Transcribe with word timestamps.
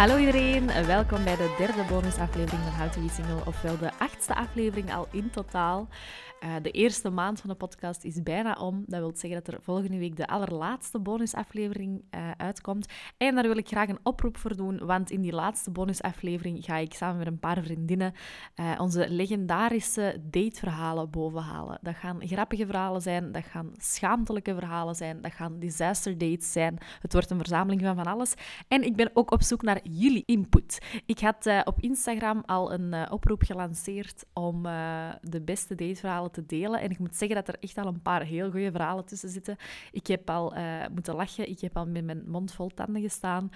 Hallo 0.00 0.16
iedereen, 0.16 0.66
welkom 0.86 1.24
bij 1.24 1.36
de 1.36 1.54
derde 1.58 1.84
bonusaflevering 1.88 2.62
van 2.62 2.72
How 2.72 2.92
to 2.92 3.08
Single, 3.08 3.46
ofwel 3.46 3.78
de 3.78 3.90
achtste 3.98 4.34
aflevering 4.34 4.94
al 4.94 5.06
in 5.10 5.30
totaal. 5.30 5.88
Uh, 6.44 6.54
de 6.62 6.70
eerste 6.70 7.10
maand 7.10 7.40
van 7.40 7.50
de 7.50 7.56
podcast 7.56 8.04
is 8.04 8.22
bijna 8.22 8.52
om. 8.52 8.84
Dat 8.86 9.00
wil 9.00 9.12
zeggen 9.14 9.42
dat 9.44 9.54
er 9.54 9.62
volgende 9.62 9.98
week 9.98 10.16
de 10.16 10.26
allerlaatste 10.26 10.98
bonusaflevering 10.98 12.02
uh, 12.14 12.30
uitkomt. 12.36 12.86
En 13.16 13.34
daar 13.34 13.46
wil 13.46 13.56
ik 13.56 13.68
graag 13.68 13.88
een 13.88 13.98
oproep 14.02 14.36
voor 14.36 14.56
doen, 14.56 14.86
want 14.86 15.10
in 15.10 15.20
die 15.20 15.32
laatste 15.32 15.70
bonusaflevering 15.70 16.64
ga 16.64 16.76
ik 16.76 16.94
samen 16.94 17.18
met 17.18 17.26
een 17.26 17.38
paar 17.38 17.62
vriendinnen 17.62 18.12
uh, 18.56 18.72
onze 18.78 19.08
legendarische 19.08 20.20
dateverhalen 20.30 21.10
bovenhalen. 21.10 21.78
Dat 21.82 21.94
gaan 21.94 22.26
grappige 22.26 22.66
verhalen 22.66 23.02
zijn, 23.02 23.32
dat 23.32 23.44
gaan 23.44 23.72
schaamtelijke 23.76 24.54
verhalen 24.54 24.94
zijn, 24.94 25.20
dat 25.22 25.32
gaan 25.32 25.58
disaster 25.58 26.18
dates 26.18 26.52
zijn. 26.52 26.78
Het 27.00 27.12
wordt 27.12 27.30
een 27.30 27.38
verzameling 27.38 27.82
van 27.82 27.96
van 27.96 28.06
alles. 28.06 28.34
En 28.68 28.82
ik 28.82 28.96
ben 28.96 29.10
ook 29.14 29.30
op 29.30 29.42
zoek 29.42 29.62
naar 29.62 29.80
jullie 29.90 30.22
input. 30.26 30.78
Ik 31.06 31.20
had 31.20 31.64
op 31.64 31.80
Instagram 31.80 32.42
al 32.46 32.72
een 32.72 33.10
oproep 33.10 33.42
gelanceerd 33.42 34.24
om 34.32 34.62
de 35.20 35.42
beste 35.44 35.74
dateverhalen 35.74 36.30
te 36.30 36.46
delen. 36.46 36.80
En 36.80 36.90
ik 36.90 36.98
moet 36.98 37.16
zeggen 37.16 37.36
dat 37.36 37.48
er 37.48 37.56
echt 37.60 37.78
al 37.78 37.86
een 37.86 38.02
paar 38.02 38.22
heel 38.22 38.50
goede 38.50 38.70
verhalen 38.70 39.04
tussen 39.04 39.28
zitten. 39.28 39.56
Ik 39.92 40.06
heb 40.06 40.30
al 40.30 40.54
moeten 40.92 41.14
lachen, 41.14 41.48
ik 41.48 41.60
heb 41.60 41.76
al 41.76 41.86
met 41.86 42.04
mijn 42.04 42.22
mond 42.26 42.52
vol 42.52 42.68
tanden 42.68 43.02
gestaan. 43.02 43.50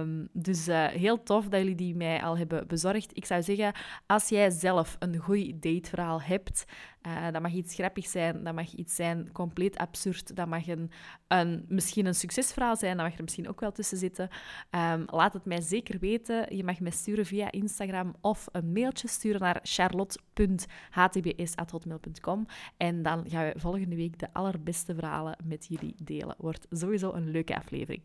Um, 0.00 0.28
dus 0.32 0.66
heel 0.90 1.22
tof 1.22 1.48
dat 1.48 1.60
jullie 1.60 1.74
die 1.74 1.94
mij 1.94 2.22
al 2.22 2.38
hebben 2.38 2.66
bezorgd. 2.66 3.16
Ik 3.16 3.24
zou 3.24 3.42
zeggen, 3.42 3.72
als 4.06 4.28
jij 4.28 4.50
zelf 4.50 4.96
een 4.98 5.16
goed 5.16 5.62
dateverhaal 5.62 6.22
hebt, 6.22 6.64
uh, 7.06 7.26
dat 7.32 7.42
mag 7.42 7.52
iets 7.52 7.74
grappigs 7.74 8.10
zijn, 8.10 8.44
dat 8.44 8.54
mag 8.54 8.72
iets 8.72 8.94
zijn 8.94 9.32
compleet 9.32 9.76
absurd, 9.76 10.36
dat 10.36 10.46
mag 10.46 10.66
een, 10.66 10.90
een, 11.28 11.64
misschien 11.68 12.06
een 12.06 12.14
succesverhaal 12.14 12.76
zijn, 12.76 12.96
dat 12.96 13.06
mag 13.06 13.16
er 13.16 13.22
misschien 13.22 13.48
ook 13.48 13.60
wel 13.60 13.72
tussen 13.72 13.98
zitten. 13.98 14.28
Um, 14.70 15.04
laat 15.06 15.32
het 15.32 15.44
mij 15.44 15.60
zeker 15.60 15.98
weten. 15.98 16.56
Je 16.56 16.64
mag 16.64 16.80
mij 16.80 16.90
sturen 16.90 17.26
via 17.26 17.50
Instagram 17.50 18.14
of 18.20 18.48
een 18.52 18.72
mailtje 18.72 19.08
sturen 19.08 19.40
naar 19.40 19.60
charlotte.htbs.hotmail.com 19.62 22.46
en 22.76 23.02
dan 23.02 23.24
gaan 23.28 23.44
we 23.44 23.54
volgende 23.56 23.96
week 23.96 24.18
de 24.18 24.28
allerbeste 24.32 24.94
verhalen 24.94 25.36
met 25.44 25.66
jullie 25.68 25.94
delen. 26.02 26.34
Wordt 26.38 26.66
sowieso 26.70 27.12
een 27.12 27.30
leuke 27.30 27.56
aflevering. 27.56 28.02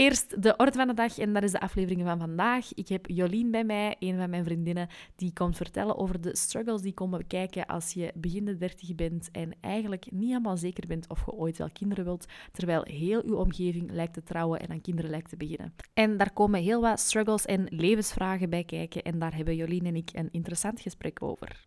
Eerst 0.00 0.42
de 0.42 0.56
orde 0.56 0.72
van 0.72 0.86
de 0.86 0.94
dag 0.94 1.18
en 1.18 1.32
dat 1.32 1.42
is 1.42 1.52
de 1.52 1.60
aflevering 1.60 2.02
van 2.02 2.18
vandaag. 2.18 2.74
Ik 2.74 2.88
heb 2.88 3.06
Jolien 3.06 3.50
bij 3.50 3.64
mij, 3.64 3.96
een 3.98 4.16
van 4.16 4.30
mijn 4.30 4.44
vriendinnen, 4.44 4.88
die 5.16 5.32
komt 5.32 5.56
vertellen 5.56 5.98
over 5.98 6.20
de 6.20 6.36
struggles 6.36 6.82
die 6.82 6.92
komen 6.92 7.26
kijken 7.26 7.66
als 7.66 7.92
je 7.92 8.12
begin 8.14 8.44
de 8.44 8.56
dertig 8.56 8.94
bent 8.94 9.28
en 9.32 9.52
eigenlijk 9.60 10.10
niet 10.10 10.28
helemaal 10.28 10.56
zeker 10.56 10.86
bent 10.86 11.08
of 11.08 11.22
je 11.26 11.32
ooit 11.32 11.58
wel 11.58 11.70
kinderen 11.72 12.04
wilt, 12.04 12.26
terwijl 12.52 12.82
heel 12.82 13.22
uw 13.24 13.36
omgeving 13.36 13.90
lijkt 13.90 14.14
te 14.14 14.22
trouwen 14.22 14.60
en 14.60 14.70
aan 14.70 14.80
kinderen 14.80 15.10
lijkt 15.10 15.28
te 15.28 15.36
beginnen. 15.36 15.74
En 15.94 16.16
daar 16.16 16.32
komen 16.32 16.62
heel 16.62 16.80
wat 16.80 17.00
struggles 17.00 17.44
en 17.44 17.66
levensvragen 17.68 18.50
bij 18.50 18.64
kijken 18.64 19.02
en 19.02 19.18
daar 19.18 19.36
hebben 19.36 19.56
Jolien 19.56 19.86
en 19.86 19.96
ik 19.96 20.10
een 20.12 20.28
interessant 20.30 20.80
gesprek 20.80 21.22
over. 21.22 21.66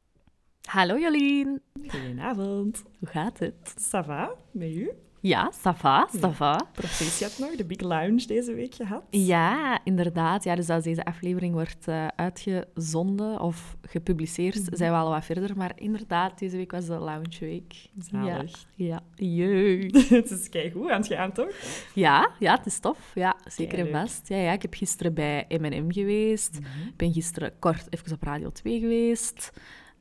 Hallo 0.62 0.98
Jolien. 1.00 1.62
Goedenavond. 1.88 2.84
Hoe 3.00 3.08
gaat 3.08 3.40
het? 3.40 3.73
Ça 3.80 4.06
va, 4.06 4.36
met 4.52 4.70
u? 4.70 4.92
Ja, 5.23 5.52
va, 5.52 6.08
ça 6.22 6.30
va. 6.31 6.67
Proficiat 6.72 7.38
nog, 7.39 7.55
de 7.55 7.66
Big 7.66 7.80
Lounge 7.80 8.25
deze 8.25 8.53
week 8.53 8.75
gehad. 8.75 9.03
Ja, 9.09 9.80
inderdaad. 9.83 10.44
Ja, 10.44 10.55
dus 10.55 10.69
als 10.69 10.83
deze 10.83 11.05
aflevering 11.05 11.53
wordt 11.53 11.88
uh, 11.88 12.08
uitgezonden 12.16 13.39
of 13.39 13.77
gepubliceerd, 13.81 14.59
mm 14.59 14.66
-hmm. 14.66 14.75
zijn 14.75 14.92
we 14.92 14.97
al 14.97 15.09
wat 15.09 15.25
verder. 15.25 15.58
Maar 15.58 15.72
inderdaad, 15.75 16.39
deze 16.39 16.58
week 16.58 16.72
was 16.72 16.86
de 16.86 16.97
Lounge 16.97 17.39
Week. 17.39 17.73
Zalig. 17.97 18.66
Ja, 18.75 19.02
ja. 19.16 19.89
het 20.17 20.31
is 20.31 20.49
keigoed 20.49 20.89
aan 20.89 21.02
het 21.02 21.08
gaan, 21.08 21.31
toch? 21.31 21.55
Ja, 21.93 22.30
ja 22.39 22.55
het 22.55 22.65
is 22.65 22.80
tof. 22.80 23.11
Ja, 23.15 23.36
zeker 23.45 23.80
en 23.80 23.92
vast. 23.92 24.27
Ja, 24.27 24.37
ja, 24.37 24.52
ik 24.52 24.61
heb 24.61 24.73
gisteren 24.73 25.14
bij 25.14 25.45
M&M 25.48 25.92
geweest. 25.92 26.55
Ik 26.55 26.60
mm 26.60 26.65
-hmm. 26.65 26.93
ben 26.95 27.14
gisteren 27.14 27.54
kort 27.60 27.87
even 27.89 28.14
op 28.14 28.23
Radio 28.23 28.52
2 28.52 28.80
geweest. 28.80 29.52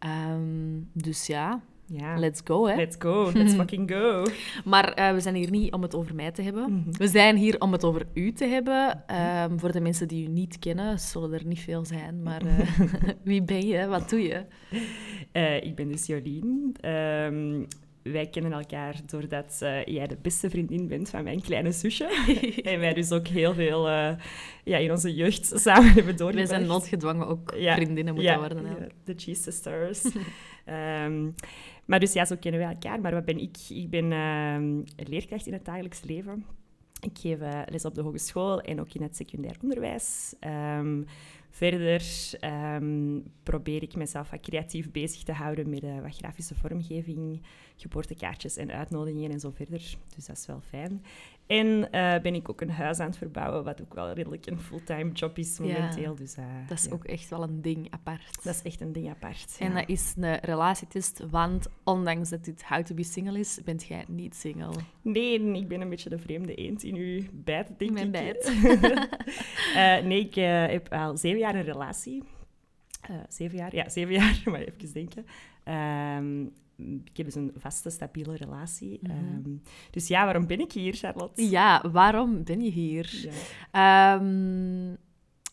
Um, 0.07 0.91
dus 0.93 1.27
ja, 1.27 1.61
ja. 1.93 2.19
Let's 2.19 2.41
go, 2.45 2.67
hè? 2.67 2.77
Let's 2.77 2.97
go. 2.99 3.31
Let's 3.35 3.55
fucking 3.61 3.91
go. 3.91 4.27
maar 4.65 4.99
uh, 4.99 5.13
we 5.13 5.21
zijn 5.21 5.35
hier 5.35 5.51
niet 5.51 5.73
om 5.73 5.83
het 5.83 5.95
over 5.95 6.15
mij 6.15 6.31
te 6.31 6.43
hebben. 6.43 6.71
Mm 6.71 6.83
-hmm. 6.83 6.97
We 6.97 7.09
zijn 7.09 7.37
hier 7.37 7.61
om 7.61 7.73
het 7.73 7.85
over 7.85 8.07
u 8.15 8.33
te 8.33 8.45
hebben. 8.45 9.05
Um, 9.51 9.59
voor 9.61 9.73
de 9.73 9.81
mensen 9.81 10.09
die 10.09 10.25
u 10.25 10.29
niet 10.29 10.59
kennen, 10.59 10.99
zullen 10.99 11.33
er 11.33 11.47
niet 11.47 11.61
veel 11.61 11.85
zijn. 11.85 12.23
Maar 12.23 12.45
uh, 12.45 12.61
wie 13.25 13.43
ben 13.43 13.67
je? 13.67 13.87
Wat 13.87 14.11
doe 14.11 14.23
je? 14.23 14.45
Uh, 15.33 15.57
ik 15.57 15.75
ben 15.75 15.89
dus 15.89 16.07
Jolien. 16.07 16.77
Um, 16.85 17.67
wij 18.03 18.27
kennen 18.27 18.53
elkaar 18.53 18.95
doordat 19.07 19.57
jij 19.85 20.07
de 20.07 20.17
beste 20.23 20.51
vriendin 20.51 20.89
bent 20.89 21.11
van 21.11 21.25
mijn 21.25 21.41
kleine 21.41 21.73
zusje. 21.73 22.05
en 22.63 22.81
wij 22.81 22.95
dus 22.95 23.13
ook 23.13 23.27
heel 23.27 23.55
veel 23.55 23.89
ja, 24.65 24.77
in 24.79 24.91
onze 24.91 25.15
jeugd 25.15 25.53
samen 25.55 25.93
hebben 25.93 26.17
doorgebracht. 26.17 26.49
Wij 26.51 26.59
zijn 26.59 26.67
noodgedwongen 26.67 27.27
ook 27.27 27.55
ja, 27.57 27.75
vriendinnen 27.75 28.15
moeten 28.15 28.33
ja, 28.33 28.39
worden. 28.39 28.65
Ja, 28.65 28.87
de 29.05 29.15
Cheese 29.17 29.43
Sisters. 29.43 30.05
um, 31.05 31.35
maar 31.91 32.01
dus 32.01 32.13
ja, 32.13 32.25
zo 32.25 32.37
kennen 32.41 32.61
we 32.61 32.67
elkaar. 32.67 33.01
Maar 33.01 33.13
wat 33.13 33.25
ben 33.25 33.39
ik? 33.39 33.57
Ik 33.69 33.91
ben 33.91 34.11
uh, 34.11 34.85
leerkracht 35.09 35.47
in 35.47 35.53
het 35.53 35.65
dagelijks 35.65 36.03
leven. 36.03 36.45
Ik 37.01 37.19
geef 37.19 37.41
uh, 37.41 37.63
les 37.67 37.85
op 37.85 37.95
de 37.95 38.03
hogeschool 38.03 38.61
en 38.61 38.81
ook 38.81 38.95
in 38.95 39.03
het 39.03 39.17
secundair 39.17 39.57
onderwijs. 39.63 40.35
Um, 40.79 41.07
verder 41.51 42.03
um, 42.75 43.25
probeer 43.43 43.83
ik 43.83 43.97
mezelf 43.97 44.31
wat 44.31 44.41
creatief 44.41 44.91
bezig 44.91 45.23
te 45.23 45.33
houden 45.33 45.71
met 45.71 45.85
uh, 45.85 46.01
wat 46.01 46.17
grafische 46.17 46.55
vormgeving, 46.55 47.43
geboortekaartjes 47.77 48.57
en 48.57 48.73
uitnodigingen 48.73 49.31
en 49.31 49.41
zo 49.41 49.51
verder. 49.51 49.97
Dus 50.15 50.27
dat 50.27 50.37
is 50.37 50.47
wel 50.47 50.61
fijn. 50.69 51.03
En 51.51 51.67
uh, 51.67 52.21
ben 52.23 52.35
ik 52.35 52.49
ook 52.49 52.61
een 52.61 52.71
huis 52.71 52.99
aan 52.99 53.07
het 53.07 53.17
verbouwen, 53.17 53.65
wat 53.65 53.81
ook 53.81 53.95
wel 53.95 54.13
redelijk 54.13 54.47
een 54.47 54.61
fulltime 54.61 55.13
job 55.13 55.39
is 55.39 55.59
momenteel. 55.59 56.13
Ja, 56.13 56.19
dus, 56.19 56.35
dat 56.69 56.79
is 56.79 56.85
ja. 56.85 56.91
ook 56.91 57.05
echt 57.05 57.29
wel 57.29 57.43
een 57.43 57.63
ding 57.63 57.87
apart. 57.91 58.43
Dat 58.43 58.55
is 58.55 58.63
echt 58.63 58.81
een 58.81 58.93
ding 58.93 59.09
apart. 59.09 59.57
En 59.59 59.75
dat 59.75 59.89
is 59.89 60.15
een 60.17 60.39
relatietest, 60.39 61.23
want 61.31 61.69
ondanks 61.85 62.29
dat 62.29 62.45
dit 62.45 62.65
How 62.65 62.83
to 62.83 62.95
be 62.95 63.03
Single 63.03 63.39
is, 63.39 63.61
bent 63.65 63.87
jij 63.87 64.05
niet 64.09 64.35
single. 64.35 64.73
Nee, 65.03 65.55
ik 65.55 65.69
ben 65.69 65.81
een 65.81 65.89
beetje 65.89 66.11
de 66.11 66.19
vreemde 66.19 66.55
eend 66.55 66.83
in 66.83 66.95
uw 66.95 67.23
bijt, 67.33 67.69
denk 67.79 67.91
Mijn 67.91 68.07
ik. 68.07 68.13
bijt. 68.13 68.49
uh, 68.49 70.05
nee, 70.09 70.21
ik 70.21 70.35
heb 70.71 70.93
al 70.93 71.17
zeven 71.17 71.39
jaar 71.39 71.55
een 71.55 71.63
relatie. 71.63 72.23
Uh, 73.11 73.17
zeven 73.29 73.59
jaar? 73.59 73.75
Ja, 73.75 73.89
zeven 73.89 74.15
jaar, 74.21 74.43
maar 74.45 74.61
even 74.61 74.93
denken. 74.93 75.27
Um, 76.19 76.53
ik 77.05 77.17
heb 77.17 77.27
dus 77.27 77.35
een 77.35 77.53
vaste, 77.57 77.91
stabiele 77.91 78.37
relatie. 78.37 78.99
Mm 79.03 79.11
-hmm. 79.11 79.43
um, 79.45 79.63
dus 79.91 80.09
ja, 80.09 80.25
waarom 80.25 80.47
ben 80.47 80.61
ik 80.61 80.73
hier, 80.73 80.95
Charlotte? 80.95 81.51
Ja, 81.51 81.91
waarom 81.93 82.45
ben 82.45 82.61
je 82.61 82.71
hier? 82.71 83.31
Ja. 83.73 84.15
Um, 84.15 84.97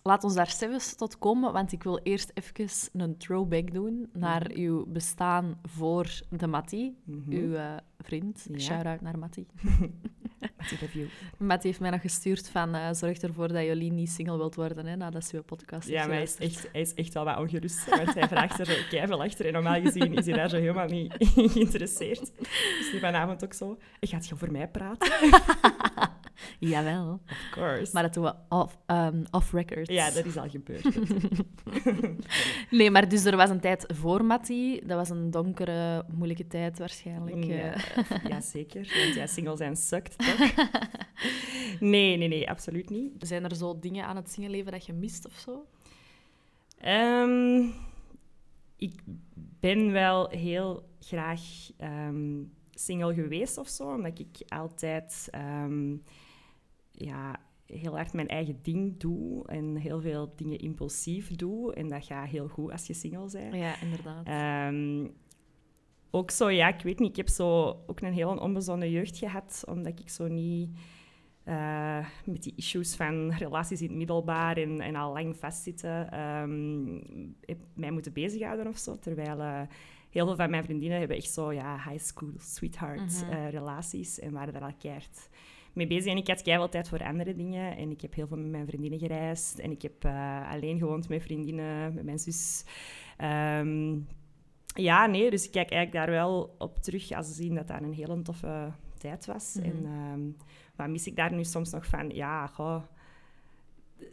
laat 0.02 0.24
ons 0.24 0.34
daar 0.34 0.50
zelfs 0.50 0.96
tot 0.96 1.18
komen, 1.18 1.54
want 1.54 1.72
ik 1.72 1.84
wil 1.84 2.00
eerst 2.04 2.32
even 2.34 3.02
een 3.02 3.18
throwback 3.18 3.74
doen 3.74 4.10
naar 4.14 4.50
mm 4.50 4.56
-hmm. 4.56 4.64
uw 4.64 4.86
bestaan 4.86 5.60
voor 5.64 6.22
de 6.30 6.48
Mattie, 6.48 6.98
mm 7.04 7.24
-hmm. 7.24 7.34
uw 7.34 7.52
uh, 7.52 7.78
vriend. 8.00 8.48
Ja. 8.52 8.60
Shout-out 8.60 9.02
naar 9.02 9.20
Mattie. 9.20 9.48
Mattie 11.38 11.70
heeft 11.70 11.80
mij 11.80 11.90
nog 11.90 12.02
gestuurd 12.02 12.50
van 12.50 12.76
uh, 12.76 12.90
zorg 12.92 13.18
ervoor 13.18 13.48
dat 13.48 13.66
Jolien 13.66 13.96
niet 13.96 14.10
single 14.10 14.38
wilt 14.38 14.56
worden 14.56 14.86
hè, 14.86 14.96
nadat 14.96 15.26
ze 15.26 15.36
uw 15.36 15.44
podcast 15.44 15.88
Ja, 15.88 16.06
maar 16.06 16.14
hij 16.16 16.24
is, 16.24 16.36
echt, 16.36 16.70
hij 16.72 16.82
is 16.82 16.94
echt 16.94 17.14
wel 17.14 17.24
wat 17.24 17.38
ongerust, 17.38 17.90
want 17.90 18.14
hij 18.14 18.28
vraagt 18.28 18.60
er 18.60 18.86
keihard 18.90 19.20
achter 19.20 19.46
en 19.46 19.54
normaal 19.54 19.82
gezien 19.82 20.14
is 20.14 20.26
hij 20.26 20.36
daar 20.36 20.50
zo 20.50 20.58
helemaal 20.58 20.88
niet 20.88 21.14
geïnteresseerd. 21.36 22.32
Dus 22.80 22.92
nu 22.94 23.00
vanavond 23.00 23.44
ook 23.44 23.54
zo, 23.54 23.78
gaat 24.00 24.28
je 24.28 24.36
voor 24.36 24.52
mij 24.52 24.68
praten? 24.68 25.12
Jawel. 26.60 27.22
Of 27.30 27.50
course. 27.52 27.94
Maar 27.94 28.04
dat 28.04 28.14
doen 28.14 28.24
we 28.24 28.34
off, 28.50 28.78
um, 28.88 29.24
off 29.32 29.52
record. 29.52 29.88
Ja, 29.88 30.12
dat 30.12 30.26
is 30.26 30.38
al 30.38 30.50
gebeurd. 30.50 30.98
nee, 32.78 32.92
maar 32.92 33.10
dus 33.10 33.26
er 33.26 33.36
was 33.36 33.50
een 33.50 33.60
tijd 33.60 33.86
voor 33.88 34.26
Mattie. 34.26 34.86
Dat 34.86 34.98
was 34.98 35.10
een 35.10 35.32
donkere, 35.32 36.06
moeilijke 36.14 36.48
tijd 36.48 36.80
waarschijnlijk. 36.80 37.44
Ja, 37.44 37.76
ja 38.28 38.42
zeker. 38.42 38.94
Want 39.04 39.16
ja, 39.16 39.28
single 39.28 39.58
zijn 39.58 39.76
sukt, 39.76 40.18
toch? 40.18 40.54
nee, 41.80 42.18
nee, 42.18 42.28
nee, 42.28 42.50
absoluut 42.50 42.90
niet. 42.90 43.12
Zijn 43.20 43.44
er 43.44 43.56
zo 43.56 43.80
dingen 43.80 44.06
aan 44.06 44.16
het 44.16 44.32
singelleven 44.32 44.72
dat 44.72 44.86
je 44.86 44.94
mist 44.94 45.26
of 45.26 45.34
zo? 45.34 45.66
Um, 46.86 47.74
ik 48.76 49.02
ben 49.60 49.92
wel 49.92 50.30
heel 50.30 50.90
graag 51.00 51.42
um, 51.82 52.54
single 52.72 53.14
geweest 53.14 53.58
of 53.58 53.68
zo, 53.68 53.94
omdat 53.94 54.20
ik 54.20 54.38
altijd 54.48 55.30
um, 55.36 56.04
ja, 56.98 57.40
heel 57.66 57.96
hard 57.96 58.14
mijn 58.14 58.28
eigen 58.28 58.60
ding 58.62 59.00
doe 59.00 59.48
en 59.48 59.76
heel 59.76 60.02
veel 60.02 60.34
dingen 60.36 60.60
impulsief 60.60 61.36
doe. 61.36 61.74
En 61.74 61.88
dat 61.88 62.06
gaat 62.06 62.30
heel 62.30 62.48
goed 62.48 62.72
als 62.72 62.88
je 62.88 62.94
single 62.94 63.30
bent. 63.32 63.56
Ja, 63.56 63.82
inderdaad. 63.82 64.28
Um, 64.72 65.12
ook 66.12 66.32
zo, 66.32 66.50
ja, 66.50 66.68
ik 66.68 66.82
weet 66.82 67.00
niet, 67.00 67.10
ik 67.10 67.16
heb 67.16 67.30
zo 67.30 67.68
ook 67.88 68.02
een 68.02 68.14
heel 68.14 68.38
onbezonnen 68.38 68.92
jeugd 68.92 69.18
gehad, 69.18 69.64
omdat 69.68 70.00
ik 70.00 70.10
zo 70.10 70.28
niet 70.28 70.70
uh, 71.46 72.06
met 72.26 72.44
die 72.44 72.54
issues 72.56 72.96
van 72.96 73.32
relaties 73.32 73.82
in 73.82 73.88
het 73.88 73.98
middelbaar 73.98 74.58
en, 74.58 74.82
en 74.82 74.96
al 74.96 75.14
lang 75.14 75.38
vastzitten, 75.38 76.20
um, 76.22 77.36
heb 77.46 77.58
mij 77.74 77.92
moeten 77.92 78.14
bezighouden 78.14 78.68
of 78.68 78.78
zo. 78.78 79.00
Terwijl 79.00 79.40
uh, 79.40 79.62
heel 80.10 80.26
veel 80.26 80.36
van 80.36 80.50
mijn 80.50 80.64
vriendinnen 80.64 81.00
hebben 81.00 81.18
echt 81.18 81.32
zo 81.32 81.54
ja, 81.54 81.90
high 81.90 82.04
school 82.04 82.34
sweetheart 82.38 83.24
mm 83.24 83.30
-hmm. 83.30 83.38
uh, 83.38 83.50
relaties 83.50 84.20
en 84.20 84.32
waren 84.32 84.54
daar 84.54 84.62
al 84.62 84.76
keihard 84.80 85.30
mee 85.78 85.88
bezig. 85.88 86.12
En 86.12 86.18
ik 86.18 86.28
had 86.28 86.42
keihard 86.42 86.72
tijd 86.72 86.90
voor 86.90 87.04
andere 87.04 87.36
dingen. 87.36 87.78
En 87.78 87.92
ik 87.92 88.02
heb 88.02 88.14
heel 88.14 88.28
veel 88.28 88.38
met 88.38 88.52
mijn 88.52 88.68
vriendinnen 88.68 89.00
gereisd. 89.00 89.60
En 89.60 89.72
ik 89.72 89.82
heb 89.82 90.06
alleen 90.52 90.78
gewoond 90.78 91.10
met 91.10 91.22
vriendinnen, 91.22 91.94
met 91.94 92.04
mijn 92.04 92.20
zus. 92.20 92.66
Um, 93.22 94.08
ja, 94.78 95.06
nee, 95.06 95.30
dus 95.30 95.46
ik 95.46 95.52
kijk 95.52 95.72
eigenlijk 95.72 96.06
daar 96.06 96.16
wel 96.16 96.56
op 96.58 96.78
terug 96.78 97.12
als 97.12 97.36
zien 97.36 97.56
dat 97.56 97.68
dat 97.68 97.82
een 97.82 97.94
hele 97.94 98.22
toffe 98.22 98.72
tijd 98.98 99.26
was. 99.26 99.56
Mm 99.56 99.64
-hmm. 99.64 99.86
En 99.86 99.92
um, 99.92 100.38
wat 100.76 100.88
mis 100.88 101.08
ik 101.08 101.16
daar 101.16 101.34
nu 101.34 101.44
soms 101.44 101.72
nog 101.72 101.86
van? 101.86 102.10
Ja, 102.10 102.48
goh, 102.48 102.84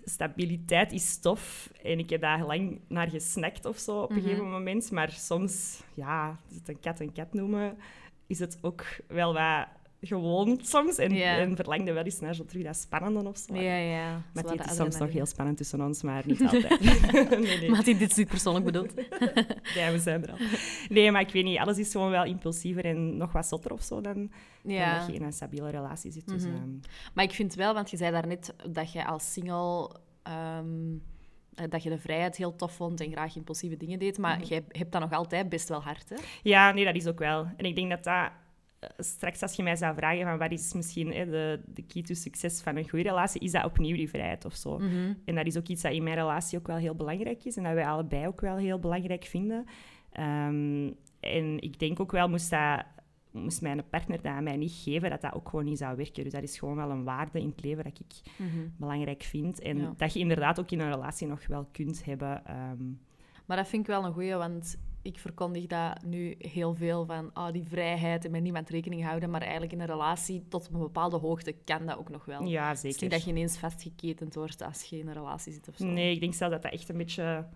stabiliteit 0.04 0.92
is 0.92 1.18
tof. 1.18 1.70
En 1.82 1.98
ik 1.98 2.10
heb 2.10 2.20
daar 2.20 2.46
lang 2.46 2.80
naar 2.88 3.08
gesnakt 3.08 3.64
of 3.64 3.78
zo 3.78 4.00
op 4.00 4.10
een 4.10 4.16
mm 4.16 4.22
-hmm. 4.22 4.30
gegeven 4.30 4.50
moment. 4.50 4.90
Maar 4.90 5.10
soms, 5.10 5.82
ja, 5.94 6.38
het 6.54 6.68
een 6.68 6.80
kat 6.80 7.00
een 7.00 7.12
kat 7.12 7.32
noemen, 7.32 7.78
is 8.26 8.38
het 8.38 8.58
ook 8.62 8.84
wel 9.08 9.32
wat 9.32 9.66
gewoon 10.06 10.58
soms. 10.62 10.96
En, 10.96 11.14
yeah. 11.14 11.40
en 11.40 11.56
verlangde 11.56 11.92
wel 11.92 12.02
eens 12.02 12.20
naar 12.20 12.34
zo 12.34 12.44
terug 12.44 12.64
dat 12.64 12.76
spannende 12.76 13.28
of 13.28 13.38
zo. 13.38 13.54
Ja, 13.54 13.76
ja. 13.76 14.22
Maar 14.32 14.44
het 14.44 14.66
is 14.66 14.76
soms 14.76 14.98
nog 14.98 15.10
heel 15.10 15.26
spannend 15.26 15.56
tussen 15.56 15.80
ons, 15.80 16.02
maar 16.02 16.22
niet 16.26 16.42
altijd. 16.52 16.80
nee, 16.80 17.58
nee. 17.58 17.70
Maar 17.74 17.84
dit 17.84 18.16
niet 18.16 18.28
persoonlijk 18.28 18.64
bedoeld? 18.64 18.92
ja, 19.78 19.92
we 19.92 19.98
zijn 19.98 20.22
er 20.22 20.30
al. 20.30 20.38
Nee, 20.88 21.10
maar 21.10 21.20
ik 21.20 21.30
weet 21.30 21.44
niet. 21.44 21.58
Alles 21.58 21.78
is 21.78 21.92
gewoon 21.92 22.10
wel 22.10 22.24
impulsiever 22.24 22.84
en 22.84 23.16
nog 23.16 23.32
wat 23.32 23.46
zotter 23.46 23.72
of 23.72 23.82
zo 23.82 24.00
dan, 24.00 24.30
ja. 24.62 24.90
dan 24.90 24.98
dat 24.98 25.08
je 25.08 25.14
in 25.14 25.22
een 25.22 25.32
stabiele 25.32 25.70
relatie 25.70 26.12
zit. 26.12 26.28
Dus, 26.28 26.44
mm 26.44 26.50
-hmm. 26.50 26.62
um... 26.62 26.80
Maar 27.14 27.24
ik 27.24 27.32
vind 27.32 27.54
wel, 27.54 27.74
want 27.74 27.90
je 27.90 27.96
zei 27.96 28.10
daarnet 28.10 28.54
dat 28.70 28.92
je 28.92 29.06
als 29.06 29.32
single... 29.32 29.90
Um, 30.58 31.02
dat 31.70 31.82
je 31.82 31.90
de 31.90 31.98
vrijheid 31.98 32.36
heel 32.36 32.56
tof 32.56 32.72
vond 32.72 33.00
en 33.00 33.10
graag 33.10 33.36
impulsieve 33.36 33.76
dingen 33.76 33.98
deed. 33.98 34.18
Maar 34.18 34.34
mm 34.34 34.40
-hmm. 34.40 34.48
jij 34.48 34.64
hebt 34.68 34.92
dat 34.92 35.00
nog 35.00 35.12
altijd 35.12 35.48
best 35.48 35.68
wel 35.68 35.82
hard, 35.82 36.08
hè? 36.08 36.16
Ja, 36.42 36.72
nee, 36.72 36.84
dat 36.84 36.94
is 36.94 37.06
ook 37.06 37.18
wel. 37.18 37.46
En 37.56 37.64
ik 37.64 37.74
denk 37.74 37.90
dat 37.90 38.04
dat 38.04 38.30
straks 38.98 39.42
als 39.42 39.54
je 39.56 39.62
mij 39.62 39.76
zou 39.76 39.94
vragen 39.94 40.24
van 40.24 40.38
wat 40.38 40.50
is 40.52 40.72
misschien 40.72 41.12
hè, 41.12 41.24
de, 41.30 41.60
de 41.66 41.82
key 41.82 42.02
to 42.02 42.14
succes 42.14 42.60
van 42.60 42.76
een 42.76 42.88
goede 42.88 43.08
relatie, 43.08 43.40
is 43.40 43.52
dat 43.52 43.64
opnieuw 43.64 43.96
die 43.96 44.08
vrijheid 44.08 44.44
of 44.44 44.54
zo. 44.54 44.78
Mhm. 44.78 45.12
En 45.24 45.34
dat 45.34 45.46
is 45.46 45.56
ook 45.56 45.68
iets 45.68 45.82
dat 45.82 45.92
in 45.92 46.02
mijn 46.02 46.16
relatie 46.16 46.58
ook 46.58 46.66
wel 46.66 46.76
heel 46.76 46.94
belangrijk 46.94 47.44
is 47.44 47.56
en 47.56 47.62
dat 47.62 47.72
wij 47.74 47.86
allebei 47.86 48.26
ook 48.26 48.40
wel 48.40 48.56
heel 48.56 48.78
belangrijk 48.78 49.24
vinden. 49.24 49.64
Um, 50.20 50.94
en 51.20 51.60
ik 51.60 51.78
denk 51.78 52.00
ook 52.00 52.12
wel, 52.12 52.28
moest, 52.28 52.50
dat, 52.50 52.84
moest 53.30 53.62
mijn 53.62 53.88
partner 53.90 54.22
dat 54.22 54.32
aan 54.32 54.44
mij 54.44 54.56
niet 54.56 54.80
geven, 54.84 55.10
dat 55.10 55.20
dat 55.20 55.34
ook 55.34 55.48
gewoon 55.48 55.64
niet 55.64 55.78
zou 55.78 55.96
werken. 55.96 56.24
Dus 56.24 56.32
dat 56.32 56.42
is 56.42 56.58
gewoon 56.58 56.76
wel 56.76 56.90
een 56.90 57.04
waarde 57.04 57.40
in 57.40 57.48
het 57.56 57.64
leven 57.64 57.84
dat 57.84 57.98
ik 57.98 58.30
Mhm. 58.38 58.48
belangrijk 58.76 59.22
vind. 59.22 59.60
En 59.60 59.78
Ja. 59.78 59.94
dat 59.96 60.12
je 60.12 60.18
inderdaad 60.18 60.60
ook 60.60 60.70
in 60.70 60.80
een 60.80 60.90
relatie 60.92 61.26
nog 61.26 61.46
wel 61.46 61.68
kunt 61.72 62.04
hebben. 62.04 62.46
ehm, 62.46 62.82
Maar 63.46 63.56
dat 63.56 63.68
vind 63.68 63.82
ik 63.82 63.88
wel 63.88 64.04
een 64.04 64.12
goeie, 64.12 64.34
want 64.34 64.78
ik 65.04 65.18
verkondig 65.18 65.66
dat 65.66 66.02
nu 66.04 66.34
heel 66.38 66.74
veel 66.74 67.06
van 67.06 67.30
oh, 67.34 67.52
die 67.52 67.64
vrijheid 67.68 68.24
en 68.24 68.30
met 68.30 68.42
niemand 68.42 68.68
rekening 68.68 69.04
houden. 69.04 69.30
Maar 69.30 69.40
eigenlijk 69.40 69.72
in 69.72 69.80
een 69.80 69.86
relatie 69.86 70.44
tot 70.48 70.68
een 70.72 70.78
bepaalde 70.78 71.16
hoogte 71.16 71.54
kan 71.64 71.86
dat 71.86 71.98
ook 71.98 72.08
nog 72.08 72.24
wel. 72.24 72.44
ja, 72.44 72.74
zeker. 72.74 73.02
niet 73.02 73.10
dat 73.10 73.24
je 73.24 73.30
ineens 73.30 73.58
vastgeketend 73.58 74.34
wordt 74.34 74.62
als 74.62 74.82
je 74.82 74.98
in 74.98 75.08
een 75.08 75.14
relatie 75.14 75.52
zit 75.52 75.68
of 75.68 75.76
zo. 75.76 75.84
Nee, 75.84 76.14
ik 76.14 76.20
denk 76.20 76.34
zelf 76.34 76.52
dat 76.52 76.62
dat 76.62 76.72
echt 76.72 76.88
een 76.88 76.96
beetje 76.96 77.46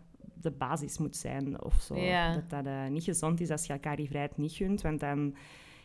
de 0.41 0.50
basis 0.50 0.99
moet 0.99 1.17
zijn 1.17 1.62
of 1.62 1.75
zo. 1.75 1.97
Ja. 1.97 2.35
Dat 2.35 2.50
dat 2.50 2.67
eh, 2.67 2.87
niet 2.87 3.05
gezond 3.05 3.41
is 3.41 3.50
als 3.50 3.67
je 3.67 3.73
elkaar 3.73 3.97
die 3.97 4.09
vrijheid 4.09 4.37
niet 4.37 4.53
gunt, 4.53 4.81
want 4.81 5.00
dan 5.00 5.37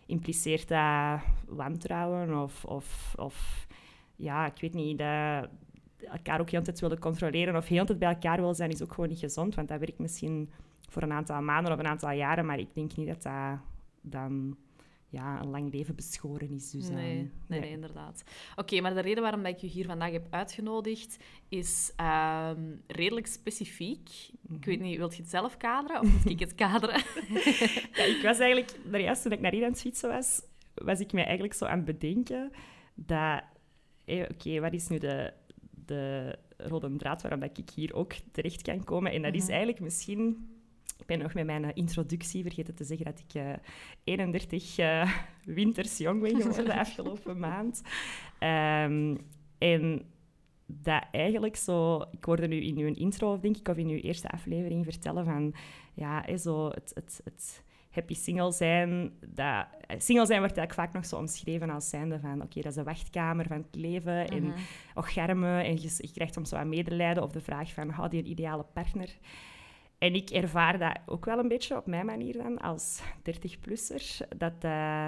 impliceert 0.06 0.68
dat 0.68 1.22
wantrouwen 1.48 2.42
of, 2.42 2.66
of, 2.66 3.16
of 3.18 3.68
ja, 4.16 4.46
ik 4.46 4.62
weet 4.62 4.74
niet, 4.74 4.98
dat 4.98 5.50
elkaar 6.12 6.40
ook 6.40 6.50
heel 6.50 6.60
de 6.60 6.66
tijd 6.66 6.80
willen 6.80 7.00
controleren 7.00 7.56
of 7.56 7.68
heel 7.68 7.80
de 7.80 7.86
tijd 7.86 8.00
bij 8.00 8.10
elkaar 8.10 8.40
willen 8.40 8.56
zijn, 8.56 8.72
is 8.72 8.82
ook 8.82 8.94
gewoon 8.94 9.10
niet 9.10 9.20
gezond, 9.20 9.56
want 9.56 9.68
dat 9.68 9.80
werkt 9.80 10.00
misschien 10.00 10.52
voor 10.94 11.02
een 11.02 11.12
aantal 11.12 11.42
maanden 11.42 11.74
of 11.74 11.80
een 11.80 11.88
aantal 11.88 12.12
jaren, 12.12 12.46
maar 12.46 12.60
ik 12.60 12.74
denk 12.74 12.96
niet 12.96 13.08
dat 13.08 13.22
dat 13.24 13.60
dan 14.02 14.58
ja, 15.10 15.42
een 15.42 15.50
lang 15.50 15.74
leven 15.74 15.96
beschoren 15.96 16.50
is. 16.52 16.72
Dus, 16.72 16.90
Nee, 16.90 17.32
nee, 17.48 17.60
nee, 17.60 17.70
inderdaad. 17.70 18.24
Oké, 18.56 18.82
maar 18.82 18.94
de 18.94 19.00
reden 19.02 19.24
waarom 19.24 19.44
dat 19.44 19.52
ik 19.52 19.58
je 19.60 19.68
hier 19.68 19.86
vandaag 19.86 20.12
heb 20.12 20.28
uitgenodigd 20.30 21.18
is 21.50 21.94
ehm, 21.96 22.62
redelijk 22.88 23.28
specifiek. 23.28 24.10
Ik 24.54 24.66
weet 24.66 24.80
niet, 24.80 24.98
wilt 24.98 25.16
je 25.16 25.22
het 25.22 25.32
zelf 25.32 25.58
kaderen 25.58 26.02
of 26.02 26.14
moet 26.14 26.30
ik 26.30 26.40
het 26.40 26.56
kaderen? 26.56 27.02
Ja, 27.98 28.04
ik 28.04 28.20
was 28.24 28.40
eigenlijk, 28.40 28.78
juist 28.92 29.22
toen 29.22 29.32
ik 29.32 29.40
naar 29.42 29.52
hier 29.52 29.64
aan 29.64 29.72
het 29.72 29.82
fietsen 29.82 30.10
was, 30.10 30.42
was 30.74 31.00
ik 31.00 31.14
mij 31.14 31.24
eigenlijk 31.24 31.54
zo 31.54 31.66
aan 31.66 31.78
het 31.78 31.86
bedenken 31.86 32.52
dat, 32.96 33.44
eh, 34.06 34.26
oké, 34.32 34.60
wat 34.60 34.74
is 34.74 34.88
nu 34.88 34.98
de, 34.98 35.34
de 35.86 36.36
rode 36.58 36.96
draad 36.96 37.22
waarom 37.22 37.40
dat 37.40 37.58
ik 37.58 37.70
hier 37.70 37.94
ook 37.94 38.14
terecht 38.32 38.62
kan 38.62 38.84
komen? 38.84 39.12
En 39.12 39.22
dat 39.22 39.34
is 39.34 39.42
Mhm. 39.42 39.50
eigenlijk 39.50 39.80
misschien, 39.80 40.50
ik 40.98 41.06
ben 41.06 41.20
nog 41.20 41.34
met 41.34 41.46
mijn 41.46 41.64
eh, 41.64 41.72
introductie 41.74 42.42
vergeten 42.42 42.76
te 42.76 42.84
zeggen 42.84 43.06
dat 43.06 43.24
ik 43.28 43.34
eh, 43.34 43.54
31 44.04 44.78
eh, 44.78 45.12
winters 45.46 45.98
jong 45.98 46.22
ben 46.22 46.42
geworden 46.42 46.66
de 46.66 46.80
afgelopen 46.80 47.40
maand. 47.50 47.82
Ehm, 48.40 49.16
en 49.58 50.06
dat 50.66 51.04
eigenlijk 51.12 51.56
zo... 51.56 52.02
Ik 52.12 52.26
hoorde 52.26 52.48
nu 52.48 52.62
in 52.62 52.78
uw 52.78 52.94
intro, 52.94 53.40
denk 53.40 53.58
ik, 53.58 53.68
of 53.68 53.78
in 53.78 53.88
uw 53.88 54.00
eerste 54.00 54.30
aflevering 54.30 54.86
vertellen 54.86 55.26
van... 55.26 55.54
Ja, 55.94 56.38
zo 56.38 56.68
het, 56.68 56.92
het, 56.96 57.22
het 57.24 57.64
happy 57.94 58.14
single 58.14 58.52
zijn. 58.52 59.12
Dat, 59.20 59.68
eh, 59.88 60.00
single 60.00 60.26
zijn 60.26 60.40
wordt 60.40 60.58
eigenlijk 60.58 60.74
vaak 60.74 60.94
nog 60.94 61.06
zo 61.06 61.18
omschreven 61.18 61.70
als 61.70 61.90
zijnde 61.90 62.20
van... 62.20 62.42
Oké, 62.42 62.62
dat 62.62 62.72
is 62.72 62.76
de 62.76 62.84
wachtkamer 62.84 63.48
van 63.48 63.58
het 63.58 63.76
leven. 63.76 64.28
En 64.28 64.54
och 64.94 65.14
germen. 65.14 65.64
En 65.64 65.82
je, 65.82 65.94
je 65.98 66.12
krijgt 66.14 66.34
soms 66.34 66.50
zo 66.50 66.58
wat 66.58 66.66
medelijden 66.66 67.24
of 67.24 67.32
de 67.32 67.42
vraag 67.42 67.74
van... 67.74 67.90
Hou 67.90 68.10
die 68.10 68.20
een 68.20 68.30
ideale 68.30 68.66
partner? 68.74 69.18
En 70.04 70.14
ik 70.16 70.30
ervaar 70.30 70.78
dat 70.80 71.00
ook 71.06 71.26
wel 71.26 71.40
een 71.40 71.48
beetje 71.48 71.78
op 71.78 71.86
mijn 71.88 72.06
manier 72.06 72.38
dan, 72.38 72.58
als 72.58 73.02
30-plusser. 73.24 74.18
Dat, 74.38 74.54
eh, 74.60 75.08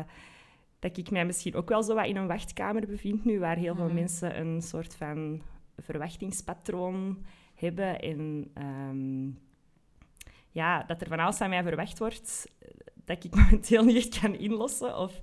dat 0.79 0.97
ik 0.97 1.09
mij 1.11 1.25
misschien 1.25 1.55
ook 1.55 1.69
wel 1.69 1.83
zo 1.83 1.95
wat 1.95 2.05
in 2.05 2.15
een 2.15 2.27
wachtkamer 2.27 2.85
bevind 2.87 3.25
nu, 3.25 3.39
waar 3.39 3.55
heel 3.57 3.75
veel 3.75 3.85
Mhm. 3.85 3.93
mensen 3.93 4.39
een 4.39 4.61
soort 4.61 4.95
van 4.95 5.41
verwachtingspatroon 5.77 7.25
hebben. 7.55 7.99
En 7.99 8.51
ehm, 8.53 9.29
ja, 10.51 10.83
dat 10.83 11.01
er 11.01 11.07
van 11.07 11.19
alles 11.19 11.41
aan 11.41 11.49
mij 11.49 11.63
verwacht 11.63 11.99
wordt 11.99 12.51
dat 13.05 13.23
ik 13.23 13.35
momenteel 13.39 13.83
niet 13.83 13.95
echt 13.95 14.19
kan 14.19 14.35
inlossen. 14.35 14.97
Of 14.97 15.19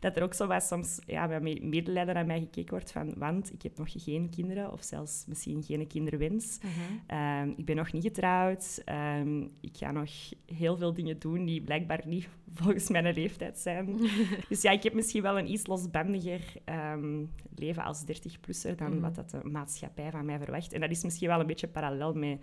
dat 0.00 0.16
er 0.16 0.22
ook 0.22 0.34
zo 0.34 0.46
wat 0.46 0.62
soms 0.62 0.98
ja, 1.06 1.26
met 1.26 1.42
me- 1.42 1.60
medelijden 1.62 2.14
naar 2.14 2.26
mij 2.26 2.38
gekeken 2.40 2.70
wordt 2.70 2.92
van... 2.92 3.14
Want 3.16 3.52
ik 3.52 3.62
heb 3.62 3.78
nog 3.78 3.88
geen 3.92 4.30
kinderen, 4.30 4.72
of 4.72 4.82
zelfs 4.82 5.24
misschien 5.26 5.62
geen 5.62 5.86
kinderwens. 5.86 6.58
Mhm. 6.62 6.70
Ehm, 7.06 7.52
ik 7.56 7.64
ben 7.64 7.76
nog 7.76 7.92
niet 7.92 8.02
getrouwd. 8.02 8.82
Ehm, 8.84 9.40
ik 9.60 9.76
ga 9.76 9.90
nog 9.90 10.10
heel 10.46 10.76
veel 10.76 10.92
dingen 10.94 11.18
doen 11.18 11.44
die 11.44 11.62
blijkbaar 11.62 12.02
niet 12.06 12.28
volgens 12.54 12.88
mijn 12.88 13.14
leeftijd 13.14 13.58
zijn. 13.58 13.96
dus 14.48 14.62
ja, 14.62 14.70
ik 14.70 14.82
heb 14.82 14.94
misschien 14.94 15.22
wel 15.22 15.38
een 15.38 15.50
iets 15.50 15.66
losbandiger 15.66 16.40
ehm, 16.64 17.24
leven 17.54 17.84
als 17.84 18.04
30-plusser 18.04 18.76
dan 18.76 18.90
Mhm. 18.92 19.00
wat 19.00 19.14
dat 19.14 19.30
de 19.30 19.40
maatschappij 19.44 20.10
van 20.10 20.24
mij 20.24 20.38
verwacht. 20.38 20.72
En 20.72 20.80
dat 20.80 20.90
is 20.90 21.04
misschien 21.04 21.28
wel 21.28 21.40
een 21.40 21.46
beetje 21.46 21.68
parallel 21.68 22.12
met 22.14 22.38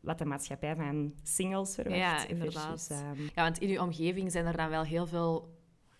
wat 0.00 0.18
de 0.18 0.24
maatschappij 0.24 0.76
van 0.76 1.12
singles 1.22 1.74
verwacht. 1.74 1.96
Ja, 1.96 2.26
inderdaad. 2.26 2.66
versus, 2.66 2.88
ehm, 3.00 3.22
Ja, 3.22 3.42
want 3.42 3.58
in 3.58 3.68
uw 3.68 3.80
omgeving 3.80 4.32
zijn 4.32 4.46
er 4.46 4.56
dan 4.56 4.68
wel 4.68 4.82
heel 4.82 5.06
veel 5.06 5.58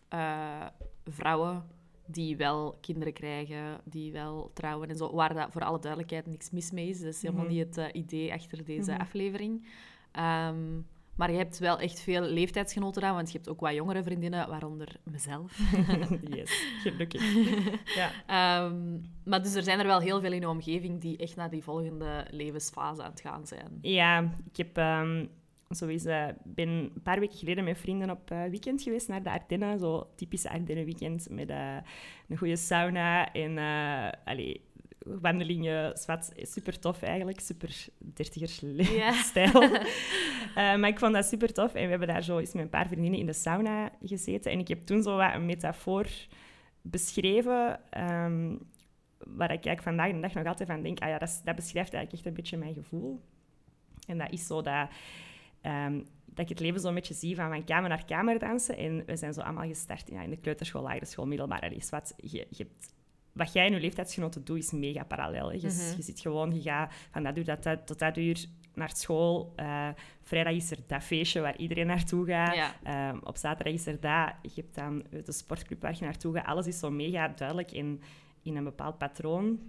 eh, 0.09 0.67
vrouwen 1.05 1.65
die 2.07 2.37
wel 2.37 2.79
kinderen 2.81 3.13
krijgen, 3.13 3.81
die 3.85 4.13
wel 4.13 4.51
trouwen 4.55 4.89
en 4.89 4.97
zo, 4.97 5.15
waar 5.15 5.35
dat 5.35 5.53
voor 5.53 5.65
alle 5.65 5.79
duidelijkheid 5.79 6.27
niks 6.27 6.51
mis 6.51 6.71
mee 6.71 6.89
is. 6.89 6.99
Dat 7.01 7.15
is 7.15 7.23
helemaal 7.23 7.45
Mhm. 7.45 7.53
niet 7.55 7.67
het 7.67 7.79
eh, 7.79 8.01
idee 8.03 8.33
achter 8.33 8.65
deze 8.65 8.91
Mhm. 8.93 9.01
aflevering. 9.01 9.67
Ehm, 10.13 10.81
maar 11.21 11.31
je 11.31 11.37
hebt 11.37 11.59
wel 11.59 11.79
echt 11.79 12.01
veel 12.01 12.23
leeftijdsgenoten 12.23 13.03
dan, 13.03 13.15
want 13.15 13.31
je 13.31 13.37
hebt 13.37 13.49
ook 13.49 13.61
wat 13.61 13.75
jongere 13.75 14.03
vriendinnen, 14.03 14.49
waaronder 14.49 14.97
mezelf. 15.05 15.59
yes, 16.37 16.65
gelukkig. 16.83 17.23
ja. 18.01 18.11
Ehm, 18.27 18.99
maar 19.25 19.43
dus 19.43 19.55
er 19.55 19.63
zijn 19.63 19.79
er 19.79 19.87
wel 19.87 20.01
heel 20.01 20.21
veel 20.21 20.33
in 20.33 20.43
uw 20.43 20.49
omgeving 20.49 21.01
die 21.01 21.17
echt 21.17 21.37
naar 21.37 21.51
die 21.51 21.63
volgende 21.63 22.27
levensfase 22.31 23.03
aan 23.03 23.11
het 23.11 23.21
gaan 23.21 23.47
zijn. 23.47 23.79
Ja, 23.81 24.33
ik 24.53 24.57
heb 24.57 24.77
sowieso 25.69 26.33
ben 26.45 26.69
een 26.69 27.03
paar 27.03 27.21
weken 27.21 27.39
geleden 27.39 27.65
met 27.65 27.79
vrienden 27.79 28.11
op 28.11 28.31
eh, 28.31 28.45
weekend 28.45 28.83
geweest 28.83 29.09
naar 29.09 29.23
de 29.23 29.31
Ardennen. 29.31 29.79
Zo 29.79 30.11
typisch 30.17 30.47
Ardennen 30.47 30.85
weekend 30.85 31.27
met 31.31 31.51
eh, 31.51 31.77
een 32.29 32.39
goede 32.39 32.57
sauna 32.57 33.33
en 33.33 33.59
allee, 34.25 34.65
wandelingen. 35.21 35.99
Zwat, 35.99 36.33
super 36.37 36.79
tof 36.79 37.03
eigenlijk, 37.03 37.41
super 37.41 37.87
dertigers 37.99 38.61
Ja. 38.77 39.13
stijl. 39.31 39.63
Eh, 39.63 40.77
maar 40.77 40.89
ik 40.89 40.99
vond 40.99 41.13
dat 41.13 41.25
super 41.25 41.53
tof 41.53 41.75
en 41.75 41.85
we 41.85 41.91
hebben 41.91 42.09
daar 42.09 42.23
zo 42.23 42.39
eens 42.39 42.53
met 42.53 42.63
een 42.63 42.69
paar 42.69 42.87
vriendinnen 42.87 43.21
in 43.21 43.27
de 43.27 43.33
sauna 43.33 43.91
gezeten. 44.03 44.53
En 44.53 44.59
ik 44.59 44.69
heb 44.69 44.87
toen 44.87 45.03
zo 45.03 45.17
wat 45.17 45.35
een 45.35 45.47
metafoor 45.47 46.07
beschreven. 46.83 47.81
ehm, 47.91 48.57
waar 49.19 49.53
ik 49.53 49.65
eigenlijk 49.67 49.83
vandaag 49.83 50.13
de 50.13 50.21
dag 50.21 50.35
nog 50.35 50.47
altijd 50.47 50.69
van 50.69 50.83
denk, 50.83 51.01
ah 51.01 51.09
ja, 51.09 51.19
dat, 51.19 51.57
beschrijft 51.57 51.95
eigenlijk 51.95 52.13
echt 52.13 52.27
een 52.27 52.35
beetje 52.35 52.57
mijn 52.57 52.75
gevoel. 52.75 53.21
En 54.07 54.19
dat 54.19 54.33
is 54.33 54.47
zo 54.47 54.63
dat, 54.63 54.89
ehm, 55.61 55.99
dat 56.25 56.39
ik 56.39 56.49
het 56.49 56.61
leven 56.61 56.81
zo'n 56.81 56.95
beetje 56.95 57.15
zie 57.15 57.37
van 57.37 57.51
van 57.51 57.65
kamer 57.65 57.89
naar 57.89 58.05
kamer 58.05 58.39
dansen. 58.39 58.77
En 58.77 59.05
we 59.07 59.17
zijn 59.17 59.35
zo 59.35 59.41
allemaal 59.41 59.69
gestart 59.69 60.11
ja, 60.11 60.23
in 60.23 60.31
de 60.31 60.37
kleuterschool, 60.37 60.83
lagere 60.83 61.05
school, 61.05 61.27
middelbare 61.27 61.75
is 61.75 61.91
wat. 61.91 62.15
Je, 62.17 62.47
je 62.51 62.63
hebt 62.63 62.95
wat 63.33 63.53
jij 63.53 63.67
en 63.67 63.73
je 63.73 63.81
leeftijdsgenoten 63.81 64.45
doet, 64.45 64.59
is 64.59 64.71
mega 64.71 65.05
parallel. 65.05 65.47
Hè. 65.49 65.53
Je, 65.55 65.61
Mhm. 65.61 65.97
je 65.97 66.03
zit 66.03 66.21
gewoon, 66.21 66.55
je 66.55 66.61
gaat 66.63 66.93
van 67.11 67.23
dat 67.23 67.37
uur 67.39 67.45
dat, 67.45 67.63
dat, 67.63 67.87
tot 67.87 67.99
dat 67.99 68.17
uur 68.17 68.45
naar 68.75 68.97
school. 68.97 69.53
Eh, 69.57 69.89
vrijdag 70.23 70.53
is 70.53 70.71
er 70.71 70.79
dat 70.87 71.03
feestje 71.03 71.41
waar 71.41 71.57
iedereen 71.57 71.87
naartoe 71.87 72.27
gaat. 72.27 72.55
Ja. 72.55 72.75
Ehm, 72.83 73.19
op 73.25 73.37
zaterdag 73.37 73.73
is 73.75 73.87
er 73.87 74.01
dat. 74.01 74.33
Je 74.43 74.61
hebt 74.61 74.75
dan 74.75 75.05
de 75.25 75.33
sportclub 75.33 75.83
waar 75.83 75.95
je 75.99 76.05
naartoe 76.05 76.35
gaat. 76.35 76.47
Alles 76.47 76.67
is 76.67 76.79
zo 76.79 76.91
mega 76.91 77.29
duidelijk 77.29 77.73
in, 77.73 78.03
in 78.43 78.57
een 78.57 78.65
bepaald 78.65 78.99
patroon. 78.99 79.61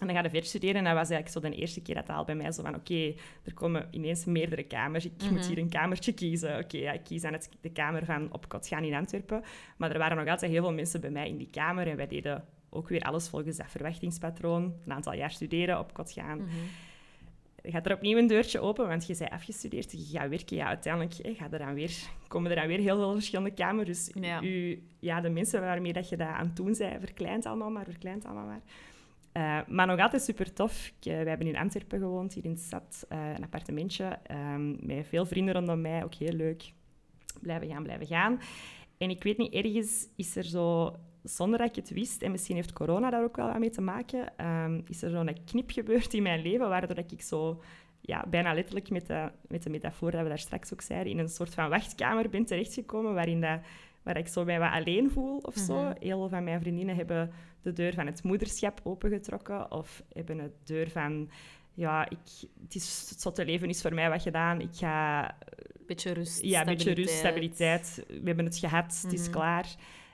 En 0.00 0.06
dan 0.06 0.16
ga 0.16 0.22
je 0.22 0.28
verder 0.30 0.48
studeren. 0.48 0.76
En 0.76 0.84
dat 0.84 0.92
was 0.94 1.10
eigenlijk 1.10 1.44
zo 1.46 1.50
de 1.52 1.56
eerste 1.60 1.82
keer 1.82 1.94
dat 1.94 2.06
het 2.06 2.16
al 2.16 2.24
bij 2.24 2.34
mij 2.34 2.52
zo 2.52 2.62
van... 2.62 2.74
Oké, 2.74 3.14
er 3.44 3.54
komen 3.54 3.86
ineens 3.90 4.24
meerdere 4.24 4.62
kamers. 4.62 5.04
Ik 5.04 5.12
Mhm. 5.22 5.32
moet 5.32 5.46
hier 5.46 5.58
een 5.58 5.68
kamertje 5.68 6.12
kiezen. 6.12 6.58
Oké, 6.58 6.76
ja, 6.76 6.92
ik 6.92 7.04
kies 7.04 7.22
dan 7.22 7.32
het, 7.32 7.48
de 7.60 7.70
kamer 7.70 8.04
van 8.04 8.32
op 8.32 8.44
gaan 8.60 8.84
in 8.84 8.94
Antwerpen. 8.94 9.42
Maar 9.76 9.90
er 9.90 9.98
waren 9.98 10.16
nog 10.16 10.28
altijd 10.28 10.50
heel 10.52 10.62
veel 10.62 10.72
mensen 10.72 11.00
bij 11.00 11.10
mij 11.10 11.28
in 11.28 11.36
die 11.36 11.50
kamer. 11.50 11.86
En 11.88 11.96
wij 11.96 12.06
deden 12.06 12.44
ook 12.70 12.88
weer 12.88 13.00
alles 13.02 13.28
volgens 13.28 13.56
dat 13.56 13.70
verwachtingspatroon. 13.70 14.74
Een 14.84 14.92
aantal 14.92 15.14
jaar 15.14 15.30
studeren, 15.30 15.78
op 15.78 15.94
kot 15.94 16.12
gaan. 16.12 16.38
Mhm. 16.38 16.48
gaat 17.62 17.86
er 17.86 17.94
opnieuw 17.94 18.18
een 18.18 18.26
deurtje 18.26 18.60
open, 18.60 18.88
want 18.88 19.06
je 19.06 19.16
bent 19.18 19.30
afgestudeerd, 19.30 19.92
je 19.92 20.18
gaat 20.18 20.28
werken. 20.28 20.56
Ja, 20.56 20.66
uiteindelijk 20.66 21.14
hè, 21.22 21.34
gaat 21.34 21.52
er 21.52 21.58
dan 21.58 21.74
weer, 21.74 21.92
komen 22.28 22.50
er 22.50 22.56
dan 22.56 22.66
weer 22.66 22.78
heel 22.78 22.96
veel 22.96 23.12
verschillende 23.12 23.50
kamers. 23.54 23.86
Dus 23.86 24.10
Ja. 24.24 24.42
u, 24.42 24.82
ja, 25.00 25.20
de 25.20 25.28
mensen 25.30 25.60
waarmee 25.60 25.92
dat 25.92 26.08
je 26.08 26.16
dat 26.16 26.28
aan 26.28 26.46
het 26.46 26.56
doen 26.56 26.74
bent, 26.78 27.00
verkleint 27.00 27.46
allemaal 27.46 27.70
maar, 27.70 27.84
verkleint 27.84 28.24
allemaal 28.24 28.46
maar. 28.46 28.60
Eh, 29.32 29.68
maar 29.68 29.86
nog 29.86 30.00
altijd 30.00 30.22
super 30.22 30.52
tof. 30.52 30.86
Ik, 30.86 31.06
eh, 31.06 31.12
wij 31.16 31.28
hebben 31.28 31.46
in 31.46 31.56
Antwerpen 31.56 31.98
gewoond, 31.98 32.34
hier 32.34 32.44
in 32.44 32.54
de 32.54 32.60
stad, 32.60 33.04
eh, 33.08 33.18
een 33.36 33.42
appartementje. 33.42 34.18
ehm, 34.22 34.86
met 34.86 35.06
veel 35.06 35.26
vrienden 35.26 35.54
rondom 35.54 35.80
mij, 35.80 36.04
ook 36.04 36.14
heel 36.14 36.32
leuk. 36.32 36.72
Blijven 37.40 37.68
gaan, 37.68 37.82
blijven 37.82 38.06
gaan. 38.06 38.40
En 38.98 39.10
ik 39.10 39.22
weet 39.22 39.38
niet, 39.38 39.52
ergens 39.52 40.08
is 40.16 40.36
er 40.36 40.44
zo, 40.44 40.94
zonder 41.22 41.58
dat 41.58 41.68
ik 41.68 41.74
het 41.74 41.90
wist, 41.90 42.22
en 42.22 42.30
misschien 42.30 42.56
heeft 42.56 42.72
corona 42.72 43.10
daar 43.10 43.22
ook 43.22 43.36
wel 43.36 43.46
wat 43.46 43.58
mee 43.58 43.70
te 43.70 43.80
maken, 43.80 44.36
ehm, 44.36 44.80
is 44.88 45.02
er 45.02 45.10
zo'n 45.10 45.36
knip 45.44 45.70
gebeurd 45.70 46.14
in 46.14 46.22
mijn 46.22 46.42
leven, 46.42 46.68
waardoor 46.68 46.98
ik 46.98 47.22
zo 47.22 47.62
ja, 48.00 48.24
bijna 48.28 48.54
letterlijk 48.54 48.90
met 48.90 49.06
de, 49.06 49.30
met 49.48 49.62
de 49.62 49.70
metafoor 49.70 50.10
dat 50.10 50.22
we 50.22 50.28
daar 50.28 50.38
straks 50.38 50.72
ook 50.72 50.80
zeiden, 50.80 51.12
in 51.12 51.18
een 51.18 51.28
soort 51.28 51.54
van 51.54 51.68
wachtkamer 51.68 52.28
ben 52.28 52.44
terechtgekomen, 52.44 53.14
waarin 53.14 53.40
dat, 53.40 53.60
waar 54.02 54.16
ik 54.16 54.28
zo 54.28 54.44
mij 54.44 54.58
wat 54.58 54.72
alleen 54.72 55.10
voel 55.10 55.38
of 55.38 55.54
zo. 55.54 55.82
Mhm. 55.82 55.92
Heel 56.00 56.18
veel 56.18 56.28
van 56.28 56.44
mijn 56.44 56.60
vriendinnen 56.60 56.96
hebben 56.96 57.30
de 57.62 57.72
deur 57.72 57.94
van 57.94 58.06
het 58.06 58.22
moederschap 58.22 58.80
opengetrokken 58.82 59.70
of 59.72 60.02
hebben 60.12 60.36
de 60.36 60.50
deur 60.64 60.90
van... 60.90 61.30
Ja, 61.74 62.08
ik, 62.08 62.18
het, 62.62 62.74
is, 62.74 63.06
het 63.10 63.20
zotte 63.20 63.44
leven 63.44 63.68
is 63.68 63.80
voor 63.80 63.94
mij 63.94 64.10
wat 64.10 64.22
gedaan. 64.22 64.60
Ik 64.60 64.68
ga 64.72 65.34
Beetje 65.86 66.12
rust, 66.12 66.42
ja, 66.42 66.60
een 66.60 66.66
beetje 66.66 66.92
rust, 66.92 67.14
stabiliteit. 67.14 68.04
We 68.08 68.20
hebben 68.24 68.44
het 68.44 68.58
gehad, 68.58 69.00
het 69.02 69.12
is 69.12 69.22
Mhm. 69.22 69.30
klaar. 69.30 69.66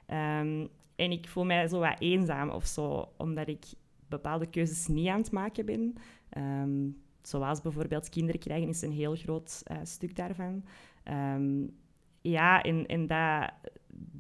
Ehm, 0.07 0.67
en 0.97 1.11
ik 1.11 1.29
voel 1.29 1.45
mij 1.45 1.69
zo 1.69 1.79
wat 1.79 2.01
eenzaam 2.01 2.51
of 2.51 2.67
zo, 2.67 3.13
omdat 3.17 3.49
ik 3.49 3.65
bepaalde 4.09 4.47
keuzes 4.47 4.87
niet 4.87 5.09
aan 5.09 5.21
het 5.21 5.31
maken 5.31 5.67
ben. 5.67 5.95
Ehm, 6.29 6.89
zoals 7.23 7.61
bijvoorbeeld 7.61 8.09
kinderen 8.09 8.41
krijgen 8.41 8.69
is 8.69 8.83
een 8.83 8.93
heel 8.93 9.15
groot 9.15 9.61
eh, 9.65 9.77
stuk 9.83 10.17
daarvan. 10.17 10.65
Ehm, 11.03 11.67
ja, 12.21 12.63
en, 12.63 12.87
en 12.87 13.07
dat, 13.07 13.53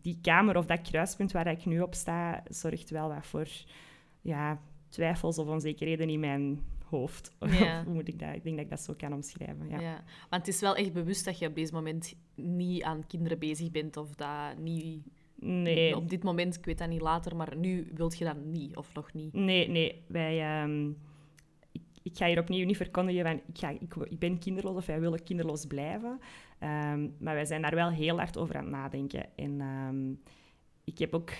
die 0.02 0.18
kamer 0.22 0.56
of 0.56 0.66
dat 0.66 0.80
kruispunt 0.80 1.32
waar 1.32 1.46
ik 1.46 1.64
nu 1.64 1.80
op 1.80 1.94
sta, 1.94 2.42
zorgt 2.48 2.90
wel 2.90 3.08
wat 3.08 3.26
voor 3.26 3.48
ja, 4.20 4.60
twijfels 4.88 5.38
of 5.38 5.48
onzekerheden 5.48 6.08
in 6.08 6.20
mijn 6.20 6.60
hoofd. 6.84 7.30
Ja. 7.60 7.84
Hoe 7.84 7.94
moet 7.94 8.08
ik 8.08 8.18
dat? 8.18 8.34
Ik 8.34 8.42
denk 8.42 8.56
dat 8.56 8.64
ik 8.64 8.70
dat 8.70 8.80
zo 8.80 8.94
kan 8.96 9.12
omschrijven. 9.12 9.68
Ja. 9.68 9.80
Ja. 9.80 10.04
want 10.30 10.46
het 10.46 10.54
is 10.54 10.60
wel 10.60 10.76
echt 10.76 10.92
bewust 10.92 11.24
dat 11.24 11.38
je 11.38 11.46
op 11.46 11.54
deze 11.54 11.72
moment 11.72 12.14
niet 12.34 12.82
aan 12.82 13.06
kinderen 13.06 13.38
bezig 13.38 13.70
bent 13.70 13.96
of 13.96 14.14
dat 14.14 14.58
niet... 14.58 15.06
Nee, 15.46 15.96
Op 15.96 16.08
dit 16.08 16.22
moment, 16.22 16.56
ik 16.56 16.64
weet 16.64 16.78
dat 16.78 16.88
niet 16.88 17.00
later, 17.00 17.36
maar 17.36 17.56
nu 17.56 17.90
wilt 17.94 18.18
je 18.18 18.24
dat 18.24 18.36
niet 18.44 18.76
of 18.76 18.94
nog 18.94 19.12
niet. 19.12 19.32
Nee, 19.32 19.68
nee. 19.68 20.02
Wij, 20.06 20.40
ehm, 20.40 20.88
ik, 21.72 21.82
ik 22.02 22.16
ga 22.16 22.26
hier 22.26 22.40
opnieuw 22.40 22.66
niet 22.66 22.76
verkondigen 22.76 23.24
van 23.24 23.40
ik, 23.46 23.58
ga, 23.58 23.68
ik, 23.68 23.94
ik 23.96 24.18
ben 24.18 24.38
kinderloos 24.38 24.76
of 24.76 24.86
wij 24.86 25.00
willen 25.00 25.22
kinderloos 25.22 25.66
blijven. 25.66 26.20
Ehm, 26.58 27.08
maar 27.18 27.34
wij 27.34 27.44
zijn 27.44 27.62
daar 27.62 27.74
wel 27.74 27.90
heel 27.90 28.16
hard 28.16 28.36
over 28.36 28.56
aan 28.56 28.64
het 28.64 28.72
nadenken. 28.72 29.36
En 29.36 29.60
ehm, 29.60 30.10
ik 30.84 30.98
heb 30.98 31.14
ook... 31.14 31.30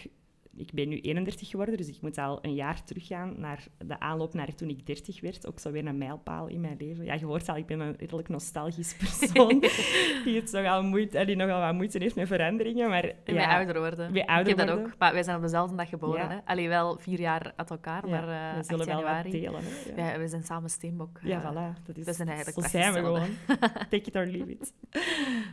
Ik 0.57 0.73
ben 0.73 0.89
nu 0.89 1.01
31 1.01 1.49
geworden, 1.49 1.77
dus 1.77 1.89
ik 1.89 2.01
moet 2.01 2.19
al 2.19 2.39
een 2.43 2.55
jaar 2.55 2.85
teruggaan 2.85 3.35
naar 3.41 3.65
de 3.79 4.01
aanloop 4.01 4.35
naar 4.35 4.55
toen 4.55 4.69
ik 4.69 4.87
30 4.87 5.21
werd. 5.21 5.47
Ook 5.47 5.59
zo 5.59 5.71
weer 5.71 5.87
een 5.87 5.99
mijlpaal 5.99 6.47
in 6.47 6.61
mijn 6.61 6.77
leven. 6.79 7.05
Ja, 7.05 7.15
je 7.15 7.25
hoort 7.25 7.49
al, 7.49 7.57
ik 7.57 7.67
ben 7.67 7.81
een 7.81 7.97
redelijk 7.97 8.29
nostalgisch 8.29 8.97
persoon 8.97 9.61
die, 10.25 10.41
het 10.41 10.53
nogal 10.53 10.83
moeite, 10.83 11.19
eh, 11.19 11.27
die 11.27 11.37
nogal 11.37 11.61
wat 11.61 11.75
moeite 11.75 11.99
heeft 11.99 12.15
met 12.15 12.27
veranderingen. 12.27 12.89
Maar 12.89 13.13
En 13.25 13.35
ja, 13.35 13.57
ouder 13.57 13.79
worden. 13.79 14.27
ouder 14.27 14.39
ik 14.39 14.47
heb 14.47 14.57
dat 14.57 14.69
worden. 14.69 14.93
ook. 14.93 14.99
Maar 14.99 15.13
wij 15.13 15.23
zijn 15.23 15.37
op 15.37 15.43
dezelfde 15.43 15.77
dag 15.77 15.89
geboren. 15.89 16.21
Ja. 16.21 16.29
Hè? 16.29 16.39
Allee, 16.45 16.69
wel 16.69 16.99
vier 16.99 17.21
jaar 17.21 17.53
uit 17.57 17.71
elkaar, 17.71 18.09
ja, 18.09 18.21
maar 18.21 18.29
eh 18.29 18.53
we 18.53 18.59
8 18.59 18.67
zullen 18.67 18.87
wel 18.87 19.03
wat 19.03 19.31
delen. 19.31 19.61
Hè? 19.65 20.11
Ja. 20.13 20.19
We 20.19 20.29
zijn 20.29 20.43
samen 20.43 20.71
steenbok. 20.71 21.21
Ja, 21.23 21.43
eh, 21.43 21.51
voilà. 21.51 21.83
Dat 21.87 21.97
is, 21.97 22.05
we 22.05 22.13
zijn 22.13 22.29
eigenlijk 22.29 22.63
zo 22.63 22.69
zijn 22.79 22.93
we 22.93 22.99
gewoon. 22.99 23.29
Take 23.91 23.97
it 23.97 24.17
or 24.17 24.27
leave 24.27 24.51
it. 24.51 24.73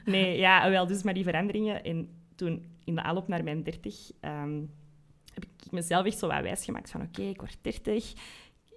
Nee, 0.06 0.38
ja, 0.38 0.70
wel, 0.70 0.88
dus 0.88 1.04
met 1.04 1.16
die 1.16 1.24
veranderingen. 1.24 1.84
En 1.84 2.10
toen, 2.36 2.66
in 2.84 2.96
de 2.96 3.02
aanloop 3.04 3.28
naar 3.28 3.44
mijn 3.44 3.64
30, 3.64 4.12
ehm, 4.20 4.62
heb 5.34 5.44
ik 5.44 5.72
mezelf 5.72 6.06
echt 6.06 6.18
zo 6.18 6.28
wat 6.28 6.42
wijsgemaakt 6.42 6.92
van 6.92 7.02
oké, 7.02 7.22
ik 7.22 7.40
word 7.40 7.58
30. 7.62 8.14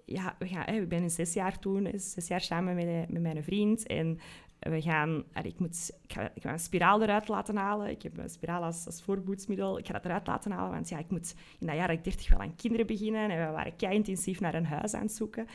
Ja, 0.04 0.36
we 0.38 0.46
gaan, 0.46 0.66
ik 0.66 0.88
ben 0.88 1.02
in 1.02 1.10
zes 1.10 1.32
jaar 1.32 1.58
toen, 1.58 1.92
zes 1.94 2.28
jaar 2.28 2.40
samen 2.40 2.74
met, 2.74 2.86
eh, 2.86 3.00
met 3.08 3.22
mijn 3.22 3.44
vriend. 3.44 3.86
En 3.86 4.18
we 4.58 4.80
gaan, 4.80 5.24
ik, 5.42 5.58
moet, 5.58 5.90
ik, 6.02 6.12
ga, 6.12 6.30
ik 6.34 6.42
ga 6.42 6.52
een 6.52 6.58
spiraal 6.58 7.02
eruit 7.02 7.28
laten 7.28 7.56
halen. 7.56 7.90
Ik 7.90 8.02
heb 8.02 8.18
een 8.18 8.30
spiraal 8.30 8.62
als, 8.62 8.86
als 8.86 9.02
voorboedsmiddel. 9.02 9.78
Ik 9.78 9.86
ga 9.86 9.92
dat 9.92 10.04
eruit 10.04 10.26
laten 10.26 10.50
halen, 10.50 10.70
want 10.70 10.88
ja, 10.88 10.98
ik 10.98 11.10
moet 11.10 11.34
in 11.58 11.66
dat 11.66 11.76
jaar 11.76 11.88
dat 11.88 11.96
ik 11.96 12.04
30 12.04 12.28
wel 12.28 12.40
aan 12.40 12.56
kinderen 12.56 12.86
beginnen. 12.86 13.30
En 13.30 13.46
we 13.46 13.52
waren 13.52 13.76
kei 13.76 13.94
intensief 13.94 14.40
naar 14.40 14.54
een 14.54 14.66
huis 14.66 14.94
aan 14.94 15.02
het 15.02 15.12
zoeken. 15.12 15.46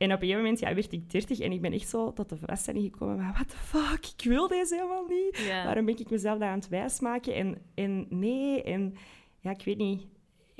En 0.00 0.06
op 0.06 0.12
een 0.12 0.18
gegeven 0.18 0.42
moment 0.42 0.60
ja, 0.60 0.74
werd 0.74 0.92
ik 0.92 1.10
30 1.10 1.38
en 1.38 1.52
ik 1.52 1.60
ben 1.60 1.72
echt 1.72 1.88
zo 1.88 2.12
tot 2.12 2.28
de 2.28 2.36
vaststelling 2.36 2.84
gekomen 2.84 3.16
van 3.16 3.32
what 3.32 3.48
the 3.48 3.56
fuck, 3.56 4.12
ik 4.16 4.24
wil 4.24 4.48
deze 4.48 4.74
helemaal 4.74 5.06
niet. 5.06 5.46
Waarom 5.64 5.84
ben 5.84 5.98
ik 5.98 6.10
mezelf 6.10 6.38
dat 6.38 6.48
aan 6.48 6.58
het 6.58 6.68
wijsmaken? 6.68 7.34
En, 7.34 7.58
en 7.74 8.06
nee, 8.08 8.62
en 8.62 8.94
ja, 9.40 9.50
ik 9.50 9.64
weet 9.64 9.76
niet. 9.76 10.06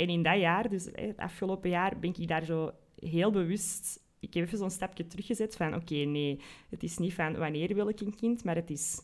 En 0.00 0.08
in 0.08 0.22
dat 0.22 0.40
jaar, 0.40 0.68
dus 0.68 0.84
het 0.92 1.16
afgelopen 1.16 1.70
jaar, 1.70 1.98
ben 1.98 2.14
ik 2.18 2.28
daar 2.28 2.44
zo 2.44 2.70
heel 2.98 3.30
bewust... 3.30 4.08
Ik 4.20 4.34
heb 4.34 4.44
even 4.44 4.58
zo'n 4.58 4.70
stapje 4.70 5.06
teruggezet 5.06 5.56
van 5.56 5.74
oké, 5.74 5.94
nee, 5.94 6.40
het 6.70 6.82
is 6.82 6.98
niet 6.98 7.14
van 7.14 7.36
wanneer 7.36 7.74
wil 7.74 7.88
ik 7.88 8.00
een 8.00 8.14
kind, 8.14 8.44
maar 8.44 8.54
het 8.54 8.70
is 8.70 9.02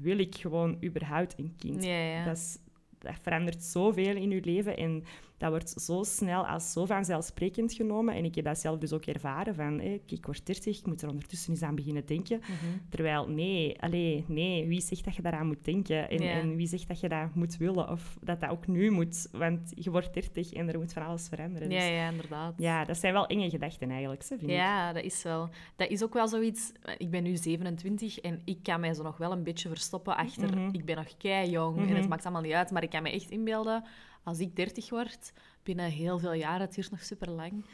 wil 0.00 0.18
ik 0.18 0.34
gewoon 0.34 0.78
überhaupt 0.84 1.38
een 1.38 1.54
kind. 1.58 1.84
Ja, 1.84 1.98
ja. 1.98 2.24
Dat, 2.24 2.36
is, 2.36 2.58
dat 2.98 3.14
verandert 3.22 3.62
zoveel 3.62 4.16
in 4.16 4.30
je 4.30 4.44
leven 4.44 4.76
en 4.76 5.04
dat 5.38 5.50
wordt 5.50 5.68
zo 5.70 6.02
snel 6.02 6.46
als 6.46 6.72
zo 6.72 6.84
vanzelfsprekend 6.84 7.72
genomen. 7.72 8.14
En 8.14 8.24
ik 8.24 8.34
heb 8.34 8.44
dat 8.44 8.58
zelf 8.58 8.78
dus 8.78 8.92
ook 8.92 9.04
ervaren 9.04 9.54
van, 9.54 9.80
hé, 9.80 10.00
ik 10.06 10.26
word 10.26 10.46
30, 10.46 10.78
ik 10.78 10.86
moet 10.86 11.02
er 11.02 11.08
ondertussen 11.08 11.50
eens 11.50 11.62
aan 11.62 11.74
beginnen 11.74 12.06
denken. 12.06 12.38
Mhm. 12.40 12.50
Terwijl, 12.88 13.28
nee, 13.28 13.80
allee, 13.82 14.24
nee, 14.28 14.66
wie 14.66 14.80
zegt 14.80 15.04
dat 15.04 15.14
je 15.16 15.22
daaraan 15.22 15.46
moet 15.46 15.64
denken? 15.64 16.10
En, 16.10 16.22
Ja. 16.22 16.30
en 16.30 16.56
wie 16.56 16.66
zegt 16.66 16.88
dat 16.88 17.00
je 17.00 17.08
dat 17.08 17.34
moet 17.34 17.56
willen? 17.56 17.90
Of 17.90 18.16
dat 18.20 18.40
dat 18.40 18.50
ook 18.50 18.66
nu 18.66 18.90
moet? 18.90 19.28
Want 19.32 19.72
je 19.74 19.90
wordt 19.90 20.14
30 20.14 20.52
en 20.52 20.68
er 20.68 20.78
moet 20.78 20.92
van 20.92 21.06
alles 21.06 21.28
veranderen. 21.28 21.70
Ja, 21.70 21.78
Dus 21.78 21.88
ja, 21.88 22.08
inderdaad. 22.08 22.54
ja, 22.56 22.84
dat 22.84 22.96
zijn 22.96 23.12
wel 23.12 23.26
enge 23.26 23.50
gedachten 23.50 23.90
eigenlijk, 23.90 24.22
ze, 24.22 24.36
vind 24.38 24.50
ik. 24.50 24.56
Ja, 24.56 24.92
dat 24.92 25.04
is 25.04 25.22
wel. 25.22 25.48
Dat 25.76 25.88
is 25.88 26.02
ook 26.02 26.14
wel 26.14 26.28
zoiets. 26.28 26.72
Ik 26.98 27.10
ben 27.10 27.22
nu 27.22 27.36
27 27.36 28.18
en 28.20 28.40
ik 28.44 28.58
kan 28.62 28.80
mij 28.80 28.94
zo 28.94 29.02
nog 29.02 29.16
wel 29.16 29.32
een 29.32 29.42
beetje 29.42 29.68
verstoppen 29.68 30.16
achter. 30.16 30.56
Mhm. 30.58 30.68
Ik 30.74 30.84
ben 30.84 30.96
nog 30.96 31.16
kei 31.16 31.50
jong 31.50 31.76
en 31.78 31.88
het 31.88 31.98
Mhm. 31.98 32.08
maakt 32.08 32.24
allemaal 32.24 32.42
niet 32.42 32.52
uit. 32.52 32.70
Maar 32.70 32.82
ik 32.82 32.90
kan 32.90 33.02
me 33.02 33.10
echt 33.10 33.30
inbeelden, 33.30 33.84
als 34.26 34.38
ik 34.40 34.56
30 34.56 34.90
word, 34.90 35.32
binnen 35.62 35.90
heel 35.90 36.18
veel 36.18 36.32
jaren, 36.32 36.60
het 36.60 36.74
duurt 36.74 36.90
nog 36.90 37.02
super 37.02 37.30
lang. 37.30 37.64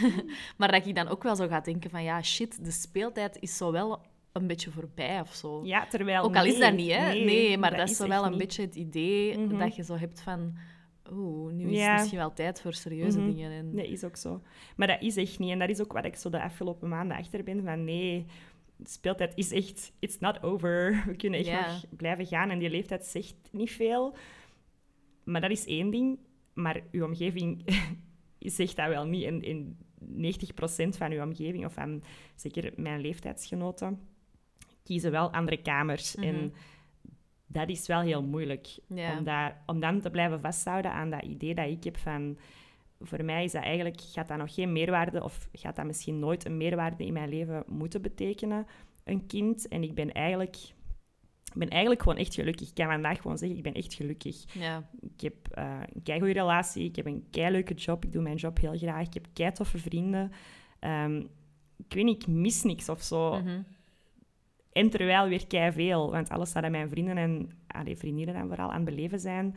maar 0.58 0.72
dat 0.72 0.86
ik 0.86 0.94
dan 0.94 1.08
ook 1.08 1.22
wel 1.22 1.36
zo 1.36 1.48
ga 1.48 1.60
denken 1.60 1.90
van 1.90 2.02
ja, 2.02 2.22
shit, 2.22 2.64
de 2.64 2.70
speeltijd 2.70 3.36
is 3.40 3.56
zo 3.56 3.72
wel 3.72 4.00
een 4.32 4.46
beetje 4.46 4.70
voorbij 4.70 5.20
of 5.20 5.34
zo. 5.34 5.60
Ja, 5.64 5.86
terwijl... 5.86 6.22
ook 6.22 6.36
al 6.36 6.44
is 6.44 6.58
dat 6.58 6.74
niet, 6.74 6.92
hè? 6.92 7.12
Nee, 7.12 7.58
maar 7.58 7.76
dat, 7.76 7.90
is 7.90 7.96
zo 7.96 8.08
wel 8.08 8.24
een 8.24 8.30
niet. 8.30 8.38
beetje 8.38 8.62
het 8.62 8.74
idee 8.74 9.38
Mhm. 9.38 9.58
dat 9.58 9.76
je 9.76 9.84
zo 9.84 9.96
hebt 9.96 10.20
van. 10.20 10.56
Oeh, 11.12 11.52
nu 11.52 11.70
is 11.70 11.78
Ja. 11.78 11.88
het 11.90 11.96
misschien 11.98 12.18
wel 12.18 12.32
tijd 12.32 12.60
voor 12.60 12.74
serieuze 12.74 13.18
Mhm. 13.18 13.26
dingen. 13.30 13.52
En... 13.52 13.74
Nee, 13.74 13.88
is 13.88 14.04
ook 14.04 14.16
zo. 14.16 14.42
Maar 14.76 14.86
dat 14.86 15.02
is 15.02 15.16
echt 15.16 15.38
niet. 15.38 15.50
En 15.50 15.58
dat 15.58 15.68
is 15.68 15.80
ook 15.80 15.92
wat 15.92 16.04
ik 16.04 16.16
zo 16.16 16.30
de 16.30 16.42
afgelopen 16.42 16.88
maanden 16.88 17.16
achter 17.16 17.44
ben. 17.44 17.64
Van 17.64 17.84
nee, 17.84 18.26
de 18.76 18.90
speeltijd 18.90 19.32
is 19.36 19.52
echt... 19.52 19.92
It's 19.98 20.18
not 20.18 20.42
over. 20.42 20.90
We 21.06 21.16
kunnen 21.16 21.40
echt 21.40 21.50
nog 21.66 21.84
blijven 21.96 22.26
gaan. 22.26 22.50
En 22.50 22.58
die 22.58 22.70
leeftijd 22.70 23.04
zegt 23.06 23.34
niet 23.52 23.70
veel. 23.70 24.16
Maar 25.30 25.40
dat 25.40 25.50
is 25.50 25.66
één 25.66 25.90
ding. 25.90 26.18
Maar 26.52 26.80
uw 26.90 27.04
omgeving 27.04 27.64
zegt 28.38 28.76
dat 28.76 28.88
wel 28.88 29.06
niet. 29.06 29.24
En, 29.24 29.42
en 29.42 29.78
90% 30.04 30.88
van 30.88 31.12
uw 31.12 31.22
omgeving, 31.22 31.64
of 31.64 31.72
van 31.72 32.02
zeker 32.34 32.72
mijn 32.76 33.00
leeftijdsgenoten, 33.00 34.00
kiezen 34.82 35.10
wel 35.10 35.32
andere 35.32 35.62
kamers. 35.62 36.16
Mhm. 36.16 36.26
En 36.26 36.52
dat 37.46 37.68
is 37.68 37.86
wel 37.86 38.00
heel 38.00 38.22
moeilijk. 38.22 38.78
Ja. 38.86 39.18
Om, 39.18 39.24
dat, 39.24 39.52
om 39.66 39.80
dan 39.80 40.00
te 40.00 40.10
blijven 40.10 40.40
vasthouden 40.40 40.92
aan 40.92 41.10
dat 41.10 41.22
idee 41.22 41.54
dat 41.54 41.68
ik 41.68 41.84
heb 41.84 41.96
van... 41.96 42.38
Voor 43.02 43.24
mij 43.24 43.44
is 43.44 43.52
dat 43.52 43.62
eigenlijk, 43.62 44.00
gaat 44.00 44.28
dat 44.28 44.38
nog 44.38 44.54
geen 44.54 44.72
meerwaarde, 44.72 45.22
of 45.22 45.48
gaat 45.52 45.76
dat 45.76 45.86
misschien 45.86 46.18
nooit 46.18 46.44
een 46.44 46.56
meerwaarde 46.56 47.06
in 47.06 47.12
mijn 47.12 47.28
leven 47.28 47.64
moeten 47.66 48.02
betekenen, 48.02 48.66
een 49.04 49.26
kind. 49.26 49.68
En 49.68 49.82
ik 49.82 49.94
ben 49.94 50.12
eigenlijk 50.12 50.56
ik 51.52 51.58
ben 51.58 51.68
eigenlijk 51.68 52.02
gewoon 52.02 52.18
echt 52.18 52.34
gelukkig. 52.34 52.68
Ik 52.68 52.74
kan 52.74 52.86
vandaag 52.86 53.20
gewoon 53.20 53.38
zeggen, 53.38 53.56
ik 53.56 53.62
ben 53.62 53.74
echt 53.74 53.94
gelukkig. 53.94 54.44
Ja. 54.54 54.88
Ik 55.00 55.20
heb 55.20 55.34
uh, 55.58 55.80
een 55.94 56.02
keigoede 56.02 56.32
relatie, 56.32 56.84
ik 56.84 56.96
heb 56.96 57.06
een 57.06 57.24
keileuke 57.30 57.74
job, 57.74 58.04
ik 58.04 58.12
doe 58.12 58.22
mijn 58.22 58.36
job 58.36 58.60
heel 58.60 58.76
graag, 58.76 59.06
ik 59.06 59.14
heb 59.14 59.26
kei 59.32 59.52
toffe 59.52 59.78
vrienden. 59.78 60.32
Um, 60.80 61.28
ik 61.76 61.94
weet 61.94 62.04
niet, 62.04 62.22
ik 62.22 62.28
mis 62.28 62.62
niks 62.62 62.88
of 62.88 63.02
zo. 63.02 63.40
Mhm. 63.40 63.62
En 64.72 64.90
terwijl 64.90 65.28
weer 65.28 65.46
kei 65.46 65.72
veel, 65.72 66.10
want 66.10 66.28
alles 66.28 66.52
wat 66.52 66.70
mijn 66.70 66.88
vrienden 66.88 67.16
en 67.16 67.50
allee, 67.66 67.96
vriendinnen 67.96 68.34
dan 68.34 68.48
vooral 68.48 68.70
aan 68.70 68.86
het 68.86 68.94
beleven 68.94 69.20
zijn, 69.20 69.56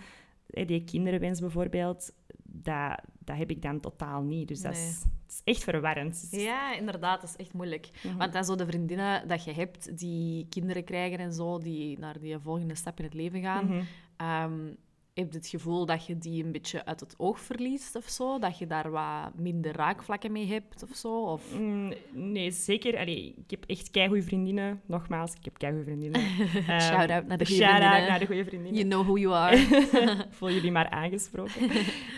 die 0.54 0.84
kinderenwens 0.84 1.40
bijvoorbeeld, 1.40 2.12
dat, 2.44 3.00
dat 3.20 3.38
heb 3.38 3.50
ik 3.50 3.62
dan 3.62 3.80
totaal 3.80 4.22
niet. 4.22 4.48
Dus 4.48 4.62
dat, 4.62 4.74
is, 4.74 5.04
is 5.28 5.42
echt 5.44 5.64
verwarrend. 5.64 6.28
Ja, 6.32 6.76
inderdaad, 6.76 7.22
dat 7.22 7.30
is 7.30 7.36
echt 7.36 7.54
moeilijk. 7.54 7.90
Mhm. 8.04 8.18
Want 8.18 8.34
dan 8.34 8.46
zo 8.46 8.56
de 8.56 8.66
vriendinnen 8.66 9.28
dat 9.28 9.44
je 9.44 9.52
hebt 9.54 9.98
die 9.98 10.48
kinderen 10.50 10.84
krijgen 10.84 11.20
en 11.20 11.34
zo, 11.34 11.58
die 11.60 12.00
naar 12.00 12.20
die 12.20 12.40
volgende 12.40 12.76
stap 12.76 12.98
in 13.00 13.06
het 13.06 13.14
leven 13.14 13.42
gaan, 13.42 13.66
Mhm. 13.66 13.82
ehm, 14.18 14.74
heb 15.14 15.32
je 15.32 15.38
het 15.38 15.48
gevoel 15.48 15.86
dat 15.86 16.06
je 16.06 16.18
die 16.18 16.44
een 16.44 16.52
beetje 16.52 16.86
uit 16.86 17.00
het 17.00 17.14
oog 17.18 17.40
verliest 17.40 17.96
of 17.96 18.06
zo? 18.10 18.40
Dat 18.40 18.58
je 18.58 18.68
daar 18.68 18.92
wat 18.92 19.36
minder 19.36 19.76
raakvlakken 19.76 20.32
mee 20.32 20.48
hebt 20.48 20.84
of 20.84 20.96
zo? 20.96 21.22
Of... 21.22 21.60
Mm, 21.60 21.94
Nee, 22.12 22.52
zeker. 22.52 22.98
Allee, 22.98 23.34
ik 23.38 23.52
heb 23.52 23.64
echt 23.68 23.92
keigoede 23.92 24.24
vriendinnen. 24.24 24.82
Nogmaals, 24.86 25.34
ik 25.34 25.44
heb 25.46 25.58
keigoede 25.58 25.86
vriendinnen. 25.86 26.22
Ehm, 26.68 26.80
Shout-out 26.80 27.28
naar 27.28 27.38
de 27.38 27.46
goede 27.46 27.64
vriendinnen. 27.64 28.08
naar 28.08 28.20
de 28.20 28.26
goede 28.26 28.46
vriendinnen. 28.46 28.74
You 28.88 28.88
know 28.88 29.04
who 29.04 29.18
you 29.18 29.34
are. 29.36 29.58
Voel 30.38 30.52
jullie 30.52 30.72
maar 30.72 30.90
aangesproken. 30.90 31.70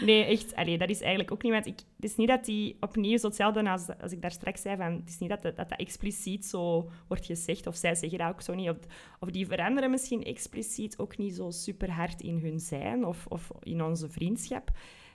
Nee, 0.02 0.24
echt, 0.26 0.56
allee, 0.56 0.78
dat 0.78 0.90
is 0.90 1.00
eigenlijk 1.00 1.32
ook 1.32 1.44
niet... 1.44 1.52
Want 1.52 1.66
ik, 1.66 1.80
is 2.06 2.16
niet 2.16 2.28
dat 2.28 2.46
die 2.46 2.78
opnieuw 2.80 3.18
zo 3.18 3.28
hetzelfde 3.28 3.70
als, 3.70 3.88
als 4.02 4.12
ik 4.12 4.22
daar 4.22 4.32
straks 4.32 4.62
zei, 4.62 4.78
van, 4.78 4.92
het 4.94 5.10
is 5.10 5.18
niet 5.18 5.30
dat 5.30 5.42
dat, 5.42 5.56
dat 5.56 5.72
expliciet 5.72 6.46
zo 6.46 6.90
wordt 7.08 7.26
gezegd, 7.26 7.68
of 7.68 7.76
zij 7.76 7.96
zeggen 7.96 8.20
dat 8.20 8.30
ook 8.30 8.42
zo 8.42 8.54
niet. 8.54 8.70
Of, 8.70 8.78
of 9.20 9.30
die 9.30 9.48
veranderen 9.48 9.90
misschien 9.90 10.24
expliciet 10.24 10.98
ook 10.98 11.18
niet 11.18 11.36
zo 11.36 11.52
super 11.52 11.92
hard 11.92 12.22
in 12.22 12.38
hun 12.40 12.60
zijn, 12.60 13.06
of, 13.06 13.26
of 13.28 13.52
in 13.60 13.84
onze 13.84 14.10
vriendschap. 14.10 14.72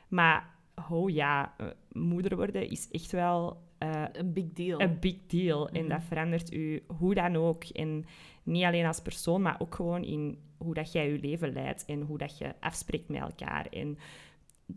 Maar, 0.09 0.55
oh 0.91 1.11
ja, 1.11 1.55
eh, 1.57 1.67
moeder 1.93 2.37
worden 2.37 2.71
is 2.71 2.89
echt 2.91 3.11
wel... 3.13 3.63
eh, 3.79 4.05
een 4.13 4.33
big 4.33 4.53
deal. 4.53 4.81
een 4.81 4.99
big 5.01 5.17
deal. 5.27 5.69
En 5.69 5.81
Mhm. 5.85 5.89
dat 5.91 6.03
verandert 6.03 6.53
u 6.53 6.83
hoe 6.99 7.15
dan 7.15 7.37
ook. 7.37 7.65
En 7.65 8.05
niet 8.43 8.65
alleen 8.65 8.87
als 8.87 9.01
persoon, 9.03 9.43
maar 9.43 9.61
ook 9.61 9.75
gewoon 9.75 10.05
in 10.05 10.39
hoe 10.59 10.75
dat 10.75 10.93
jij 10.93 11.11
je 11.13 11.19
leven 11.19 11.53
leidt. 11.53 11.85
En 11.85 12.01
hoe 12.01 12.19
dat 12.19 12.39
je 12.39 12.55
afspreekt 12.61 13.09
met 13.09 13.21
elkaar. 13.21 13.67
En 13.67 13.99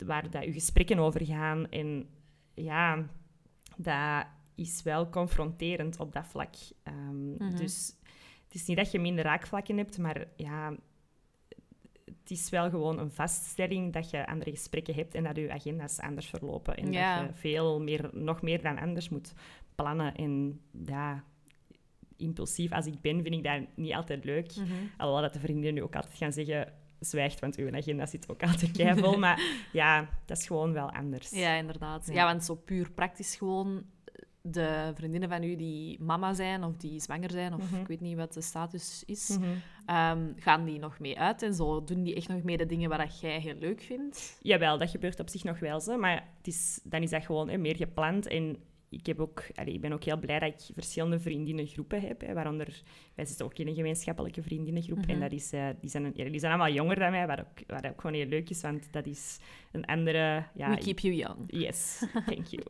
waar 0.02 0.30
dat 0.30 0.44
je 0.44 0.52
gesprekken 0.52 0.98
over 0.98 1.24
gaan. 1.26 1.68
En 1.70 2.08
ja, 2.54 3.06
dat 3.76 4.26
is 4.54 4.82
wel 4.82 5.08
confronterend 5.08 6.00
op 6.00 6.12
dat 6.12 6.26
vlak. 6.26 6.54
Ehm, 6.82 7.30
Mhm. 7.32 7.56
Dus 7.56 7.96
het 8.44 8.54
is 8.54 8.66
niet 8.66 8.76
dat 8.76 8.90
je 8.90 8.98
minder 8.98 9.24
raakvlakken 9.24 9.76
hebt, 9.76 9.98
maar 9.98 10.26
ja... 10.36 10.74
Het 12.04 12.30
is 12.32 12.50
wel 12.50 12.70
gewoon 12.70 12.98
een 12.98 13.10
vaststelling 13.10 13.92
dat 13.92 14.10
je 14.10 14.26
andere 14.26 14.50
gesprekken 14.50 14.94
hebt 14.94 15.14
en 15.14 15.22
dat 15.24 15.36
je 15.36 15.52
agenda's 15.52 15.98
anders 16.00 16.26
verlopen. 16.28 16.76
En 16.76 16.92
Ja. 16.92 17.18
dat 17.20 17.28
je 17.28 17.34
veel 17.34 17.80
meer, 17.80 18.10
nog 18.12 18.42
meer 18.42 18.62
dan 18.62 18.78
anders 18.78 19.08
moet 19.08 19.32
plannen. 19.74 20.14
En 20.14 20.60
ja, 20.86 21.24
impulsief 22.16 22.72
als 22.72 22.86
ik 22.86 23.00
ben, 23.00 23.22
vind 23.22 23.34
ik 23.34 23.42
dat 23.44 23.62
niet 23.76 23.92
altijd 23.92 24.24
leuk. 24.24 24.56
Mhm. 24.56 24.68
Alhoewel 24.96 25.22
dat 25.22 25.32
de 25.32 25.38
vriendinnen 25.40 25.74
nu 25.74 25.82
ook 25.82 25.96
altijd 25.96 26.14
gaan 26.14 26.32
zeggen... 26.32 26.72
Zwijgt, 27.04 27.40
want 27.40 27.56
uw 27.56 27.74
agenda 27.74 28.06
zit 28.06 28.28
ook 28.30 28.42
altijd 28.42 28.70
keivol. 28.70 29.18
maar 29.18 29.40
ja, 29.72 30.08
dat 30.24 30.38
is 30.38 30.46
gewoon 30.46 30.72
wel 30.72 30.90
anders. 30.92 31.30
Ja, 31.30 31.54
inderdaad. 31.54 32.06
Ja. 32.06 32.12
Ja. 32.14 32.24
want 32.24 32.44
zo 32.44 32.54
puur 32.54 32.90
praktisch 32.90 33.36
gewoon 33.36 33.84
de 34.46 34.92
vriendinnen 34.94 35.28
van 35.28 35.42
u 35.42 35.56
die 35.56 36.00
mama 36.02 36.34
zijn 36.34 36.64
of 36.64 36.76
die 36.76 37.00
zwanger 37.00 37.30
zijn, 37.30 37.54
of 37.54 37.70
Mhm. 37.70 37.80
ik 37.80 37.86
weet 37.86 38.00
niet 38.00 38.16
wat 38.16 38.32
de 38.32 38.40
status 38.40 39.02
is, 39.06 39.36
Mhm. 39.40 39.48
ehm, 39.86 40.32
gaan 40.36 40.64
die 40.64 40.78
nog 40.78 40.98
mee 40.98 41.18
uit 41.18 41.42
en 41.42 41.54
zo? 41.54 41.84
Doen 41.84 42.02
die 42.02 42.14
echt 42.14 42.28
nog 42.28 42.42
mee 42.42 42.56
de 42.56 42.66
dingen 42.66 42.88
waar 42.88 42.98
dat 42.98 43.20
jij 43.20 43.40
heel 43.40 43.54
leuk 43.54 43.80
vindt? 43.80 44.38
Jawel, 44.42 44.78
dat 44.78 44.90
gebeurt 44.90 45.20
op 45.20 45.28
zich 45.28 45.44
nog 45.44 45.58
wel 45.58 45.80
zo, 45.80 45.98
maar 45.98 46.28
het 46.36 46.46
is, 46.46 46.80
dan 46.84 47.02
is 47.02 47.10
dat 47.10 47.24
gewoon 47.24 47.48
hè, 47.48 47.56
meer 47.56 47.76
gepland. 47.76 48.26
En 48.26 48.56
ik, 48.94 49.06
heb 49.06 49.20
ook, 49.20 49.42
allee, 49.54 49.74
ik 49.74 49.80
ben 49.80 49.92
ook 49.92 50.04
heel 50.04 50.18
blij 50.18 50.38
dat 50.38 50.48
ik 50.48 50.74
verschillende 50.74 51.20
vriendinnengroepen 51.20 52.00
heb. 52.00 52.20
Hè, 52.20 52.32
waaronder, 52.32 52.82
wij 53.14 53.24
zitten 53.24 53.46
ook 53.46 53.58
in 53.58 53.68
een 53.68 53.74
gemeenschappelijke 53.74 54.42
vriendinnengroep. 54.42 54.98
Mhm. 54.98 55.10
En 55.10 55.20
dat 55.20 55.32
is, 55.32 55.52
eh, 55.52 55.68
die, 55.80 55.90
zijn, 55.90 56.12
die 56.12 56.38
zijn 56.38 56.52
allemaal 56.52 56.72
jonger 56.72 56.98
dan 56.98 57.10
mij, 57.10 57.26
wat 57.26 57.40
ook, 57.40 57.66
wat 57.66 57.86
ook 57.86 58.00
gewoon 58.00 58.16
heel 58.16 58.26
leuk 58.26 58.50
is, 58.50 58.60
want 58.60 58.92
dat 58.92 59.06
is 59.06 59.38
een 59.72 59.84
andere... 59.84 60.44
Ja, 60.54 60.70
We 60.70 60.78
keep 60.78 60.98
you 60.98 61.14
young. 61.14 61.38
Yes, 61.46 62.04
thank 62.26 62.46
you. 62.46 62.62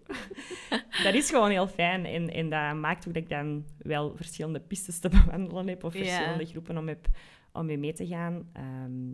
dat 1.02 1.14
is 1.14 1.30
gewoon 1.30 1.50
heel 1.50 1.68
fijn 1.68 2.04
en, 2.04 2.30
en 2.30 2.48
dat 2.48 2.74
maakt 2.74 3.08
ook 3.08 3.14
dat 3.14 3.22
ik 3.22 3.28
dan 3.28 3.64
wel 3.78 4.16
verschillende 4.16 4.60
pistes 4.60 4.98
te 4.98 5.08
bewandelen 5.24 5.68
heb 5.68 5.84
of 5.84 5.92
verschillende 5.92 6.46
groepen 6.46 6.78
om, 6.78 6.88
heb, 6.88 7.06
om 7.52 7.66
mee 7.66 7.78
mee 7.78 7.92
te 7.92 8.06
gaan. 8.06 8.48
Ehm, 8.52 9.12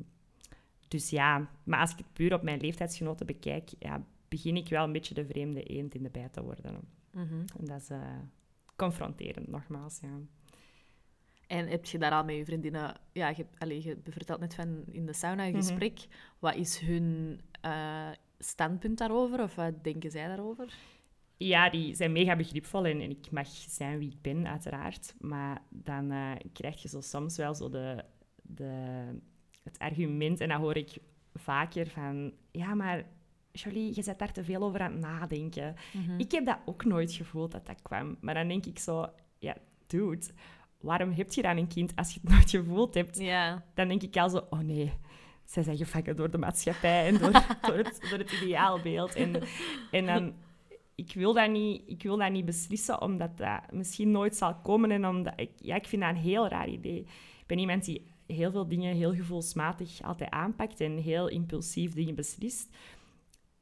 dus 0.88 1.10
ja, 1.10 1.50
maar 1.64 1.80
als 1.80 1.90
ik 1.90 1.98
het 1.98 2.12
puur 2.12 2.34
op 2.34 2.42
mijn 2.42 2.60
leeftijdsgenoten 2.60 3.26
bekijk, 3.26 3.70
ja, 3.78 4.04
begin 4.28 4.56
ik 4.56 4.68
wel 4.68 4.84
een 4.84 4.92
beetje 4.92 5.14
de 5.14 5.26
vreemde 5.26 5.62
eend 5.62 5.94
in 5.94 6.02
de 6.02 6.10
bij 6.10 6.28
te 6.28 6.42
worden. 6.42 6.80
Mhm. 7.12 7.44
En 7.58 7.64
dat 7.64 7.80
is 7.80 7.90
eh, 7.90 8.18
confronterend, 8.76 9.48
nogmaals. 9.48 10.00
Ja. 10.00 10.18
En 11.46 11.68
heb 11.68 11.84
je 11.84 11.98
daar 11.98 12.12
al 12.12 12.24
met 12.24 12.36
je 12.36 12.44
vriendinnen... 12.44 12.94
Ja, 13.12 13.28
je, 13.28 13.34
hebt- 13.34 13.58
allee, 13.58 13.82
je 13.84 13.98
vertelt 14.04 14.40
net 14.40 14.54
van 14.54 14.82
in 14.86 15.06
de 15.06 15.12
sauna 15.12 15.44
een 15.44 15.48
Mhm. 15.52 15.58
gesprek. 15.60 16.06
Wat 16.38 16.54
is 16.54 16.78
hun 16.78 17.40
eh, 17.60 18.08
standpunt 18.38 18.98
daarover? 18.98 19.40
Of 19.42 19.54
wat 19.54 19.84
denken 19.84 20.10
zij 20.10 20.26
daarover? 20.26 20.74
Ja, 21.36 21.70
die 21.70 21.94
zijn 21.94 22.12
mega 22.12 22.36
begripvol 22.36 22.84
en, 22.86 23.00
en 23.00 23.10
ik 23.10 23.30
mag 23.30 23.46
zijn 23.48 23.98
wie 23.98 24.10
ik 24.10 24.22
ben, 24.22 24.46
uiteraard. 24.48 25.14
Maar 25.18 25.62
dan 25.68 26.10
eh, 26.10 26.32
krijg 26.52 26.82
je 26.82 26.88
zo 26.88 27.00
soms 27.00 27.36
wel 27.36 27.54
zo 27.54 27.68
de, 27.68 28.04
de, 28.42 29.04
het 29.62 29.78
argument, 29.78 30.40
en 30.40 30.48
dat 30.48 30.58
hoor 30.58 30.76
ik 30.76 30.98
vaker 31.34 31.86
van... 31.86 32.32
Ja, 32.50 32.74
maar 32.74 33.04
Jolie, 33.52 33.94
je 33.94 34.02
zit 34.02 34.18
daar 34.18 34.32
te 34.32 34.44
veel 34.44 34.62
over 34.62 34.80
aan 34.80 34.92
het 34.92 35.00
nadenken. 35.00 35.74
Mhm. 35.92 36.18
Ik 36.18 36.32
heb 36.32 36.46
dat 36.46 36.58
ook 36.64 36.84
nooit 36.84 37.12
gevoeld 37.12 37.52
dat 37.52 37.66
dat 37.66 37.82
kwam. 37.82 38.16
Maar 38.20 38.34
dan 38.34 38.48
denk 38.48 38.66
ik 38.66 38.78
zo... 38.78 39.06
Ja, 39.38 39.56
dude, 39.86 40.26
waarom 40.80 41.10
heb 41.10 41.32
je 41.32 41.42
dan 41.42 41.56
een 41.56 41.68
kind 41.68 41.96
als 41.96 42.14
je 42.14 42.20
het 42.22 42.30
nooit 42.34 42.50
gevoeld 42.50 42.94
hebt? 42.94 43.18
Dan 43.74 43.88
denk 43.88 44.02
ik 44.02 44.16
al 44.16 44.30
zo, 44.30 44.46
oh 44.50 44.58
nee, 44.58 44.92
zij 45.44 45.62
zijn 45.62 45.76
gevangen 45.76 46.16
door 46.16 46.30
de 46.30 46.38
maatschappij 46.38 47.06
en 47.06 47.18
door, 47.18 47.32
door, 47.66 47.76
het, 47.76 48.06
door 48.10 48.18
het 48.18 48.32
ideaalbeeld. 48.32 49.14
En, 49.14 49.42
en 49.90 50.06
dan, 50.06 50.34
ik 50.94 51.12
wil, 51.14 51.32
dat 51.32 51.50
niet, 51.50 51.82
ik 51.86 52.02
wil 52.02 52.16
dat 52.16 52.30
niet 52.30 52.44
beslissen, 52.44 53.02
omdat 53.02 53.38
dat 53.38 53.72
misschien 53.72 54.10
nooit 54.10 54.36
zal 54.36 54.54
komen. 54.54 54.90
En 54.90 55.06
omdat 55.06 55.32
ik, 55.36 55.50
ja, 55.56 55.74
ik 55.74 55.86
vind 55.86 56.02
dat 56.02 56.10
een 56.10 56.16
heel 56.16 56.48
raar 56.48 56.68
idee. 56.68 57.00
Ik 57.40 57.46
ben 57.46 57.58
iemand 57.58 57.84
die 57.84 58.10
heel 58.26 58.50
veel 58.50 58.68
dingen 58.68 58.96
heel 58.96 59.14
gevoelsmatig 59.14 60.02
altijd 60.02 60.30
aanpakt 60.30 60.80
en 60.80 60.96
heel 60.96 61.28
impulsief 61.28 61.92
dingen 61.92 62.14
beslist. 62.14 62.68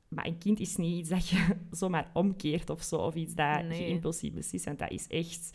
Maar 0.09 0.27
een 0.27 0.39
kind 0.39 0.61
is 0.61 0.77
niet 0.77 0.99
iets 0.99 1.09
dat 1.09 1.29
je 1.29 1.57
zomaar 1.71 2.11
omkeert 2.13 2.71
of 2.71 2.83
zo, 2.83 2.97
of 2.97 3.15
iets 3.15 3.35
dat 3.35 3.77
je 3.77 3.87
impulsief 3.87 4.33
beslist. 4.33 4.65
Want 4.65 4.79
dat 4.79 4.91
is 4.91 5.07
echt 5.07 5.51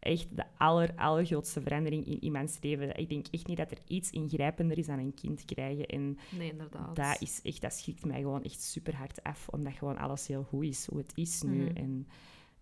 echt 0.00 0.36
de 0.36 0.44
aller, 0.56 0.92
allergrootste 0.96 1.60
verandering 1.60 2.06
in 2.06 2.24
iemands 2.24 2.58
leven. 2.60 2.96
Ik 2.96 3.08
denk 3.08 3.26
echt 3.30 3.46
niet 3.46 3.56
dat 3.56 3.70
er 3.70 3.78
iets 3.86 4.10
ingrijpender 4.10 4.78
is 4.78 4.86
dan 4.86 4.98
een 4.98 5.14
kind 5.14 5.44
krijgen. 5.44 5.86
En 5.86 6.18
Nee, 6.38 6.50
inderdaad. 6.50 6.96
dat, 6.96 7.20
is 7.20 7.40
echt, 7.42 7.60
dat 7.60 7.72
schrikt 7.72 8.04
mij 8.04 8.20
gewoon 8.20 8.42
echt 8.42 8.62
super 8.62 8.96
hard 8.96 9.22
af, 9.22 9.48
omdat 9.48 9.72
gewoon 9.72 9.98
alles 9.98 10.26
heel 10.26 10.42
goed 10.42 10.64
is, 10.64 10.86
hoe 10.86 10.98
het 10.98 11.12
is 11.14 11.42
nu. 11.42 11.64
Mhm. 11.64 11.76
En 11.76 12.08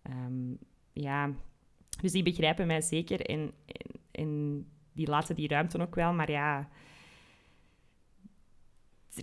ehm, 0.02 0.54
ja, 0.92 1.32
dus 2.00 2.12
die 2.12 2.22
begrijpen 2.22 2.66
mij 2.66 2.80
zeker 2.80 3.20
en, 3.20 3.52
en, 3.66 4.00
en 4.10 4.66
die 4.92 5.08
laten 5.08 5.34
die 5.34 5.48
ruimte 5.48 5.80
ook 5.80 5.94
wel, 5.94 6.12
maar 6.12 6.30
ja... 6.30 6.68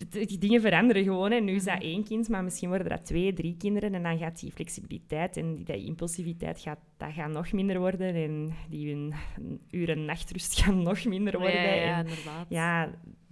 Die 0.09 0.37
dingen 0.37 0.61
veranderen 0.61 1.03
gewoon. 1.03 1.31
En 1.31 1.43
nu 1.43 1.53
is 1.55 1.63
dat 1.63 1.73
Mhm. 1.75 1.83
één 1.83 2.03
kind, 2.03 2.29
maar 2.29 2.43
misschien 2.43 2.69
worden 2.69 2.89
dat 2.89 3.05
twee, 3.05 3.33
drie 3.33 3.55
kinderen. 3.57 3.93
En 3.93 4.03
dan 4.03 4.17
gaat 4.17 4.39
die 4.39 4.51
flexibiliteit 4.51 5.37
en 5.37 5.55
die, 5.55 5.65
die 5.65 5.85
impulsiviteit 5.85 6.59
gaat, 6.61 6.79
dat 6.97 7.13
gaat 7.13 7.31
nog 7.31 7.51
minder 7.51 7.79
worden. 7.79 8.15
En 8.15 8.53
die 8.69 8.89
hun 8.93 9.13
uren 9.71 10.05
nachtrust 10.05 10.57
gaan 10.59 10.81
nog 10.81 11.05
minder 11.05 11.39
worden. 11.39 11.61
Ja, 11.61 11.67
ja, 11.73 11.73
ja, 11.85 11.97
En 11.97 12.07
inderdaad. 12.07 12.45
ja, 12.49 12.85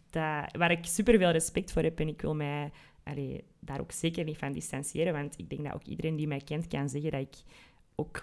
dat, 0.09 0.57
waar 0.57 0.71
ik 0.71 0.85
superveel 0.85 1.31
respect 1.31 1.71
voor 1.71 1.81
heb. 1.81 1.99
En 1.99 2.07
ik 2.07 2.21
wil 2.21 2.35
mij 2.35 2.71
allee, 3.03 3.43
daar 3.59 3.79
ook 3.79 3.91
zeker 3.91 4.23
niet 4.23 4.37
van 4.37 4.51
distancieren. 4.51 5.13
Want 5.13 5.33
ik 5.39 5.49
denk 5.49 5.63
dat 5.63 5.73
ook 5.73 5.83
iedereen 5.83 6.15
die 6.15 6.27
mij 6.27 6.41
kent 6.41 6.67
kan 6.67 6.89
zeggen 6.89 7.11
dat 7.11 7.21
ik 7.21 7.35
ook... 7.95 8.21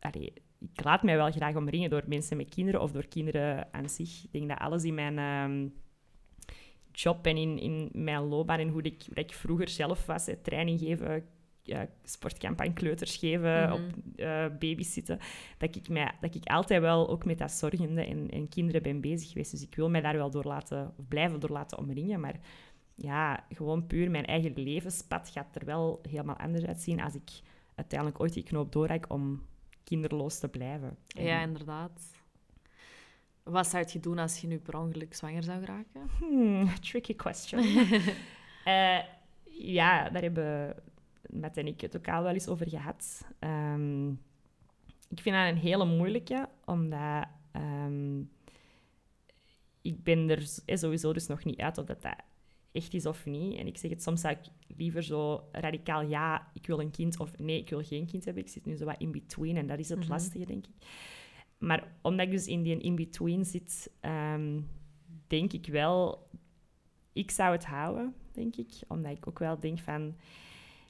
Allee, 0.00 0.32
ik 0.74 0.84
laat 0.84 1.02
mij 1.02 1.16
wel 1.16 1.30
graag 1.30 1.56
omringen 1.56 1.90
door 1.90 2.02
mensen 2.06 2.36
met 2.36 2.48
kinderen 2.54 2.80
of 2.82 2.92
door 2.92 3.06
kinderen 3.06 3.68
aan 3.74 3.88
zich. 3.88 4.24
Ik 4.24 4.32
denk 4.32 4.48
dat 4.48 4.58
alles 4.58 4.84
in 4.84 4.94
mijn 4.94 5.18
ehm, 5.18 5.68
job 6.92 7.26
en 7.26 7.36
in, 7.36 7.58
in 7.58 7.88
mijn 7.92 8.22
loopbaan 8.22 8.58
en 8.58 8.68
hoe 8.68 8.82
ik, 8.82 9.02
hoe 9.06 9.16
ik 9.16 9.32
vroeger 9.32 9.68
zelf 9.68 10.06
was, 10.06 10.26
hè, 10.26 10.36
training 10.36 10.78
geven, 10.80 11.24
ja, 11.62 11.88
kleuters 12.74 13.16
geven, 13.16 13.62
Mhm. 13.62 13.72
op 13.72 13.80
eh 14.16 14.46
babysitten, 14.58 15.18
dat 15.58 15.76
ik, 15.76 15.88
mij, 15.88 16.12
dat 16.20 16.34
ik 16.34 16.44
altijd 16.44 16.80
wel 16.80 17.08
ook 17.08 17.24
met 17.24 17.38
dat 17.38 17.50
zorgende 17.52 18.04
en, 18.04 18.30
en 18.30 18.48
kinderen 18.48 18.82
ben 18.82 19.00
bezig 19.00 19.28
geweest. 19.28 19.50
Dus 19.50 19.62
ik 19.62 19.74
wil 19.74 19.90
mij 19.90 20.00
daar 20.00 20.16
wel 20.16 20.30
door 20.30 20.44
laten, 20.44 20.92
of 20.96 21.08
blijven 21.08 21.40
door 21.40 21.50
laten 21.50 21.78
omringen, 21.78 22.20
maar 22.20 22.40
ja, 22.94 23.44
gewoon 23.48 23.86
puur 23.86 24.10
mijn 24.10 24.26
eigen 24.26 24.52
levenspad 24.56 25.28
gaat 25.30 25.56
er 25.56 25.64
wel 25.64 26.00
helemaal 26.08 26.36
anders 26.36 26.64
uitzien 26.64 27.00
als 27.00 27.14
ik 27.14 27.30
uiteindelijk 27.74 28.20
ooit 28.20 28.32
die 28.32 28.42
knoop 28.42 28.72
doorhak 28.72 29.04
om 29.12 29.42
kinderloos 29.84 30.38
te 30.38 30.48
blijven. 30.48 30.96
En- 31.16 31.24
Ja, 31.24 31.42
inderdaad. 31.42 32.18
Wat 33.42 33.66
zou 33.66 33.84
je 33.92 34.00
doen 34.00 34.18
als 34.18 34.40
je 34.40 34.46
nu 34.46 34.58
per 34.58 34.78
ongeluk 34.78 35.14
zwanger 35.14 35.42
zou 35.42 35.64
raken? 35.64 36.00
Hmm, 36.18 36.74
tricky 36.90 37.16
question. 37.16 37.64
uh, 37.64 38.98
ja, 39.78 40.10
daar 40.10 40.22
hebben 40.22 40.74
Matt 41.30 41.56
en 41.56 41.66
ik 41.66 41.80
het 41.80 41.96
ook 41.96 42.08
al 42.08 42.22
wel 42.22 42.32
eens 42.32 42.48
over 42.48 42.68
gehad. 42.68 43.26
Um, 43.40 44.08
ik 45.08 45.20
vind 45.20 45.36
dat 45.36 45.48
een 45.48 45.56
hele 45.56 45.84
moeilijke, 45.84 46.48
omdat 46.64 47.26
um, 47.56 48.30
ik 49.82 50.02
ben 50.02 50.30
er 50.30 50.42
sowieso 50.66 51.12
dus 51.12 51.26
nog 51.26 51.44
niet 51.44 51.60
uit 51.60 51.78
of 51.78 51.84
dat, 51.84 52.02
dat 52.02 52.16
echt 52.72 52.94
is 52.94 53.06
of 53.06 53.26
niet. 53.26 53.58
En 53.58 53.66
ik 53.66 53.78
zeg 53.78 53.90
het 53.90 54.02
soms 54.02 54.20
zou 54.20 54.34
ik 54.34 54.76
liever 54.76 55.02
zo 55.02 55.48
radicaal 55.52 56.02
ja, 56.02 56.50
ik 56.54 56.66
wil 56.66 56.80
een 56.80 56.90
kind 56.90 57.18
of 57.18 57.38
nee, 57.38 57.58
ik 57.58 57.70
wil 57.70 57.82
geen 57.82 58.06
kind 58.06 58.24
hebben. 58.24 58.42
Ik 58.42 58.48
zit 58.48 58.66
nu 58.66 58.76
zo 58.76 58.84
wat 58.84 59.00
in 59.00 59.12
between 59.12 59.56
en 59.56 59.66
dat 59.66 59.78
is 59.78 59.88
het 59.88 59.98
mm 59.98 60.02
-hmm. 60.02 60.12
lastige, 60.12 60.46
denk 60.46 60.66
ik. 60.66 60.86
Maar 61.60 61.92
omdat 62.02 62.26
ik 62.26 62.32
dus 62.32 62.46
in 62.46 62.62
die 62.62 62.78
in-between 62.78 63.44
zit, 63.44 63.90
um, 64.00 64.68
denk 65.26 65.52
ik 65.52 65.66
wel... 65.66 66.28
Ik 67.12 67.30
zou 67.30 67.52
het 67.52 67.64
houden, 67.64 68.14
denk 68.32 68.56
ik. 68.56 68.72
Omdat 68.88 69.16
ik 69.16 69.26
ook 69.26 69.38
wel 69.38 69.60
denk 69.60 69.78
van... 69.78 70.16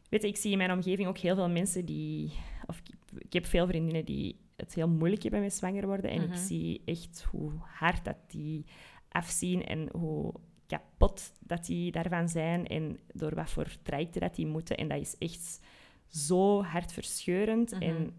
Weet 0.09 0.23
je, 0.23 0.29
ik 0.29 0.37
zie 0.37 0.53
in 0.53 0.59
mijn 0.59 0.73
omgeving 0.73 1.09
ook 1.09 1.19
heel 1.19 1.35
veel 1.35 1.49
mensen 1.49 1.85
die... 1.85 2.33
Of 2.67 2.83
ik 3.19 3.33
heb 3.33 3.47
veel 3.47 3.67
vriendinnen 3.67 4.05
die 4.05 4.37
het 4.57 4.75
heel 4.75 4.89
moeilijk 4.89 5.23
hebben 5.23 5.41
met 5.41 5.55
zwanger 5.55 5.87
worden. 5.87 6.11
En 6.11 6.23
ik 6.23 6.35
zie 6.35 6.83
echt 6.85 7.27
hoe 7.31 7.53
hard 7.59 8.05
dat 8.05 8.17
die 8.27 8.65
afzien 9.09 9.65
en 9.65 9.89
hoe 9.93 10.33
kapot 10.67 11.33
dat 11.41 11.67
die 11.67 11.93
daarvan 11.93 12.29
zijn 12.29 12.67
en 12.67 12.99
door 13.13 13.35
wat 13.35 13.51
voor 13.51 13.67
trajecten 13.83 14.21
dat 14.21 14.35
die 14.35 14.47
moeten. 14.47 14.77
En 14.77 14.89
dat 14.89 15.01
is 15.01 15.19
echt 15.19 15.61
zo 16.07 16.63
hartverscheurend. 16.63 17.71
-hmm. 17.71 17.83
En 17.83 18.15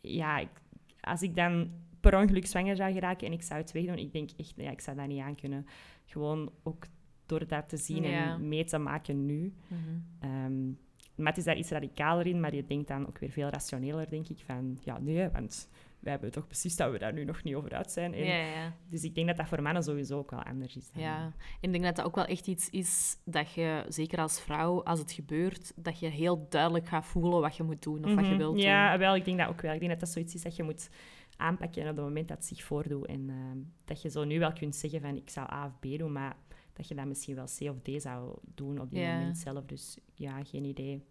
ja, 0.00 0.38
ik, 0.38 0.50
als 1.00 1.22
ik 1.22 1.34
dan 1.34 1.70
per 2.00 2.18
ongeluk 2.18 2.46
zwanger 2.46 2.76
zou 2.76 2.92
geraken 2.92 3.26
en 3.26 3.32
ik 3.32 3.42
zou 3.42 3.60
het 3.60 3.72
wegdoen, 3.72 3.98
ik 3.98 4.12
denk 4.12 4.30
echt, 4.36 4.52
ja, 4.56 4.70
ik 4.70 4.80
zou 4.80 4.96
dat 4.96 5.06
niet 5.06 5.20
aan 5.20 5.34
kunnen. 5.34 5.66
Gewoon 6.04 6.52
ook 6.62 6.86
door 7.26 7.46
dat 7.46 7.68
te 7.68 7.76
zien 7.76 8.02
ja. 8.02 8.32
en 8.32 8.48
mee 8.48 8.64
te 8.64 8.78
maken 8.78 9.26
nu. 9.26 9.54
Mm 9.68 9.78
-hmm. 9.78 10.44
um, 10.44 10.78
maar 11.14 11.28
het 11.28 11.38
is 11.38 11.44
daar 11.44 11.56
iets 11.56 11.70
radicaler 11.70 12.26
in, 12.26 12.40
maar 12.40 12.54
je 12.54 12.64
denkt 12.64 12.88
dan 12.88 13.06
ook 13.06 13.18
weer 13.18 13.30
veel 13.30 13.48
rationeler, 13.48 14.10
denk 14.10 14.28
ik, 14.28 14.38
van 14.46 14.78
ja, 14.84 14.98
nee, 14.98 15.28
want 15.28 15.68
wij 16.00 16.12
hebben 16.12 16.30
toch 16.30 16.46
beslist 16.46 16.78
dat 16.78 16.92
we 16.92 16.98
daar 16.98 17.12
nu 17.12 17.24
nog 17.24 17.42
niet 17.42 17.54
over 17.54 17.74
uit 17.74 17.90
zijn. 17.90 18.14
En 18.14 18.24
ja, 18.24 18.34
ja. 18.34 18.74
Dus 18.88 19.02
ik 19.02 19.14
denk 19.14 19.26
dat 19.26 19.36
dat 19.36 19.48
voor 19.48 19.62
mannen 19.62 19.82
sowieso 19.82 20.18
ook 20.18 20.30
wel 20.30 20.42
anders 20.42 20.76
is. 20.76 20.90
Dan. 20.90 21.02
Ja, 21.02 21.32
ik 21.60 21.72
denk 21.72 21.84
dat 21.84 21.96
dat 21.96 22.04
ook 22.04 22.14
wel 22.14 22.24
echt 22.24 22.46
iets 22.46 22.70
is 22.70 23.16
dat 23.24 23.52
je, 23.52 23.84
zeker 23.88 24.18
als 24.18 24.40
vrouw, 24.40 24.82
als 24.82 24.98
het 24.98 25.12
gebeurt, 25.12 25.72
dat 25.76 25.98
je 25.98 26.06
heel 26.06 26.46
duidelijk 26.48 26.86
gaat 26.86 27.06
voelen 27.06 27.40
wat 27.40 27.56
je 27.56 27.62
moet 27.62 27.82
doen 27.82 27.98
of 27.98 28.00
mm 28.00 28.06
-hmm. 28.06 28.16
wat 28.16 28.26
je 28.26 28.36
wilt 28.36 28.54
doen. 28.54 28.62
Ja, 28.62 28.98
wel, 28.98 29.16
ik 29.16 29.24
denk 29.24 29.38
dat 29.38 29.48
ook 29.48 29.60
wel. 29.60 29.72
Ik 29.72 29.78
denk 29.78 29.90
dat 29.90 30.00
dat 30.00 30.08
zoiets 30.08 30.34
is 30.34 30.42
dat 30.42 30.56
je 30.56 30.62
moet 30.62 30.90
aanpakken 31.36 31.82
op 31.82 31.96
het 31.96 32.04
moment 32.04 32.28
dat 32.28 32.36
het 32.36 32.46
zich 32.46 32.62
voordoet. 32.62 33.06
En 33.06 33.28
uh, 33.28 33.36
dat 33.84 34.02
je 34.02 34.10
zo 34.10 34.24
nu 34.24 34.38
wel 34.38 34.52
kunt 34.52 34.76
zeggen 34.76 35.00
van 35.00 35.16
ik 35.16 35.30
zou 35.30 35.52
A 35.52 35.66
of 35.66 35.78
B 35.78 35.98
doen, 35.98 36.12
maar 36.12 36.36
dat 36.72 36.88
je 36.88 36.94
dan 36.94 37.08
misschien 37.08 37.34
wel 37.34 37.44
C 37.44 37.60
of 37.60 37.76
D 37.82 38.02
zou 38.02 38.38
doen 38.54 38.80
op 38.80 38.90
die 38.90 39.06
moment 39.06 39.38
zelf. 39.38 39.64
Dus 39.64 39.98
ja, 40.14 40.44
geen 40.44 40.64
idee. 40.64 41.04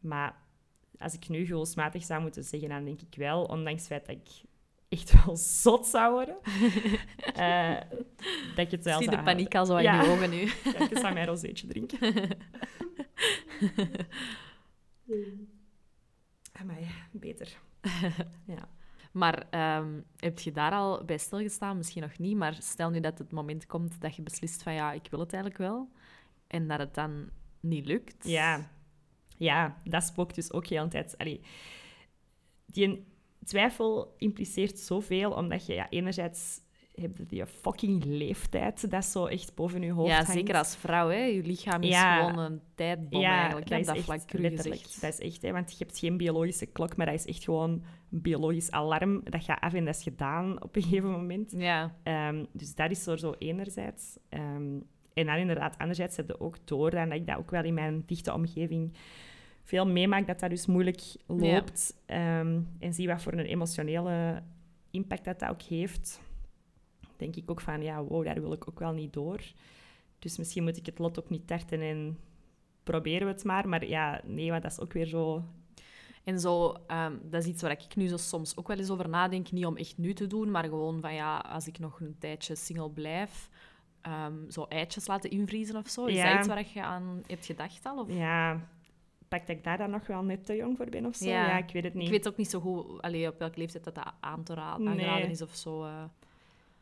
Maar 0.00 0.36
als 0.98 1.14
ik 1.14 1.28
nu 1.28 1.44
gevoelsmatig 1.44 2.04
zou 2.04 2.22
moeten 2.22 2.44
zeggen, 2.44 2.68
dan 2.68 2.84
denk 2.84 3.00
ik 3.00 3.14
wel, 3.14 3.44
ondanks 3.44 3.80
het 3.80 3.88
feit 3.88 4.06
dat 4.06 4.16
ik 4.16 4.50
echt 4.88 5.12
wel 5.24 5.36
zot 5.36 5.86
zou 5.86 6.12
worden, 6.12 6.36
uh, 7.36 7.80
dat 8.56 8.66
ik 8.66 8.70
het 8.70 8.84
wel 8.84 8.98
Zie 8.98 9.04
zou 9.04 9.16
de 9.16 9.22
paniek 9.22 9.54
al 9.54 9.66
zo 9.66 9.76
in 9.76 9.82
ja. 9.82 10.02
je 10.02 10.08
ogen 10.08 10.30
nu. 10.30 10.40
ja, 10.78 10.90
ik 10.90 10.98
zou 10.98 11.14
mijn 11.14 11.26
rozeetje 11.26 11.66
drinken. 11.66 11.98
Amai, 16.52 16.86
beter. 17.12 17.58
ja. 18.46 18.68
Maar 19.12 19.46
um, 19.78 20.04
heb 20.16 20.38
je 20.38 20.52
daar 20.52 20.72
al 20.72 21.04
bij 21.04 21.18
stilgestaan? 21.18 21.76
Misschien 21.76 22.02
nog 22.02 22.18
niet, 22.18 22.36
maar 22.36 22.56
stel 22.60 22.90
nu 22.90 23.00
dat 23.00 23.18
het 23.18 23.32
moment 23.32 23.66
komt 23.66 24.00
dat 24.00 24.16
je 24.16 24.22
beslist 24.22 24.62
van 24.62 24.72
ja, 24.72 24.92
ik 24.92 25.06
wil 25.10 25.20
het 25.20 25.32
eigenlijk 25.32 25.62
wel. 25.62 25.90
En 26.46 26.68
dat 26.68 26.78
het 26.78 26.94
dan 26.94 27.30
niet 27.60 27.86
lukt. 27.86 28.28
Ja, 28.28 28.70
ja 29.38 29.80
dat 29.84 30.02
spookt 30.02 30.34
dus 30.34 30.52
ook 30.52 30.66
heel 30.66 30.82
de 30.82 30.88
tijd. 30.88 31.18
Allee, 31.18 31.40
die 32.66 33.06
twijfel 33.44 34.14
impliceert 34.18 34.78
zoveel, 34.78 35.30
omdat 35.30 35.66
je 35.66 35.74
ja, 35.74 35.90
enerzijds 35.90 36.60
hebt 36.94 37.20
je 37.28 37.46
fucking 37.46 38.04
leeftijd 38.04 38.90
dat 38.90 39.04
zo 39.04 39.26
echt 39.26 39.54
boven 39.54 39.82
je 39.82 39.92
hoofd 39.92 40.08
Ja, 40.08 40.16
hangt. 40.16 40.32
zeker 40.32 40.56
als 40.56 40.76
vrouw. 40.76 41.08
Hè. 41.08 41.24
Je 41.24 41.42
lichaam 41.42 41.82
is 41.82 41.88
ja. 41.88 42.26
gewoon 42.26 42.44
een 42.44 42.60
tijdbom 42.74 43.20
ja, 43.20 43.36
eigenlijk. 43.36 43.68
Dat, 43.68 43.84
dat 43.84 43.96
is 43.96 44.08
echt, 44.08 44.32
letterlijk. 44.32 45.00
Dat 45.00 45.12
is 45.12 45.18
echt, 45.18 45.42
hè, 45.42 45.52
want 45.52 45.70
je 45.70 45.76
hebt 45.78 45.98
geen 45.98 46.16
biologische 46.16 46.66
klok, 46.66 46.96
maar 46.96 47.06
dat 47.06 47.14
is 47.14 47.26
echt 47.26 47.44
gewoon 47.44 47.84
een 48.10 48.22
biologisch 48.22 48.70
alarm. 48.70 49.20
Dat 49.24 49.44
gaat 49.44 49.60
af 49.60 49.74
en 49.74 49.84
dat 49.84 49.96
is 49.96 50.02
gedaan 50.02 50.62
op 50.62 50.76
een 50.76 50.82
gegeven 50.82 51.10
moment. 51.10 51.54
Ja. 51.56 51.94
Um, 52.28 52.46
dus 52.52 52.74
dat 52.74 52.90
is 52.90 53.02
zo, 53.02 53.16
zo 53.16 53.34
enerzijds. 53.38 54.18
Um, 54.30 54.86
en 55.14 55.26
dan 55.26 55.36
inderdaad, 55.36 55.78
anderzijds 55.78 56.16
heb 56.16 56.28
je 56.28 56.40
ook 56.40 56.56
door 56.64 56.90
dat 56.90 57.12
ik 57.12 57.26
dat 57.26 57.36
ook 57.36 57.50
wel 57.50 57.64
in 57.64 57.74
mijn 57.74 58.02
dichte 58.06 58.32
omgeving 58.32 58.92
veel 59.64 59.86
meemaak, 59.86 60.26
dat 60.26 60.40
dat 60.40 60.50
dus 60.50 60.66
moeilijk 60.66 61.02
loopt. 61.26 62.02
Ja. 62.06 62.40
Um, 62.40 62.68
en 62.78 62.94
zie 62.94 63.08
wat 63.08 63.22
voor 63.22 63.32
een 63.32 63.46
emotionele 63.46 64.42
impact 64.90 65.24
dat 65.24 65.38
dat 65.38 65.50
ook 65.50 65.62
heeft 65.62 66.20
denk 67.22 67.36
ik 67.36 67.50
ook 67.50 67.60
van, 67.60 67.82
ja, 67.82 68.04
wow, 68.04 68.24
daar 68.24 68.40
wil 68.40 68.52
ik 68.52 68.68
ook 68.68 68.78
wel 68.78 68.92
niet 68.92 69.12
door. 69.12 69.40
Dus 70.18 70.38
misschien 70.38 70.62
moet 70.62 70.76
ik 70.76 70.86
het 70.86 70.98
lot 70.98 71.18
ook 71.18 71.30
niet 71.30 71.46
tarten 71.46 71.80
en 71.80 72.18
proberen 72.82 73.26
we 73.26 73.32
het 73.32 73.44
maar. 73.44 73.68
Maar 73.68 73.86
ja, 73.86 74.20
nee, 74.24 74.50
want 74.50 74.62
dat 74.62 74.72
is 74.72 74.80
ook 74.80 74.92
weer 74.92 75.06
zo... 75.06 75.44
En 76.24 76.40
zo, 76.40 76.76
um, 76.88 77.20
dat 77.30 77.42
is 77.42 77.48
iets 77.48 77.62
waar 77.62 77.70
ik 77.70 77.96
nu 77.96 78.06
zo 78.06 78.16
soms 78.16 78.56
ook 78.56 78.68
wel 78.68 78.78
eens 78.78 78.90
over 78.90 79.08
nadenk. 79.08 79.50
Niet 79.50 79.66
om 79.66 79.76
echt 79.76 79.98
nu 79.98 80.12
te 80.12 80.26
doen, 80.26 80.50
maar 80.50 80.64
gewoon 80.64 81.00
van, 81.00 81.14
ja, 81.14 81.36
als 81.38 81.66
ik 81.66 81.78
nog 81.78 82.00
een 82.00 82.16
tijdje 82.18 82.54
single 82.54 82.90
blijf... 82.90 83.48
Um, 84.06 84.50
zo 84.50 84.62
eitjes 84.68 85.06
laten 85.06 85.30
invriezen 85.30 85.76
of 85.76 85.88
zo. 85.88 86.04
Is 86.06 86.16
Ja. 86.16 86.28
dat 86.30 86.38
iets 86.38 86.46
waar 86.48 86.64
je 86.74 86.82
aan 86.82 87.22
hebt 87.26 87.46
gedacht 87.46 87.86
al? 87.86 87.98
Of? 87.98 88.08
Ja, 88.14 88.68
pak 89.28 89.46
dat 89.46 89.56
ik 89.56 89.64
daar 89.64 89.78
dan 89.78 89.90
nog 89.90 90.06
wel 90.06 90.22
net 90.22 90.44
te 90.46 90.56
jong 90.56 90.76
voor 90.76 90.86
ben 90.86 91.06
of 91.06 91.14
zo? 91.16 91.28
Ja, 91.28 91.46
Ja. 91.46 91.58
ik 91.58 91.70
weet 91.72 91.84
het 91.84 91.94
niet. 91.94 92.04
Ik 92.04 92.10
weet 92.10 92.28
ook 92.28 92.36
niet 92.36 92.50
zo 92.50 92.60
goed 92.60 93.02
allee, 93.02 93.28
op 93.28 93.38
welke 93.38 93.58
leeftijd 93.58 93.84
dat, 93.84 93.94
dat 93.94 94.12
aan 94.20 94.42
te 94.42 94.54
raden, 94.54 94.84
Nee. 94.84 94.92
aangeraden 94.94 95.30
is 95.30 95.42
of 95.42 95.54
zo. 95.54 95.84
eh. 95.84 96.04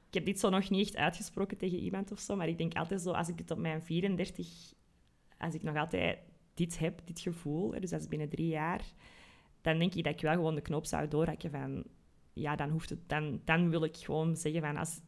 Ik 0.09 0.15
heb 0.15 0.25
dit 0.25 0.41
zo 0.41 0.49
nog 0.49 0.71
niet 0.71 0.81
echt 0.87 0.97
uitgesproken 0.97 1.57
tegen 1.57 1.79
iemand 1.79 2.13
of 2.13 2.19
zo, 2.19 2.37
maar 2.37 2.49
ik 2.49 2.59
denk 2.59 2.75
altijd 2.75 3.01
zo, 3.01 3.11
als 3.13 3.29
ik 3.29 3.39
het 3.39 3.51
op 3.51 3.59
mijn 3.59 3.83
34, 3.83 4.73
als 5.39 5.55
ik 5.55 5.63
nog 5.63 5.77
altijd 5.77 6.19
dit 6.55 6.79
heb, 6.79 7.01
dit 7.05 7.21
gevoel, 7.21 7.71
dus 7.81 7.91
dat 7.91 8.01
is 8.01 8.09
binnen 8.09 8.29
drie 8.29 8.49
jaar, 8.49 8.81
dan 9.61 9.79
denk 9.79 9.95
ik 9.95 10.05
dat 10.05 10.13
ik 10.15 10.21
wel 10.21 10.33
gewoon 10.35 10.55
de 10.55 10.61
knoop 10.61 10.87
zou 10.87 11.09
doorhakken 11.09 11.51
van, 11.51 11.85
ja, 12.33 12.57
dan 12.57 12.71
hoeft 12.71 12.91
het, 12.91 13.09
dan, 13.09 13.41
dan 13.45 13.71
wil 13.71 13.85
ik 13.85 13.97
gewoon 13.97 14.37
zeggen 14.37 14.61
van, 14.61 14.77
als, 14.77 15.01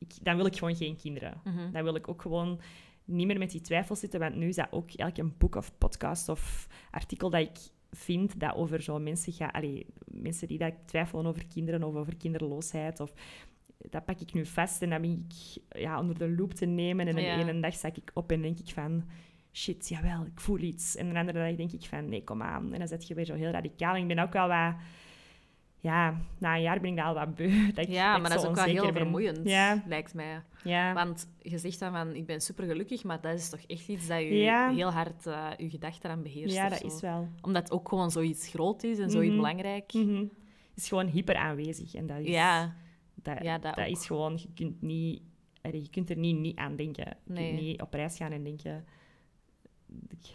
ik, 0.00 0.12
dan 0.22 0.36
wil 0.36 0.46
ik 0.46 0.56
gewoon 0.56 0.76
geen 0.76 0.96
kinderen. 0.96 1.40
Mhm. 1.44 1.72
Dan 1.72 1.82
wil 1.82 1.94
ik 1.94 2.08
ook 2.08 2.22
gewoon 2.22 2.60
niet 3.04 3.26
meer 3.26 3.38
met 3.38 3.50
die 3.50 3.60
twijfel 3.60 3.96
zitten, 3.96 4.20
want 4.20 4.34
nu 4.34 4.48
is 4.48 4.56
dat 4.56 4.68
ook 4.70 4.90
elk 4.90 5.16
een 5.16 5.34
boek 5.38 5.54
of 5.54 5.78
podcast 5.78 6.28
of 6.28 6.68
artikel 6.90 7.30
dat 7.30 7.40
ik 7.40 7.58
vind 7.90 8.40
dat 8.40 8.54
over 8.54 8.82
zo 8.82 8.98
mensen 8.98 9.32
gaat, 9.32 9.52
allee, 9.52 9.86
mensen 10.04 10.48
die 10.48 10.58
dat 10.58 10.74
twijfelen 10.84 11.26
over 11.26 11.46
kinderen 11.46 11.82
of 11.82 11.94
over 11.94 12.16
kinderloosheid 12.16 13.00
of 13.00 13.12
dat 13.88 14.04
pak 14.04 14.20
ik 14.20 14.32
nu 14.32 14.46
vast 14.46 14.82
en 14.82 14.90
dat 14.90 15.00
ben 15.00 15.26
ik 15.28 15.62
ja, 15.80 16.00
onder 16.00 16.18
de 16.18 16.28
loep 16.28 16.54
te 16.54 16.66
nemen. 16.66 17.08
En 17.08 17.14
de 17.14 17.20
ene 17.20 17.60
dag 17.60 17.74
sta 17.74 17.88
ik 17.88 18.10
op 18.14 18.32
en 18.32 18.42
denk 18.42 18.58
ik 18.58 18.68
van... 18.68 19.04
Shit, 19.52 19.88
jawel, 19.88 20.24
ik 20.24 20.40
voel 20.40 20.58
iets. 20.58 20.96
En 20.96 21.12
de 21.12 21.18
andere 21.18 21.38
dag 21.38 21.56
denk 21.56 21.72
ik 21.72 21.84
van, 21.84 22.08
nee, 22.08 22.24
kom 22.24 22.42
aan. 22.42 22.72
En 22.72 22.78
dan 22.78 22.88
zet 22.88 23.06
je 23.06 23.14
weer 23.14 23.24
zo 23.24 23.34
heel 23.34 23.50
radicaal. 23.50 23.94
En 23.94 24.00
ik 24.00 24.08
ben 24.08 24.18
ook 24.18 24.32
wel 24.32 24.48
wat... 24.48 24.74
Ja, 25.82 26.20
na 26.38 26.54
een 26.56 26.62
jaar 26.62 26.80
ben 26.80 26.90
ik 26.90 26.96
dat 26.96 27.04
al 27.06 27.14
wat 27.14 27.34
beu. 27.34 27.66
Dat 27.74 27.84
ik, 27.86 27.90
Ja, 27.92 28.14
ik 28.16 28.20
maar 28.20 28.30
dat 28.30 28.42
is 28.42 28.48
ook 28.48 28.54
wel 28.54 28.64
heel 28.64 28.84
ben. 28.84 28.94
vermoeiend, 28.94 29.40
Ja, 29.48 29.82
lijkt 29.86 30.14
mij. 30.14 30.42
ja. 30.64 30.92
Want 30.94 31.28
je 31.42 31.58
zegt 31.58 31.78
dan 31.78 31.92
van, 31.92 32.14
ik 32.14 32.26
ben 32.26 32.40
super 32.40 32.64
gelukkig, 32.66 33.04
maar 33.04 33.20
dat 33.20 33.34
is 33.34 33.48
toch 33.50 33.60
echt 33.66 33.88
iets 33.88 34.06
dat 34.06 34.18
je 34.20 34.34
Ja. 34.36 34.70
heel 34.74 34.90
hard 34.90 35.26
eh, 35.26 35.48
je 35.56 35.70
gedachten 35.70 36.10
aan 36.10 36.22
beheerst. 36.22 36.54
ja, 36.54 36.68
dat 36.68 36.78
zo. 36.78 36.86
is 36.86 37.00
wel. 37.00 37.28
Omdat 37.42 37.62
het 37.62 37.72
ook 37.72 37.88
gewoon 37.88 38.10
zoiets 38.10 38.48
groot 38.48 38.82
is 38.82 38.98
en 38.98 39.10
zoiets 39.10 39.32
Mhm. 39.34 39.40
belangrijk. 39.40 39.92
Mhm. 39.92 40.24
is 40.74 40.88
gewoon 40.88 41.06
hyper 41.06 41.36
aanwezig. 41.36 41.94
En 41.94 42.06
dat 42.06 42.18
is, 42.18 42.28
Ja, 42.28 42.74
dat, 43.14 43.42
ja, 43.42 43.58
dat 43.58 43.78
is 43.86 44.06
gewoon... 44.06 44.32
Je 44.38 44.48
kunt, 44.54 44.82
niet, 44.82 45.22
je 45.62 45.88
kunt 45.90 46.10
er 46.10 46.16
niet, 46.16 46.38
niet 46.38 46.56
aan 46.56 46.76
denken. 46.76 47.16
Je 47.24 47.32
Nee. 47.32 47.48
kunt 47.48 47.60
niet 47.62 47.80
op 47.82 47.92
reis 47.94 48.16
gaan 48.16 48.32
en 48.32 48.42
denken... 48.44 48.84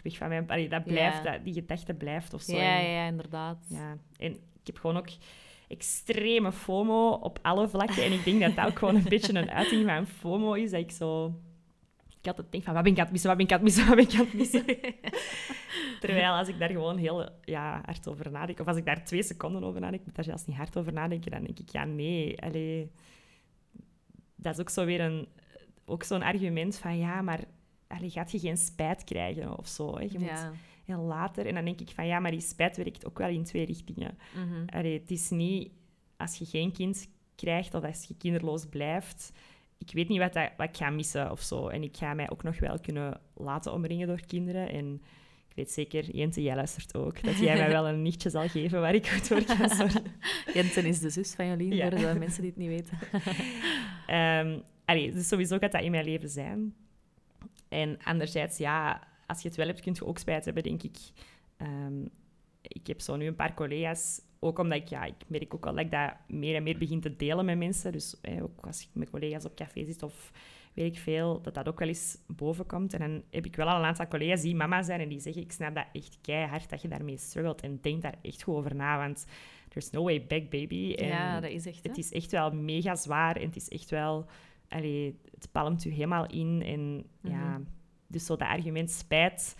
Weg 0.03 0.17
van 0.17 0.27
mijn... 0.29 0.47
Allee, 0.47 0.69
dat 0.69 0.83
blijft, 0.83 1.23
dat, 1.23 1.43
die 1.43 1.53
gedachte 1.53 1.93
blijft 1.93 2.33
of 2.33 2.41
zo. 2.41 2.55
ja, 2.57 2.77
ja, 2.79 3.05
inderdaad. 3.07 3.65
Ja, 3.69 3.97
en 4.17 4.37
ik 4.65 4.73
heb 4.73 4.77
gewoon 4.77 4.97
ook 4.97 5.09
extreme 5.67 6.51
FOMO 6.51 7.09
op 7.11 7.39
alle 7.41 7.67
vlakken. 7.67 8.03
En 8.03 8.11
ik 8.11 8.23
denk 8.23 8.41
dat 8.41 8.55
dat 8.55 8.65
ook 8.65 8.79
gewoon 8.79 8.95
een 8.95 9.09
beetje 9.09 9.33
een 9.33 9.51
uiting 9.51 9.85
van 9.85 10.07
FOMO 10.07 10.53
is. 10.53 10.71
Dat 10.71 10.79
ik 10.79 10.91
zo... 10.91 11.33
Ik 12.19 12.27
altijd 12.27 12.51
denk 12.51 12.63
van, 12.63 12.73
wat 12.73 12.83
ben 12.83 12.91
ik 12.91 12.97
aan 12.97 13.03
het 13.03 13.11
missen, 13.11 13.29
wat 13.29 13.37
ben 13.37 13.47
ik 13.47 13.51
aan 13.51 13.57
het 13.59 13.67
missen, 13.67 13.87
wat 13.87 13.95
ben 13.95 14.05
ik 14.05 14.19
aan 14.19 14.25
het 14.25 14.33
missen. 14.33 14.65
Terwijl 16.01 16.33
als 16.33 16.47
ik 16.47 16.59
daar 16.59 16.69
gewoon 16.69 16.97
heel 16.97 17.29
ja, 17.43 17.81
hard 17.85 18.07
over 18.07 18.31
nadenk, 18.31 18.59
of 18.59 18.67
als 18.67 18.77
ik 18.77 18.85
daar 18.85 19.05
twee 19.05 19.23
seconden 19.23 19.63
over 19.63 19.79
nadenk, 19.79 19.99
ik 19.99 20.05
moet 20.05 20.15
daar 20.15 20.25
zelfs 20.25 20.45
niet 20.45 20.57
hard 20.57 20.77
over 20.77 20.93
nadenken, 20.93 21.31
dan 21.31 21.43
denk 21.43 21.59
ik, 21.59 21.69
ja, 21.69 21.83
nee, 21.83 22.41
allee, 22.41 22.91
dat 24.35 24.53
is 24.53 24.59
ook 24.59 24.69
zo 24.69 24.85
weer 24.85 25.01
een, 25.01 25.27
ook 25.85 26.03
zo'n 26.03 26.21
argument 26.21 26.77
van, 26.77 26.97
ja, 26.97 27.21
maar 27.21 27.43
allee, 27.87 28.09
gaat 28.09 28.31
je 28.31 28.39
geen 28.39 28.57
spijt 28.57 29.03
krijgen 29.03 29.57
of 29.57 29.67
zo. 29.67 29.97
Hè? 29.97 30.03
Je 30.03 30.19
moet 30.19 30.29
Ja. 30.29 30.51
Heel 30.85 31.01
later. 31.01 31.45
En 31.45 31.53
dan 31.53 31.65
denk 31.65 31.81
ik 31.81 31.89
van, 31.89 32.07
ja, 32.07 32.19
maar 32.19 32.31
die 32.31 32.41
spijt 32.41 32.77
werkt 32.77 33.05
ook 33.05 33.17
wel 33.17 33.29
in 33.29 33.43
twee 33.43 33.65
richtingen. 33.65 34.17
Mhm. 34.35 34.77
Allee, 34.77 34.99
het 34.99 35.11
is 35.11 35.29
niet, 35.29 35.71
als 36.17 36.37
je 36.37 36.45
geen 36.45 36.71
kind 36.71 37.09
krijgt 37.35 37.73
of 37.73 37.83
als 37.83 38.05
je 38.07 38.17
kinderloos 38.17 38.65
blijft, 38.65 39.31
ik 39.77 39.91
weet 39.93 40.07
niet 40.07 40.19
wat, 40.19 40.33
dat, 40.33 40.49
wat 40.57 40.69
ik 40.69 40.77
ga 40.77 40.89
missen 40.89 41.31
of 41.31 41.41
zo. 41.41 41.67
En 41.67 41.83
ik 41.83 41.97
ga 41.97 42.13
mij 42.13 42.29
ook 42.29 42.43
nog 42.43 42.59
wel 42.59 42.79
kunnen 42.79 43.19
laten 43.33 43.73
omringen 43.73 44.07
door 44.07 44.25
kinderen. 44.25 44.69
En 44.69 45.01
ik 45.49 45.55
weet 45.55 45.71
zeker, 45.71 46.15
Jente, 46.15 46.41
jij 46.41 46.55
luistert 46.55 46.95
ook, 46.95 47.23
dat 47.23 47.37
jij 47.37 47.57
mij 47.57 47.69
wel 47.69 47.87
een 47.87 48.01
nichtje 48.01 48.29
zal 48.29 48.47
geven 48.47 48.81
waar 48.81 48.95
ik 48.95 49.07
goed 49.07 49.27
voor 49.27 49.43
kan 49.43 49.69
zorgen. 49.77 50.03
Jente 50.53 50.87
is 50.87 50.99
de 50.99 51.09
zus 51.09 51.33
van 51.33 51.47
Jolien, 51.47 51.81
voor 51.81 51.99
de 51.99 52.19
mensen 52.19 52.41
die 52.41 52.51
het 52.51 52.59
niet 52.59 52.69
weten. 52.69 52.97
um, 54.47 54.63
allee, 54.85 55.11
dus 55.11 55.27
sowieso 55.27 55.57
gaat 55.57 55.71
dat 55.71 55.81
in 55.81 55.91
mijn 55.91 56.05
leven 56.05 56.29
zijn. 56.29 56.75
En 57.69 57.97
anderzijds, 58.03 58.57
ja, 58.57 59.07
als 59.25 59.41
je 59.41 59.47
het 59.47 59.57
wel 59.57 59.67
hebt, 59.67 59.81
kun 59.81 59.93
je 59.95 60.05
ook 60.05 60.17
spijt 60.17 60.45
hebben, 60.45 60.63
denk 60.63 60.83
ik. 60.83 60.97
Um, 61.57 62.09
ik 62.61 62.87
heb 62.87 63.01
zo 63.01 63.15
nu 63.15 63.27
een 63.27 63.35
paar 63.35 63.53
collega's, 63.53 64.21
ook 64.39 64.59
omdat 64.59 64.77
ik, 64.77 64.87
ja, 64.87 65.03
ik 65.03 65.15
merk 65.27 65.53
ook 65.53 65.65
al 65.65 65.73
dat 65.75 65.85
ik 65.85 65.91
dat 65.91 66.13
meer 66.27 66.55
en 66.55 66.63
meer 66.63 66.77
begin 66.77 67.01
te 67.01 67.15
delen 67.15 67.45
met 67.45 67.57
mensen. 67.57 67.91
Dus 67.91 68.15
ook 68.41 68.65
als 68.65 68.81
ik 68.81 68.87
met 68.93 69.09
collega's 69.09 69.45
op 69.45 69.55
café 69.55 69.85
zit 69.85 70.03
of 70.03 70.31
weet 70.73 70.95
ik 70.95 71.01
veel, 71.01 71.41
dat 71.41 71.53
dat 71.53 71.67
ook 71.67 71.79
wel 71.79 71.87
eens 71.87 72.17
boven 72.27 72.65
komt. 72.65 72.93
En 72.93 72.99
dan 72.99 73.23
heb 73.29 73.45
ik 73.45 73.55
wel 73.55 73.67
al 73.67 73.79
een 73.79 73.85
aantal 73.85 74.07
collega's 74.07 74.41
die 74.41 74.55
mama 74.55 74.83
zijn 74.83 74.99
en 74.99 75.09
die 75.09 75.19
zeggen, 75.19 75.41
ik 75.41 75.51
snap 75.51 75.75
dat 75.75 75.85
echt 75.93 76.17
keihard 76.21 76.69
dat 76.69 76.81
je 76.81 76.87
daarmee 76.87 77.17
struggelt 77.17 77.61
en 77.61 77.79
denk 77.81 78.01
daar 78.01 78.17
echt 78.21 78.43
goed 78.43 78.55
over 78.55 78.75
na, 78.75 78.97
want 78.97 79.25
there's 79.69 79.89
no 79.89 80.03
way 80.03 80.25
back, 80.25 80.49
baby. 80.49 80.93
En 80.93 81.07
ja, 81.07 81.39
dat 81.39 81.51
is 81.51 81.65
echt, 81.65 81.83
Het 81.83 81.97
is 81.97 82.11
echt 82.11 82.31
wel 82.31 82.51
mega 82.51 82.95
zwaar 82.95 83.35
en 83.35 83.45
het 83.45 83.55
is 83.55 83.69
echt 83.69 83.89
wel... 83.89 84.25
Allee, 84.69 85.19
het 85.31 85.49
palmt 85.51 85.85
u 85.85 85.89
helemaal 85.89 86.25
in 86.25 86.61
en 86.65 87.05
ja... 87.21 87.61
Dus 88.15 88.25
zo 88.25 88.35
dat 88.35 88.47
argument 88.47 88.91
spijt, 88.91 89.55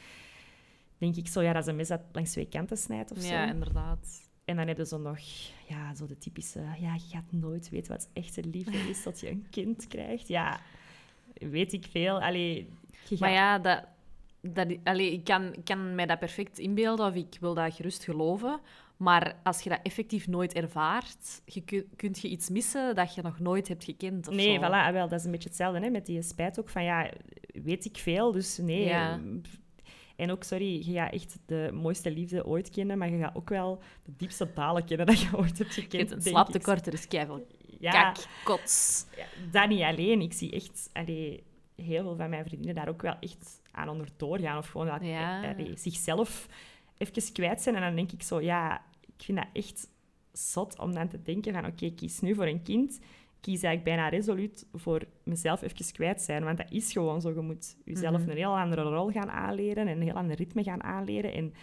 denk 0.97 1.15
ik 1.15 1.27
zo, 1.27 1.41
ja, 1.41 1.53
dat 1.53 1.61
is 1.61 1.67
een 1.67 1.75
mes 1.75 1.87
dat 1.87 2.01
langs 2.11 2.31
twee 2.31 2.47
kanten 2.47 2.77
snijdt 2.77 3.11
of 3.11 3.17
zo. 3.17 3.27
Ja, 3.27 3.47
inderdaad. 3.47 4.23
En 4.45 4.55
dan 4.55 4.67
heb 4.67 4.77
je 4.77 4.85
zo 4.85 4.97
nog 4.97 5.19
ja, 5.67 5.95
zo 5.95 6.05
de 6.05 6.17
typische... 6.17 6.59
Ja, 6.59 6.93
je 6.93 7.07
gaat 7.09 7.31
nooit 7.31 7.69
weten 7.69 7.91
wat 7.91 8.09
echte 8.13 8.43
liefde 8.43 8.77
is 8.89 9.03
tot 9.03 9.19
je 9.19 9.29
een 9.29 9.47
kind 9.49 9.87
krijgt. 9.87 10.27
Ja, 10.27 10.59
weet 11.33 11.73
ik 11.73 11.85
veel. 11.91 12.21
Allee, 12.21 12.69
Maar 13.19 13.31
ja, 13.31 13.59
dat, 13.59 13.83
dat, 14.41 14.77
allee, 14.83 15.11
ik 15.11 15.23
kan, 15.23 15.55
kan 15.63 15.95
mij 15.95 16.05
dat 16.05 16.19
perfect 16.19 16.59
inbeelden 16.59 17.05
of 17.05 17.15
ik 17.15 17.37
wil 17.39 17.53
dat 17.53 17.73
gerust 17.73 18.03
geloven. 18.03 18.59
Maar 18.97 19.39
als 19.43 19.61
je 19.61 19.69
dat 19.69 19.79
effectief 19.83 20.27
nooit 20.27 20.53
ervaart, 20.53 21.41
je 21.45 21.85
kunt 21.95 22.19
je 22.19 22.27
iets 22.27 22.49
missen 22.49 22.95
dat 22.95 23.15
je 23.15 23.21
nog 23.21 23.39
nooit 23.39 23.67
hebt 23.67 23.83
gekend. 23.83 24.27
Of 24.27 24.35
nee, 24.35 24.53
zo. 24.53 24.59
voilà, 24.59 24.69
ah, 24.69 24.91
wel, 24.91 25.07
dat 25.07 25.19
is 25.19 25.25
een 25.25 25.31
beetje 25.31 25.49
hetzelfde 25.49 25.79
hè, 25.79 25.89
met 25.89 26.05
die 26.05 26.21
spijt 26.21 26.59
ook. 26.59 26.69
Van 26.69 26.83
ja, 26.83 27.09
weet 27.63 27.85
ik 27.85 27.97
veel, 27.97 28.31
dus 28.31 28.57
nee. 28.57 28.85
Ja. 28.85 29.19
En 30.15 30.31
ook, 30.31 30.43
sorry, 30.43 30.85
je 30.85 30.93
gaat 30.93 31.13
echt 31.13 31.37
de 31.45 31.69
mooiste 31.73 32.11
liefde 32.11 32.45
ooit 32.45 32.69
kennen, 32.69 32.97
maar 32.97 33.09
je 33.09 33.17
gaat 33.17 33.35
ook 33.35 33.49
wel 33.49 33.81
de 34.03 34.11
diepste 34.17 34.51
dalen 34.53 34.85
kennen 34.85 35.05
dat 35.05 35.19
je 35.19 35.37
ooit 35.37 35.57
hebt 35.57 35.73
gekend. 35.73 36.09
Het 36.09 36.23
slaaptekort, 36.23 36.87
er 36.87 36.93
is 36.93 37.07
keihard 37.07 37.43
ja, 37.79 37.91
kak, 37.91 38.25
kots. 38.43 39.05
Ja, 39.17 39.25
dat 39.51 39.69
niet 39.69 39.81
alleen. 39.81 40.21
Ik 40.21 40.33
zie 40.33 40.51
echt 40.51 40.89
allee, 40.93 41.43
heel 41.75 42.03
veel 42.03 42.15
van 42.15 42.29
mijn 42.29 42.45
vriendinnen 42.45 42.75
daar 42.75 42.89
ook 42.89 43.01
wel 43.01 43.15
echt 43.19 43.61
aan 43.71 43.89
onderdoor 43.89 44.39
gaan. 44.39 44.57
Of 44.57 44.67
gewoon 44.67 44.87
dat, 44.87 45.01
ja. 45.01 45.55
zichzelf 45.75 46.47
even 46.97 47.33
kwijt 47.33 47.61
zijn. 47.61 47.75
En 47.75 47.81
dan 47.81 47.95
denk 47.95 48.11
ik 48.11 48.23
zo, 48.23 48.41
ja, 48.41 48.85
ik 49.17 49.23
vind 49.23 49.37
dat 49.37 49.47
echt 49.53 49.87
zot 50.31 50.79
om 50.79 50.93
dan 50.93 51.07
te 51.07 51.21
denken 51.21 51.53
van, 51.53 51.65
oké, 51.65 51.91
kies 51.91 52.19
nu 52.19 52.35
voor 52.35 52.47
een 52.47 52.63
kind. 52.63 52.99
Kies 53.45 53.63
eigenlijk 53.63 53.83
bijna 53.83 54.09
resoluut 54.09 54.67
voor 54.73 55.01
mezelf 55.23 55.61
even 55.61 55.91
kwijt 55.93 56.21
zijn. 56.21 56.43
Want 56.43 56.57
dat 56.57 56.71
is 56.71 56.91
gewoon 56.91 57.21
zo. 57.21 57.29
Je 57.29 57.39
moet 57.39 57.77
jezelf 57.83 58.21
mhm. 58.21 58.29
een 58.29 58.37
heel 58.37 58.57
andere 58.57 58.81
rol 58.81 59.11
gaan 59.11 59.29
aanleren 59.29 59.87
en 59.87 59.95
een 59.97 60.01
heel 60.01 60.13
ander 60.13 60.35
ritme 60.35 60.63
gaan 60.63 60.83
aanleren. 60.83 61.33
En 61.33 61.53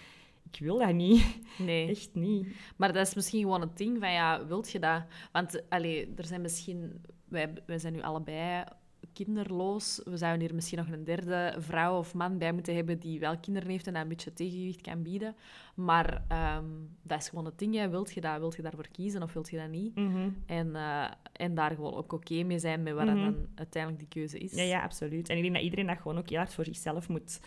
ik 0.52 0.58
wil 0.60 0.78
dat 0.78 0.92
niet. 0.92 1.24
Nee. 1.58 1.88
Echt 1.88 2.14
niet. 2.14 2.46
Maar 2.76 2.92
dat 2.92 3.06
is 3.06 3.14
misschien 3.14 3.40
gewoon 3.40 3.60
het 3.60 3.76
ding 3.76 3.98
van, 3.98 4.12
ja, 4.12 4.46
wilt 4.46 4.70
je 4.70 4.78
dat? 4.78 5.02
Want, 5.32 5.62
allee, 5.68 6.12
er 6.16 6.24
zijn 6.24 6.40
misschien... 6.40 7.00
Wij, 7.28 7.52
wij 7.66 7.78
zijn 7.78 7.92
nu 7.92 8.02
allebei 8.02 8.64
kinderloos. 9.12 10.00
We 10.04 10.16
zouden 10.16 10.40
hier 10.40 10.54
misschien 10.54 10.78
nog 10.78 10.88
een 10.88 11.04
derde 11.04 11.54
vrouw 11.58 11.98
of 11.98 12.14
man 12.14 12.38
bij 12.38 12.52
moeten 12.52 12.74
hebben 12.74 12.98
die 12.98 13.20
wel 13.20 13.38
kinderen 13.38 13.70
heeft 13.70 13.86
en 13.86 13.92
dat 13.92 14.02
een 14.02 14.08
beetje 14.08 14.32
tegengewicht 14.32 14.80
kan 14.80 15.02
bieden. 15.02 15.34
Maar 15.74 16.24
ehm, 16.28 16.64
dat 17.02 17.20
is 17.20 17.28
gewoon 17.28 17.44
het 17.44 17.58
ding. 17.58 17.74
Hè. 17.74 17.88
Wilt 17.88 18.12
je 18.12 18.20
dat? 18.20 18.38
Wilt 18.38 18.56
je 18.56 18.62
daarvoor 18.62 18.88
kiezen 18.92 19.22
of 19.22 19.32
wilt 19.32 19.50
je 19.50 19.56
dat 19.56 19.68
niet? 19.68 19.94
Mhm. 19.94 20.28
en, 20.46 20.68
uh, 20.68 21.10
en 21.32 21.54
daar 21.54 21.70
gewoon 21.70 21.94
ook 21.94 22.12
oké 22.12 22.42
mee 22.42 22.58
zijn 22.58 22.82
met 22.82 22.94
wat 22.94 23.06
mm 23.06 23.10
dan 23.14 23.46
uiteindelijk 23.54 24.02
die 24.02 24.20
keuze 24.20 24.38
is. 24.38 24.54
Ja, 24.54 24.62
ja, 24.62 24.82
absoluut. 24.82 25.28
En 25.28 25.36
ik 25.36 25.42
denk 25.42 25.54
dat 25.54 25.62
iedereen 25.62 25.86
dat 25.86 25.96
gewoon 25.96 26.18
ook 26.18 26.28
heel 26.28 26.38
hard 26.38 26.54
voor 26.54 26.64
zichzelf 26.64 27.08
moet 27.08 27.40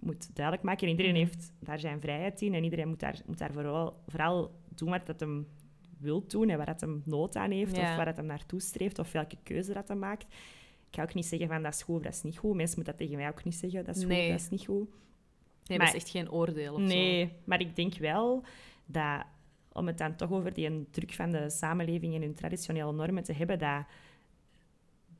moet 0.00 0.34
duidelijk 0.34 0.66
maken. 0.66 0.86
En 0.86 0.90
iedereen 0.90 1.12
mhm. 1.12 1.20
heeft 1.20 1.52
daar 1.58 1.78
zijn 1.78 2.00
vrijheid 2.00 2.40
in 2.40 2.54
en 2.54 2.64
iedereen 2.64 2.88
moet 2.88 3.00
daar, 3.00 3.20
moet 3.26 3.38
daar 3.38 3.52
vooral, 3.52 4.02
vooral 4.06 4.54
doen 4.68 4.90
wat 4.90 5.06
dat 5.06 5.20
hem 5.20 5.46
wil 5.98 6.26
doen 6.26 6.48
en 6.48 6.56
waar 6.56 6.66
dat 6.66 6.80
hem 6.80 7.02
nood 7.04 7.36
aan 7.36 7.50
heeft 7.50 7.72
of 7.72 7.96
waar 7.96 8.04
dat 8.04 8.16
hem 8.16 8.26
naartoe 8.26 8.60
streeft 8.60 8.98
of 8.98 9.12
welke 9.12 9.36
keuze 9.42 9.72
dat 9.72 9.88
hij 9.88 9.96
maakt. 9.96 10.26
Ik 10.90 10.96
ga 10.96 11.02
ook 11.02 11.14
niet 11.14 11.26
zeggen 11.26 11.48
van 11.48 11.62
dat 11.62 11.74
is 11.74 11.82
goed 11.82 11.96
of 11.96 12.02
dat 12.02 12.12
is 12.12 12.22
niet 12.22 12.38
goed. 12.38 12.54
Mensen 12.54 12.76
moeten 12.76 12.96
dat 12.96 13.06
tegen 13.06 13.20
mij 13.22 13.28
ook 13.28 13.44
niet 13.44 13.54
zeggen, 13.54 13.84
dat 13.84 13.96
is 13.96 14.02
goed 14.02 14.12
of 14.12 14.28
dat 14.28 14.40
is 14.40 14.48
niet 14.48 14.64
goed. 14.64 14.88
Nee, 15.66 15.78
maar, 15.78 15.86
dat 15.86 15.96
is 15.96 16.02
echt 16.02 16.10
geen 16.10 16.30
oordeel 16.30 16.74
of 16.74 16.80
Nee, 16.80 17.32
maar 17.44 17.60
ik 17.60 17.76
denk 17.76 17.94
wel 17.94 18.44
dat, 18.86 19.24
om 19.72 19.86
het 19.86 19.98
dan 19.98 20.16
toch 20.16 20.30
over 20.32 20.54
die 20.54 20.90
druk 20.90 21.12
van 21.12 21.30
de 21.30 21.50
samenleving 21.50 22.14
en 22.14 22.22
hun 22.22 22.34
traditionele 22.34 22.92
normen 22.92 23.22
te 23.22 23.32
hebben, 23.32 23.58
dat 23.58 23.84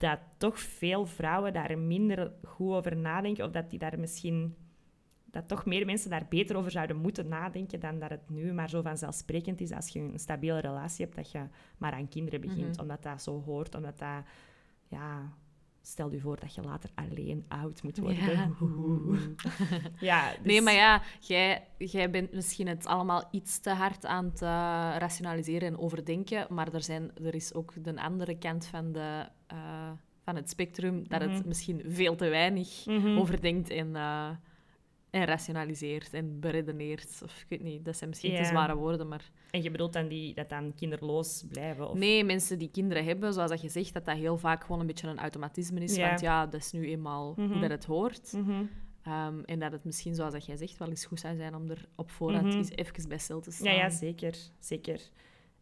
dat 0.00 0.18
toch 0.36 0.58
veel 0.58 1.06
vrouwen 1.06 1.52
daar 1.52 1.78
minder 1.78 2.32
goed 2.44 2.72
over 2.72 2.96
nadenken 2.96 3.44
of 3.44 3.50
dat 3.50 3.70
die 3.70 3.78
daar 3.78 3.98
misschien 3.98 4.54
dat 5.24 5.48
toch 5.48 5.66
meer 5.66 5.86
mensen 5.86 6.10
daar 6.10 6.26
beter 6.28 6.56
over 6.56 6.70
zouden 6.70 6.96
moeten 6.96 7.28
nadenken 7.28 7.80
dan 7.80 7.98
dat 7.98 8.10
het 8.10 8.30
nu 8.30 8.52
maar 8.52 8.70
zo 8.70 8.82
vanzelfsprekend 8.82 9.60
is 9.60 9.72
als 9.72 9.88
je 9.88 10.00
een 10.00 10.18
stabiele 10.18 10.58
relatie 10.58 11.04
hebt, 11.04 11.16
dat 11.16 11.30
je 11.30 11.42
maar 11.78 11.92
aan 11.92 12.08
kinderen 12.08 12.40
begint, 12.40 12.72
mhm. 12.72 12.80
omdat 12.80 13.02
dat 13.02 13.22
zo 13.22 13.42
hoort, 13.42 13.74
omdat 13.74 13.98
dat, 13.98 14.24
ja, 14.88 15.32
stel 15.82 16.10
je 16.12 16.20
voor 16.20 16.40
dat 16.40 16.54
je 16.54 16.62
later 16.62 16.90
alleen 16.94 17.44
oud 17.48 17.82
moet 17.82 17.98
worden. 17.98 18.18
Ja. 18.30 18.50
ja 20.00 20.34
Nee, 20.42 20.56
dus- 20.56 20.64
maar 20.64 20.74
ja, 20.74 21.02
jij, 21.20 21.66
jij 21.78 22.10
bent 22.10 22.32
misschien 22.32 22.68
het 22.68 22.86
allemaal 22.86 23.28
iets 23.30 23.60
te 23.60 23.70
hard 23.70 24.06
aan 24.06 24.24
het 24.24 24.42
uh, 24.42 24.48
rationaliseren 24.98 25.68
en 25.68 25.78
overdenken, 25.78 26.46
maar 26.48 26.72
er, 26.72 26.82
zijn, 26.82 27.10
er 27.24 27.34
is 27.34 27.54
ook 27.54 27.84
de 27.84 28.02
andere 28.02 28.38
kant 28.38 28.66
van 28.66 28.92
de... 28.92 29.26
Uh, 29.52 29.90
van 30.22 30.36
het 30.36 30.50
spectrum, 30.50 31.08
dat 31.08 31.20
het 31.20 31.30
mhm. 31.30 31.48
misschien 31.48 31.82
veel 31.86 32.16
te 32.16 32.28
weinig 32.28 32.86
mm 32.86 33.18
overdenkt 33.18 33.70
en, 33.70 33.88
uh, 33.88 34.30
en 35.10 35.24
rationaliseert 35.24 36.14
en 36.14 36.40
beredeneert. 36.40 37.20
Of 37.24 37.40
ik 37.40 37.46
weet 37.48 37.62
niet, 37.62 37.84
dat 37.84 37.96
zijn 37.96 38.08
misschien 38.08 38.36
te 38.36 38.44
zware 38.44 38.74
woorden, 38.74 39.08
maar... 39.08 39.30
En 39.50 39.62
je 39.62 39.70
bedoelt 39.70 39.92
dan 39.92 40.08
die, 40.08 40.34
dat 40.34 40.48
dan 40.48 40.74
kinderloos 40.74 41.44
blijven? 41.48 41.90
Of... 41.90 41.98
Nee, 41.98 42.24
mensen 42.24 42.58
die 42.58 42.70
kinderen 42.70 43.04
hebben, 43.04 43.32
zoals 43.32 43.50
dat 43.50 43.60
je 43.60 43.68
zegt, 43.68 43.94
dat 43.94 44.04
dat 44.04 44.16
heel 44.16 44.38
vaak 44.38 44.62
gewoon 44.64 44.80
een 44.80 44.86
beetje 44.86 45.08
een 45.08 45.18
automatisme 45.18 45.80
is. 45.80 45.98
Want 45.98 46.20
ja, 46.20 46.46
dat 46.46 46.60
is 46.60 46.72
nu 46.72 46.88
eenmaal 46.88 47.34
hoe 47.34 47.46
mhm. 47.46 47.60
dat 47.60 47.70
het 47.70 47.84
hoort. 47.84 48.32
Mhm. 48.32 48.64
Ehm, 49.02 49.40
en 49.44 49.58
dat 49.58 49.72
het 49.72 49.84
misschien, 49.84 50.14
zoals 50.14 50.32
dat 50.32 50.46
jij 50.46 50.56
zegt, 50.56 50.78
wel 50.78 50.88
eens 50.88 51.04
goed 51.04 51.20
zou 51.20 51.36
zijn 51.36 51.54
om 51.54 51.70
er 51.70 51.88
op 51.94 52.10
voorhand 52.10 52.44
mm 52.44 52.52
eens 52.52 52.70
even 52.70 53.08
bij 53.08 53.18
stil 53.18 53.40
te 53.40 53.50
staan. 53.50 53.74
Ja, 53.74 53.78
ja 53.78 53.90
zeker. 53.90 54.36
zeker. 54.58 55.00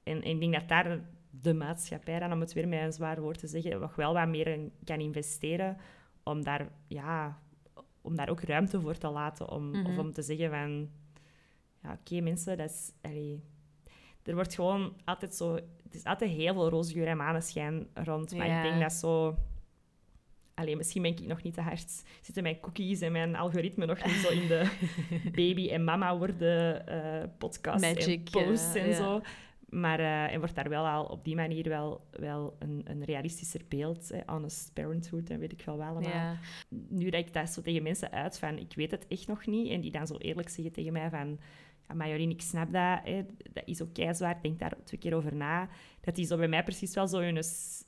En, 0.02 0.22
en 0.22 0.30
ik 0.30 0.40
denk 0.40 0.52
dat 0.52 0.68
daar 0.68 1.00
de 1.30 1.54
maatschappij 1.54 2.18
dan, 2.18 2.32
om 2.32 2.40
het 2.40 2.52
weer 2.52 2.68
met 2.68 2.80
een 2.80 2.92
zwaar 2.92 3.20
woord 3.20 3.38
te 3.38 3.46
zeggen, 3.46 3.80
nog 3.80 3.94
wel 3.94 4.12
wat 4.12 4.28
meer 4.28 4.46
in 4.46 4.72
kan 4.84 5.00
investeren 5.00 5.76
om 6.22 6.44
daar 6.44 6.68
ja, 6.87 7.38
om 8.09 8.16
daar 8.16 8.29
ook 8.29 8.40
ruimte 8.40 8.81
voor 8.81 8.99
te 8.99 9.09
laten. 9.09 9.51
Om, 9.51 9.71
Of 9.71 9.90
mhm. 9.90 9.99
om 9.99 10.12
te 10.12 10.23
zeggen 10.23 10.51
van... 10.51 10.90
Ja, 11.83 11.99
oké 12.01 12.21
mensen, 12.21 12.57
dat 12.57 12.71
is... 12.71 12.92
Allee, 13.01 13.42
er 14.23 14.35
wordt 14.35 14.55
gewoon 14.55 14.97
altijd 15.05 15.35
zo... 15.35 15.55
Het 15.55 15.94
is 15.94 16.05
altijd 16.05 16.31
heel 16.31 16.55
veel 16.55 16.68
roze 16.68 17.05
en 17.05 17.16
maneschijn 17.16 17.87
rond. 17.94 18.37
Maar 18.37 18.57
ik 18.57 18.62
denk 18.71 18.81
dat 18.81 18.92
zo... 18.92 19.37
Alleen 20.55 20.77
misschien 20.77 21.03
ben 21.03 21.11
ik 21.11 21.27
nog 21.27 21.42
niet 21.42 21.55
te 21.55 21.61
hard. 21.61 22.05
Zitten 22.21 22.42
mijn 22.42 22.61
cookies 22.61 23.01
en 23.01 23.12
mijn 23.12 23.37
algoritme 23.37 23.87
nog 23.87 24.05
niet 24.05 24.14
zo 24.14 24.29
in 24.29 24.47
de 24.47 24.71
baby 25.40 25.68
en 25.68 25.85
mama 25.85 26.18
worden 26.18 26.85
uh, 26.88 27.25
podcast 27.38 27.85
en 27.85 28.23
posts 28.23 28.75
en 28.75 28.94
zo. 28.94 29.21
Maar 29.68 30.00
uh, 30.00 30.33
en 30.33 30.38
wordt 30.38 30.54
daar 30.54 30.68
wel 30.68 30.87
al 30.87 31.04
op 31.04 31.24
die 31.24 31.35
manier 31.35 31.68
wel, 31.68 32.07
wel 32.11 32.57
een, 32.59 32.81
een 32.85 33.04
realistischer 33.04 33.61
beeld, 33.68 34.09
hè, 34.09 34.20
honest 34.26 34.70
parenthood 34.72 35.31
en 35.31 35.38
weet 35.38 35.52
ik 35.52 35.62
wel 35.62 35.76
wel 35.76 35.87
allemaal. 35.87 36.37
Nu 36.88 37.11
dat 37.11 37.20
ik 37.20 37.33
dat 37.33 37.50
zo 37.50 37.62
tegen 37.62 37.83
mensen 37.83 38.11
uit 38.11 38.38
van, 38.38 38.59
ik 38.59 38.72
weet 38.74 38.90
het 38.90 39.07
echt 39.09 39.26
nog 39.26 39.46
niet, 39.46 39.70
en 39.70 39.81
die 39.81 39.90
dan 39.90 40.07
zo 40.07 40.16
eerlijk 40.16 40.48
zeggen 40.48 40.72
tegen 40.72 40.92
mij 40.92 41.11
van, 41.11 41.38
ja, 41.88 41.94
Marjolein, 41.94 42.31
ik 42.31 42.40
snap 42.40 42.72
dat, 42.72 43.00
hè, 43.04 43.24
dat 43.52 43.62
is 43.66 43.83
ook 43.83 44.14
zwaar, 44.14 44.38
denk 44.42 44.59
daar 44.59 44.74
twee 44.85 45.00
keer 45.00 45.14
over 45.14 45.35
na. 45.35 45.68
Dat 46.00 46.14
die 46.14 46.26
zo 46.26 46.37
bij 46.37 46.48
mij 46.48 46.62
precies 46.62 46.94
wel 46.94 47.09
zo 47.09 47.18
een 47.18 47.42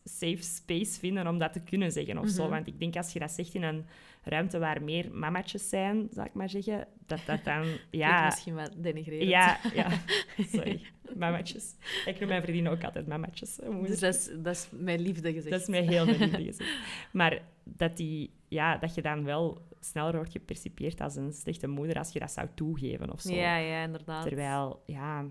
safe 0.05 0.43
space 0.43 0.99
vinden 0.99 1.27
om 1.27 1.39
dat 1.39 1.53
te 1.53 1.61
kunnen 1.61 1.93
zeggen 1.93 2.19
of 2.19 2.29
zo. 2.29 2.43
Mhm. 2.43 2.51
Want 2.51 2.67
ik 2.67 2.79
denk 2.79 2.97
als 2.97 3.13
je 3.13 3.19
dat 3.19 3.31
zegt 3.31 3.55
in 3.55 3.63
een 3.63 3.85
ruimte 4.23 4.59
waar 4.59 4.83
meer 4.83 5.13
mamatjes 5.13 5.69
zijn, 5.69 6.09
zal 6.11 6.25
ik 6.25 6.35
maar 6.35 6.49
zeggen, 6.49 6.87
dat 7.07 7.21
dat 7.27 7.45
dan... 7.45 7.67
Ja, 7.91 8.25
misschien 8.25 8.55
wat 8.55 8.73
denigrerend. 8.77 9.31
Ja, 9.31 9.61
ja, 9.75 9.91
sorry. 10.37 10.81
mamatjes. 11.17 11.75
Ik 12.07 12.21
noem 12.21 12.29
mijn 12.29 12.43
vriendin 12.43 12.69
ook 12.69 12.85
altijd 12.85 13.07
mamatjes. 13.07 13.57
Dus 13.83 14.01
dat 14.01 14.15
is, 14.15 14.31
dat 14.37 14.55
is 14.55 14.69
mijn 14.71 15.01
liefde 15.01 15.33
gezegd. 15.33 15.51
Dat 15.51 15.61
is 15.61 15.69
mij 15.69 15.83
heel 15.83 16.05
mijn 16.05 16.19
liefde 16.19 16.45
gezegd. 16.53 16.71
Maar 17.13 17.43
dat, 17.65 17.97
die, 17.97 18.31
ja, 18.49 18.77
dat 18.77 18.95
je 18.95 19.03
dan 19.03 19.25
wel 19.25 19.69
sneller 19.81 20.15
wordt 20.15 20.33
gepercipieerd 20.33 21.01
als 21.01 21.17
een 21.17 21.33
slechte 21.33 21.67
moeder 21.67 21.99
als 21.99 22.13
je 22.13 22.19
dat 22.19 22.31
zou 22.31 22.49
toegeven 22.55 23.13
of 23.13 23.21
zo. 23.21 23.35
Ja, 23.35 23.57
ja, 23.57 23.83
inderdaad. 23.83 24.23
Terwijl, 24.23 24.83
ja, 24.87 25.25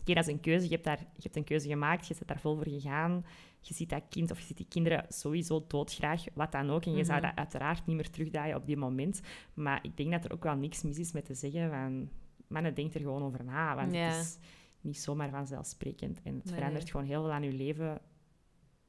Oké, 0.00 0.14
dat 0.14 0.26
is 0.26 0.32
een 0.32 0.40
keuze. 0.40 0.64
Je 0.64 0.72
hebt, 0.72 0.84
daar, 0.84 0.98
je 0.98 1.22
hebt 1.22 1.36
een 1.36 1.44
keuze 1.44 1.68
gemaakt, 1.68 2.06
je 2.06 2.14
bent 2.14 2.28
daar 2.28 2.40
vol 2.40 2.54
voor 2.54 2.68
gegaan. 2.68 3.24
Je 3.60 3.74
ziet 3.74 3.90
dat 3.90 4.02
kind 4.08 4.30
of 4.30 4.38
je 4.38 4.44
ziet 4.46 4.56
die 4.56 4.68
kinderen 4.68 5.04
sowieso 5.08 5.64
doodgraag, 5.68 6.24
wat 6.34 6.52
dan 6.52 6.70
ook. 6.70 6.84
En 6.84 6.96
je 6.96 7.04
zou 7.04 7.18
Mhm. 7.18 7.26
dat 7.28 7.36
uiteraard 7.38 7.86
niet 7.86 7.96
meer 7.96 8.10
terugdraaien 8.10 8.56
op 8.56 8.66
die 8.66 8.76
moment. 8.76 9.20
Maar 9.54 9.78
ik 9.82 9.96
denk 9.96 10.10
dat 10.12 10.24
er 10.24 10.32
ook 10.32 10.42
wel 10.42 10.54
niks 10.56 10.82
mis 10.82 10.98
is 10.98 11.12
met 11.12 11.24
te 11.24 11.34
zeggen 11.34 11.70
van... 11.70 12.08
Mannen, 12.48 12.74
denk 12.74 12.94
er 12.94 13.00
gewoon 13.00 13.22
over 13.22 13.44
na, 13.44 13.74
want 13.74 13.92
Ja. 13.92 13.98
het 14.00 14.16
is 14.24 14.38
niet 14.80 14.98
zomaar 14.98 15.30
vanzelfsprekend. 15.30 16.20
En 16.22 16.34
het 16.34 16.44
Nee, 16.44 16.54
verandert 16.54 16.90
gewoon 16.90 17.06
heel 17.06 17.22
veel 17.22 17.32
aan 17.32 17.42
je 17.42 17.52
leven. 17.52 18.00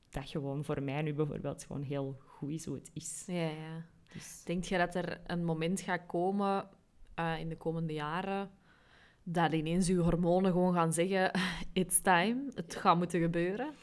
Dat 0.10 0.30
gewoon 0.30 0.64
voor 0.64 0.84
mij 0.84 1.02
nu 1.02 1.14
bijvoorbeeld 1.14 1.64
gewoon 1.64 1.82
heel 1.82 2.18
goed 2.26 2.50
is 2.52 2.66
hoe 2.66 2.76
het 2.76 2.90
is. 2.94 3.24
Ja, 3.28 3.34
ja. 3.50 3.86
Dus, 4.14 4.44
Denk 4.46 4.64
je 4.64 4.78
dat 4.78 4.96
er 4.96 5.22
een 5.26 5.46
moment 5.46 5.82
gaat 5.82 6.06
komen 6.06 6.70
eh, 7.16 7.40
in 7.40 7.50
de 7.50 7.58
komende 7.58 7.94
jaren 7.94 8.50
dat 9.24 9.54
ineens 9.54 9.88
je 9.88 9.96
hormonen 9.98 10.52
gewoon 10.52 10.74
gaan 10.74 10.94
zeggen: 10.94 11.32
It's 11.74 12.02
time, 12.02 12.52
het 12.54 12.76
gaat 12.76 12.98
moeten 12.98 13.22
gebeuren? 13.22 13.74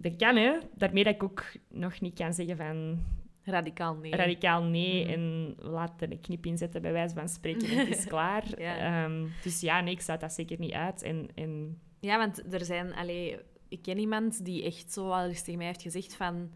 Dat 0.00 0.16
kan, 0.16 0.36
hè. 0.36 0.58
Daarmee 0.74 1.04
dat 1.04 1.14
ik 1.14 1.22
ook 1.22 1.44
nog 1.68 2.00
niet 2.00 2.14
kan 2.14 2.32
zeggen 2.34 2.56
van 2.56 3.04
Radicaal 3.42 3.94
nee. 3.94 4.16
radicaal 4.16 4.62
nee 4.62 5.04
Mhm. 5.04 5.12
en 5.12 5.54
laten 5.58 6.06
er 6.06 6.12
een 6.12 6.20
knip 6.20 6.46
in 6.46 6.58
zetten 6.58 6.82
bij 6.82 6.92
wijze 6.92 7.14
van 7.14 7.28
spreken 7.28 7.68
en 7.70 7.78
het 7.78 7.98
is 7.98 8.04
klaar. 8.06 8.44
Ja. 8.60 9.04
Ehm, 9.04 9.26
dus 9.42 9.60
ja, 9.60 9.80
nee, 9.80 9.92
ik 9.92 10.00
sluit 10.00 10.20
dat 10.20 10.32
zeker 10.32 10.58
niet 10.58 10.72
uit. 10.72 11.02
En, 11.02 11.28
en 11.34 11.80
Ja, 12.00 12.18
want 12.18 12.52
er 12.54 12.64
zijn... 12.64 12.94
Allee, 12.94 13.38
ik 13.68 13.82
ken 13.82 13.98
iemand 13.98 14.44
die 14.44 14.64
echt 14.64 14.92
zo 14.92 15.10
al 15.10 15.24
eens 15.28 15.42
tegen 15.42 15.58
mij 15.58 15.66
heeft 15.66 15.82
gezegd 15.82 16.14
van... 16.16 16.50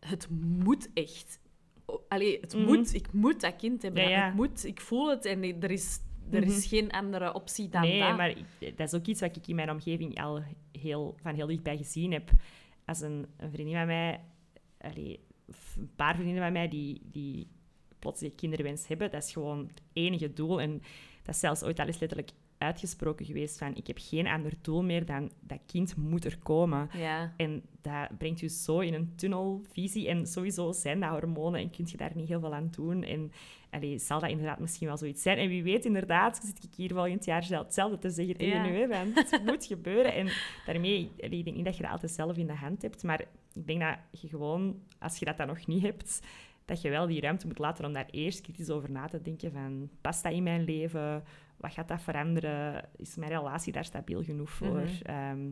Het 0.00 0.28
moet 0.40 0.90
echt. 0.94 1.38
Allee, 2.08 2.38
het 2.40 2.54
Mhm. 2.54 2.64
moet. 2.64 2.94
Ik 2.94 3.12
moet 3.12 3.40
dat 3.40 3.56
kind 3.56 3.82
hebben. 3.82 4.02
Ja, 4.02 4.08
ja. 4.08 4.28
Ik 4.28 4.34
moet. 4.34 4.64
Ik 4.64 4.80
voel 4.80 5.10
het 5.10 5.24
en 5.24 5.42
er 5.62 5.70
is, 5.70 5.98
er 6.30 6.42
is 6.42 6.58
Mhm. 6.58 6.68
geen 6.68 6.90
andere 6.90 7.32
optie 7.34 7.68
dan 7.68 7.80
nee, 7.80 8.00
dat. 8.00 8.16
maar 8.16 8.30
ik- 8.30 8.76
dat 8.76 8.86
is 8.92 8.94
ook 8.94 9.06
iets 9.06 9.20
wat 9.20 9.36
ik 9.36 9.46
in 9.46 9.54
mijn 9.54 9.70
omgeving 9.70 10.20
al 10.22 10.42
heel, 10.80 11.14
van 11.22 11.34
heel 11.34 11.46
dichtbij 11.46 11.76
gezien 11.76 12.12
heb. 12.12 12.30
Als 12.84 13.00
een, 13.00 13.26
een 13.36 13.50
vriendin 13.50 13.76
van 13.76 13.86
mij, 13.86 14.20
allee, 14.80 15.20
een 15.76 15.90
paar 15.96 16.14
vriendinnen 16.14 16.42
van 16.42 16.52
mij 16.52 16.68
die, 16.68 17.00
die 17.02 17.48
plots 17.98 18.20
die 18.20 18.30
kinderwens 18.30 18.88
hebben, 18.88 19.10
dat 19.10 19.22
is 19.22 19.32
gewoon 19.32 19.58
het 19.58 19.82
enige 19.92 20.32
doel. 20.32 20.60
En 20.60 20.82
dat 21.22 21.34
is 21.34 21.40
zelfs 21.40 21.62
ooit 21.62 21.78
al 21.78 21.86
eens 21.86 21.98
letterlijk 21.98 22.30
uitgesproken 22.58 23.26
geweest 23.26 23.58
van 23.58 23.74
ik 23.76 23.86
heb 23.86 23.96
geen 24.00 24.26
ander 24.26 24.52
doel 24.60 24.82
meer 24.84 25.06
dan 25.06 25.30
dat 25.40 25.58
kind 25.66 25.96
moet 25.96 26.24
er 26.24 26.38
komen. 26.42 26.88
Ja. 26.92 27.32
En 27.36 27.62
dat 27.80 28.18
brengt 28.18 28.40
je 28.40 28.48
zo 28.48 28.78
in 28.78 28.94
een 28.94 29.12
tunnelvisie. 29.16 30.08
En 30.08 30.26
sowieso 30.26 30.72
zijn 30.72 31.00
dat 31.00 31.10
hormonen 31.10 31.60
en 31.60 31.70
kun 31.70 31.86
je 31.88 31.96
daar 31.96 32.12
niet 32.14 32.28
heel 32.28 32.40
veel 32.40 32.54
aan 32.54 32.68
doen. 32.70 33.02
En 33.02 33.32
allee, 33.70 33.98
zal 33.98 34.20
dat 34.20 34.30
inderdaad 34.30 34.58
misschien 34.58 34.86
wel 34.86 34.96
zoiets 34.96 35.22
zijn. 35.22 35.38
En 35.38 35.48
wie 35.48 35.62
weet, 35.62 35.84
inderdaad, 35.84 36.40
zit 36.44 36.64
ik 36.64 36.74
hier 36.74 36.92
volgend 36.92 37.24
jaar 37.24 37.42
zelf 37.44 37.64
hetzelfde 37.64 37.98
te 37.98 38.10
zeggen 38.10 38.36
tegen 38.36 38.72
Ja. 38.72 38.84
u. 38.84 38.88
Van, 38.88 39.10
het 39.14 39.40
moet 39.46 39.64
gebeuren. 39.66 40.14
En 40.14 40.28
daarmee, 40.66 41.10
allee, 41.20 41.38
ik 41.38 41.44
denk 41.44 41.56
niet 41.56 41.64
dat 41.64 41.76
je 41.76 41.82
dat 41.82 41.92
altijd 41.92 42.12
zelf 42.12 42.36
in 42.36 42.46
de 42.46 42.54
hand 42.54 42.82
hebt. 42.82 43.02
Maar 43.02 43.20
ik 43.54 43.66
denk 43.66 43.80
dat 43.80 43.98
je 44.20 44.28
gewoon, 44.28 44.80
als 44.98 45.18
je 45.18 45.24
dat 45.24 45.36
dan 45.36 45.46
nog 45.46 45.66
niet 45.66 45.82
hebt, 45.82 46.20
dat 46.64 46.80
je 46.80 46.90
wel 46.90 47.06
die 47.06 47.20
ruimte 47.20 47.46
moet 47.46 47.58
laten 47.58 47.84
om 47.84 47.92
daar 47.92 48.08
eerst 48.10 48.40
kritisch 48.40 48.70
over 48.70 48.90
na 48.90 49.06
te 49.06 49.22
denken 49.22 49.52
van, 49.52 49.88
past 50.00 50.22
dat 50.22 50.32
in 50.32 50.42
mijn 50.42 50.64
leven? 50.64 51.24
Wat 51.56 51.72
gaat 51.72 51.88
dat 51.88 52.02
veranderen? 52.02 52.88
Is 52.96 53.16
mijn 53.16 53.30
relatie 53.30 53.72
daar 53.72 53.84
stabiel 53.84 54.22
genoeg 54.22 54.50
voor? 54.50 54.80
Mhm. 54.80 55.02
Ehm, 55.02 55.50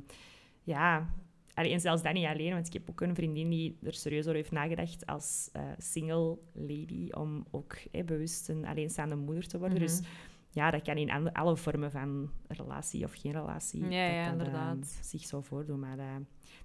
ja, 0.62 1.08
Allee, 1.54 1.72
en 1.72 1.80
zelfs 1.80 2.02
dat 2.02 2.12
niet 2.12 2.26
alleen, 2.26 2.52
want 2.52 2.66
ik 2.66 2.72
heb 2.72 2.90
ook 2.90 3.00
een 3.00 3.14
vriendin 3.14 3.50
die 3.50 3.78
er 3.82 3.94
serieus 3.94 4.22
over 4.24 4.34
heeft 4.34 4.50
nagedacht 4.50 5.06
als 5.06 5.48
eh, 5.52 5.62
single 5.78 6.38
lady, 6.52 7.08
om 7.10 7.44
ook 7.50 7.76
eh, 7.92 8.04
bewust 8.04 8.48
een 8.48 8.66
alleenstaande 8.66 9.16
moeder 9.16 9.46
te 9.46 9.58
worden. 9.58 9.78
Dus 9.78 10.00
Mhm. 10.00 10.08
Ja, 10.54 10.70
dat 10.70 10.82
kan 10.82 10.96
in 10.96 11.32
alle 11.32 11.56
vormen 11.56 11.90
van 11.90 12.30
relatie 12.48 13.04
of 13.04 13.12
geen 13.14 13.32
relatie. 13.32 13.80
Ja, 13.80 13.88
dat 14.06 14.14
ja, 14.14 14.22
dat, 14.24 14.32
inderdaad. 14.32 14.76
eh, 14.78 15.02
zich 15.04 15.22
zo 15.24 15.40
voordoen. 15.40 15.78
Maar 15.80 15.96
dat, 15.96 16.06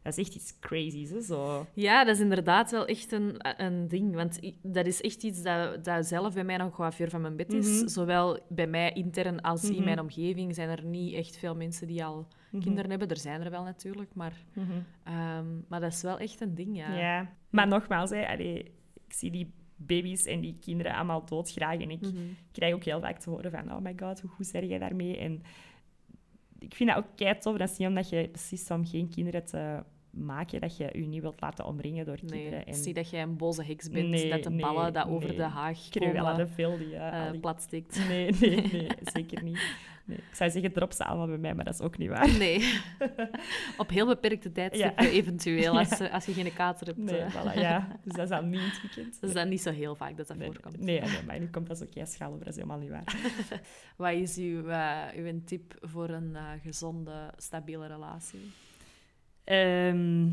dat 0.02 0.18
is 0.18 0.26
echt 0.26 0.36
iets 0.36 0.60
crazy's, 0.60 1.10
hè, 1.10 1.22
zo. 1.22 1.66
Ja, 1.74 2.04
dat 2.04 2.16
is 2.16 2.22
inderdaad 2.22 2.72
wel 2.72 2.86
echt 2.86 3.12
een, 3.12 3.36
een 3.62 3.88
ding. 3.88 4.16
Want 4.16 4.40
dat 4.62 4.86
is 4.86 5.02
echt 5.02 5.24
iets 5.24 5.42
dat, 5.42 5.84
dat 5.86 6.06
zelf 6.06 6.34
bij 6.34 6.44
mij 6.44 6.58
nog 6.58 6.88
ver 6.96 7.10
van 7.10 7.22
mijn 7.22 7.36
bed 7.36 7.54
is. 7.54 7.80
Mhm. 7.80 7.88
Zowel 7.88 8.40
bij 8.50 8.68
mij 8.68 8.92
intern 8.94 9.42
als 9.42 9.64
in 9.70 9.76
Mhm. 9.76 9.84
mijn 9.84 10.00
omgeving 10.00 10.56
zijn 10.56 10.70
er 10.70 10.84
niet 10.86 11.14
echt 11.14 11.38
veel 11.38 11.56
mensen 11.56 11.88
die 11.88 12.06
al 12.06 12.28
Mhm. 12.52 12.64
kinderen 12.64 12.90
hebben. 12.90 13.08
Er 13.10 13.18
zijn 13.18 13.42
er 13.42 13.50
wel 13.52 13.64
natuurlijk, 13.64 14.10
maar, 14.16 14.34
ehm, 15.04 15.46
maar 15.68 15.80
dat 15.80 15.92
is 15.94 16.02
wel 16.02 16.18
echt 16.20 16.42
een 16.42 16.56
ding, 16.56 16.78
ja. 16.78 16.98
Ja. 16.98 17.30
Maar 17.50 17.68
nogmaals, 17.68 18.10
hè, 18.10 18.28
allee, 18.28 18.64
ik 19.08 19.14
zie 19.14 19.32
die 19.32 19.54
baby's 19.82 20.26
en 20.26 20.40
die 20.42 20.58
kinderen 20.60 20.94
allemaal 20.96 21.26
doodgraag. 21.26 21.80
En 21.80 21.90
ik 21.90 22.02
Mhm. 22.02 22.16
krijg 22.52 22.74
ook 22.74 22.84
heel 22.84 23.00
vaak 23.00 23.20
te 23.20 23.30
horen 23.30 23.52
van... 23.52 23.72
Oh 23.72 23.80
my 23.82 23.94
god, 24.00 24.22
hoe 24.22 24.30
goed 24.30 24.48
zeg 24.48 24.64
jij 24.64 24.78
daarmee? 24.80 25.18
En 25.18 25.42
ik 26.60 26.74
vind 26.76 26.90
dat 26.90 26.98
ook 26.98 27.16
kei 27.16 27.38
tof. 27.38 27.58
Dat 27.58 27.70
is 27.70 27.78
niet 27.78 27.88
omdat 27.88 28.10
je 28.10 28.30
beslist 28.32 28.72
om 28.72 28.86
geen 28.86 29.10
kinderen 29.10 29.46
te 29.46 29.84
maken... 30.12 30.62
dat 30.62 30.78
je 30.78 30.90
je 30.94 31.08
niet 31.08 31.22
wilt 31.22 31.42
laten 31.42 31.66
omringen 31.66 32.06
door 32.06 32.18
Nee, 32.22 32.32
kinderen. 32.42 32.68
ik 32.68 32.76
zie 32.76 32.94
dat 32.94 33.10
jij 33.10 33.22
een 33.22 33.38
boze 33.38 33.64
heks 33.64 33.90
bent, 33.90 34.10
Nee, 34.10 34.30
dat 34.30 34.44
de 34.44 34.50
nee, 34.50 34.62
ballen 34.62 34.94
dat 34.94 35.08
over 35.08 35.36
de 35.36 35.44
haag 35.44 35.90
Cruella 35.90 36.20
komen, 36.32 36.38
de 36.46 36.48
Vil, 36.54 36.78
die... 36.78 36.96
eh. 36.96 37.32
Nee, 38.08 38.32
nee, 38.40 38.62
nee, 38.72 38.88
zeker 39.14 39.44
niet. 39.44 39.60
Nee. 40.06 40.18
Ik 40.18 40.36
zou 40.36 40.50
zeggen, 40.50 40.72
drop 40.72 40.92
ze 40.92 41.06
allemaal 41.06 41.28
bij 41.28 41.38
mij, 41.38 41.54
maar 41.54 41.66
dat 41.66 41.74
is 41.74 41.82
ook 41.82 41.98
niet 41.98 42.10
waar. 42.10 42.38
Nee. 42.38 42.80
Op 43.78 43.90
heel 43.90 44.06
beperkte 44.06 44.52
tijdstippen 44.52 45.06
Ja. 45.06 45.12
eventueel, 45.12 45.78
als, 45.78 46.00
als 46.12 46.26
je 46.26 46.34
geen 46.34 46.54
kater 46.54 46.88
hebt. 46.88 46.98
Nee, 46.98 47.20
eh. 47.20 47.36
voilà, 47.36 47.54
ja. 47.60 48.00
Dus 48.04 48.14
dat 48.14 48.24
is 48.24 48.30
dan 48.30 48.50
niet 48.50 48.60
het 48.62 48.82
weekend. 48.82 49.22
Dat 49.22 49.30
is 49.30 49.36
dan 49.36 49.50
niet 49.50 49.62
zo 49.62 49.72
heel 49.72 49.96
vaak 49.96 50.18
dat 50.18 50.28
dat 50.28 50.38
voorkomt. 50.40 50.80
nee, 50.80 51.00
nee, 51.02 51.24
maar 51.26 51.40
nu 51.40 51.48
komt 51.50 51.68
dat 51.68 51.78
zo 51.78 51.86
kei 51.94 52.06
schaal 52.06 52.28
over, 52.32 52.40
dat 52.46 52.48
is 52.54 52.56
helemaal 52.56 52.80
niet 52.80 52.90
waar. 52.90 53.16
Wat 53.98 54.12
is 54.14 54.38
uw, 54.38 54.68
eh, 54.68 54.98
uw 55.16 55.42
tip 55.46 55.78
voor 55.82 56.10
een 56.10 56.38
gezonde, 56.64 57.34
stabiele 57.38 57.88
relatie? 57.88 58.52
Ehm, 59.50 60.30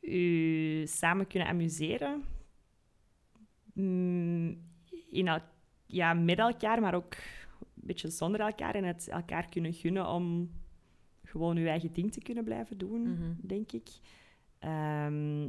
u 0.00 0.86
samen 0.86 1.26
kunnen 1.26 1.48
amuseren. 1.48 2.24
Mm, 3.74 4.58
in 5.10 5.28
el- 5.28 5.40
ja, 5.86 6.12
met 6.14 6.38
elkaar, 6.38 6.80
maar 6.80 6.94
ook 6.94 7.14
een 7.60 7.86
beetje 7.86 8.10
zonder 8.10 8.40
elkaar. 8.40 8.74
En 8.74 8.84
het 8.84 9.08
elkaar 9.08 9.48
kunnen 9.48 9.72
gunnen 9.72 10.06
om 10.08 10.50
gewoon 11.24 11.56
uw 11.56 11.66
eigen 11.66 11.92
ding 11.92 12.12
te 12.12 12.20
kunnen 12.20 12.44
blijven 12.44 12.78
doen, 12.78 13.02
Mhm. 13.02 13.32
denk 13.40 13.72
ik. 13.72 13.88
Ehm, 14.58 15.48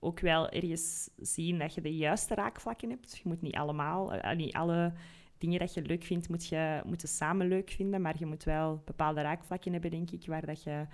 ook 0.00 0.20
wel 0.20 0.48
ergens 0.48 1.10
zien 1.16 1.58
dat 1.58 1.74
je 1.74 1.80
de 1.80 1.96
juiste 1.96 2.34
raakvlakken 2.34 2.90
hebt. 2.90 3.16
Je 3.16 3.22
moet 3.28 3.42
niet 3.42 3.54
allemaal, 3.54 4.12
eh, 4.14 4.36
niet 4.36 4.52
alle 4.54 4.92
dingen 5.38 5.58
dat 5.58 5.74
je 5.74 5.82
leuk 5.82 6.04
vindt, 6.04 6.28
moet 6.28 6.46
je 6.46 6.80
moeten 6.86 7.08
samen 7.08 7.48
leuk 7.48 7.70
vinden. 7.70 8.00
Maar 8.00 8.14
je 8.18 8.26
moet 8.26 8.44
wel 8.44 8.82
bepaalde 8.84 9.20
raakvlakken 9.20 9.72
hebben, 9.72 9.90
denk 9.90 10.10
ik, 10.10 10.26
waar 10.26 10.46
dat 10.46 10.62
je 10.62 10.86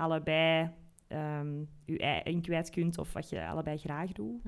allebei 0.00 0.70
ehm, 1.06 1.64
je 1.84 1.98
ei 1.98 2.20
in 2.22 2.42
kwijt 2.42 2.70
kunt 2.70 2.98
of 2.98 3.12
wat 3.12 3.28
je 3.28 3.46
allebei 3.46 3.78
graag 3.78 4.12
doet. 4.12 4.42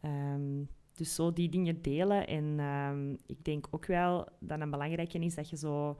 Ehm, 0.00 0.64
dus 0.94 1.14
zo 1.14 1.32
die 1.32 1.48
dingen 1.48 1.82
delen. 1.82 2.26
En 2.26 2.54
ehm, 2.58 3.12
ik 3.26 3.44
denk 3.44 3.66
ook 3.70 3.86
wel 3.86 4.28
dat 4.40 4.60
een 4.60 4.70
belangrijke 4.70 5.18
is 5.18 5.34
dat 5.34 5.50
je 5.50 5.56
zo 5.56 5.98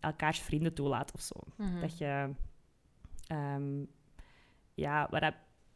elkaars 0.00 0.38
vrienden 0.38 0.74
toelaat 0.74 1.12
of 1.12 1.20
zo. 1.20 1.34
Mhm. 1.56 1.80
Dat 1.80 1.98
je, 1.98 2.30
ja, 4.74 5.06
wat 5.10 5.20
dat 5.20 5.34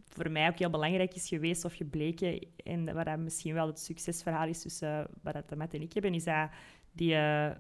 voor 0.08 0.30
mij 0.30 0.48
ook 0.48 0.58
heel 0.58 0.70
belangrijk 0.70 1.14
is 1.14 1.28
geweest 1.28 1.64
of 1.64 1.74
gebleken, 1.74 2.46
en 2.64 2.94
wat 2.94 3.04
dat 3.04 3.18
misschien 3.18 3.54
wel 3.54 3.66
het 3.66 3.80
succesverhaal 3.80 4.48
is 4.48 4.62
tussen 4.62 5.06
wat 5.22 5.34
dat 5.34 5.56
Matt 5.56 5.74
en 5.74 5.82
ik 5.82 5.92
hebben, 5.92 6.14
is 6.14 6.24
dat 6.24 6.50
die 6.92 7.14
eh, 7.14 7.50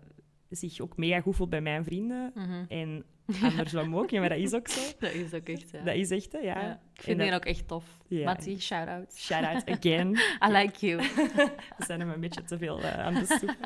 zich 0.48 0.80
ook 0.80 0.96
mega 0.96 1.20
goed 1.20 1.36
voelt 1.36 1.50
bij 1.50 1.60
mijn 1.60 1.84
vrienden. 1.84 2.32
Mhm. 2.34 2.64
En 2.68 3.04
andersom 3.42 3.96
ook, 3.96 4.10
ja, 4.10 4.20
maar 4.20 4.28
dat 4.28 4.38
is 4.38 4.52
ook 4.54 4.68
zo. 4.68 4.80
Dat 4.98 5.12
is 5.12 5.32
ook 5.34 5.48
echt, 5.48 5.70
ja. 5.70 5.82
Dat 5.82 5.94
is 5.94 6.10
echt, 6.10 6.32
ja. 6.32 6.40
Ja. 6.40 6.80
Ik 6.94 7.02
vind 7.02 7.18
die 7.20 7.30
dat- 7.30 7.40
ook 7.40 7.46
echt 7.46 7.68
tof. 7.68 7.98
Ja. 8.08 8.24
Mattie, 8.24 8.60
shout-out. 8.60 9.14
Shout-out 9.16 9.66
again. 9.78 10.16
I 10.16 10.50
like 10.52 10.86
you. 10.86 11.02
We 11.78 11.84
zijn 11.86 12.00
hem 12.00 12.10
een 12.10 12.20
beetje 12.20 12.42
te 12.44 12.58
veel 12.58 12.80
eh, 12.82 12.98
aan 12.98 13.14
de 13.14 13.24
stoep. 13.24 13.56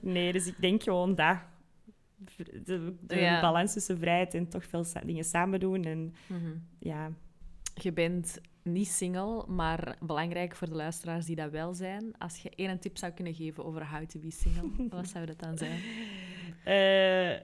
Nee, 0.00 0.32
dus 0.32 0.46
ik 0.46 0.60
denk 0.60 0.82
gewoon 0.82 1.14
dat. 1.14 1.38
De, 2.64 2.94
de 3.00 3.16
Ja. 3.16 3.40
balans 3.40 3.72
tussen 3.72 3.98
vrijheid 3.98 4.34
en 4.34 4.48
toch 4.48 4.64
veel 4.64 4.84
dingen 5.04 5.24
samen 5.24 5.60
doen. 5.60 5.84
En 5.84 6.14
Mhm. 6.26 6.50
ja, 6.78 7.10
Je 7.74 7.92
bent 7.92 8.40
niet 8.62 8.88
single, 8.88 9.44
maar 9.46 9.96
belangrijk 10.00 10.54
voor 10.56 10.68
de 10.68 10.74
luisteraars 10.74 11.26
die 11.26 11.36
dat 11.36 11.50
wel 11.50 11.74
zijn. 11.74 12.14
Als 12.18 12.36
je 12.42 12.50
één 12.54 12.78
tip 12.78 12.96
zou 12.98 13.12
kunnen 13.12 13.34
geven 13.34 13.64
over 13.64 13.86
how 13.90 14.06
to 14.06 14.20
be 14.20 14.30
single, 14.30 14.88
wat 14.96 15.08
zou 15.08 15.26
dat 15.26 15.38
dan 15.38 15.58
zijn? 15.58 15.80
Eh, 16.64 17.40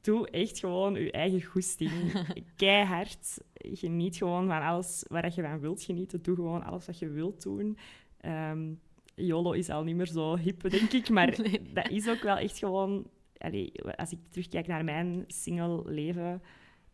doe 0.00 0.30
echt 0.30 0.58
gewoon 0.58 0.94
je 0.94 1.10
eigen 1.10 1.42
goesting. 1.42 1.90
Keihard. 2.56 3.38
Geniet 3.54 4.16
gewoon 4.16 4.46
van 4.46 4.62
alles 4.62 5.04
waar 5.08 5.32
je 5.34 5.42
van 5.42 5.60
wilt 5.60 5.82
genieten. 5.82 6.22
Doe 6.22 6.34
gewoon 6.34 6.64
alles 6.64 6.86
wat 6.86 6.98
je 6.98 7.08
wilt 7.08 7.42
doen. 7.42 7.78
Ehm, 8.20 8.72
YOLO 9.14 9.52
is 9.52 9.70
al 9.70 9.84
niet 9.84 9.96
meer 9.96 10.06
zo 10.06 10.36
hip, 10.36 10.70
denk 10.70 10.92
ik. 10.92 11.08
Maar 11.08 11.34
Nee. 11.42 11.62
dat 11.72 11.90
is 11.90 12.08
ook 12.08 12.22
wel 12.22 12.36
echt 12.36 12.58
gewoon... 12.58 13.06
Allee, 13.36 13.72
als 13.82 14.12
ik 14.12 14.18
terugkijk 14.30 14.66
naar 14.66 14.84
mijn 14.84 15.24
single 15.26 15.82
leven... 15.84 16.42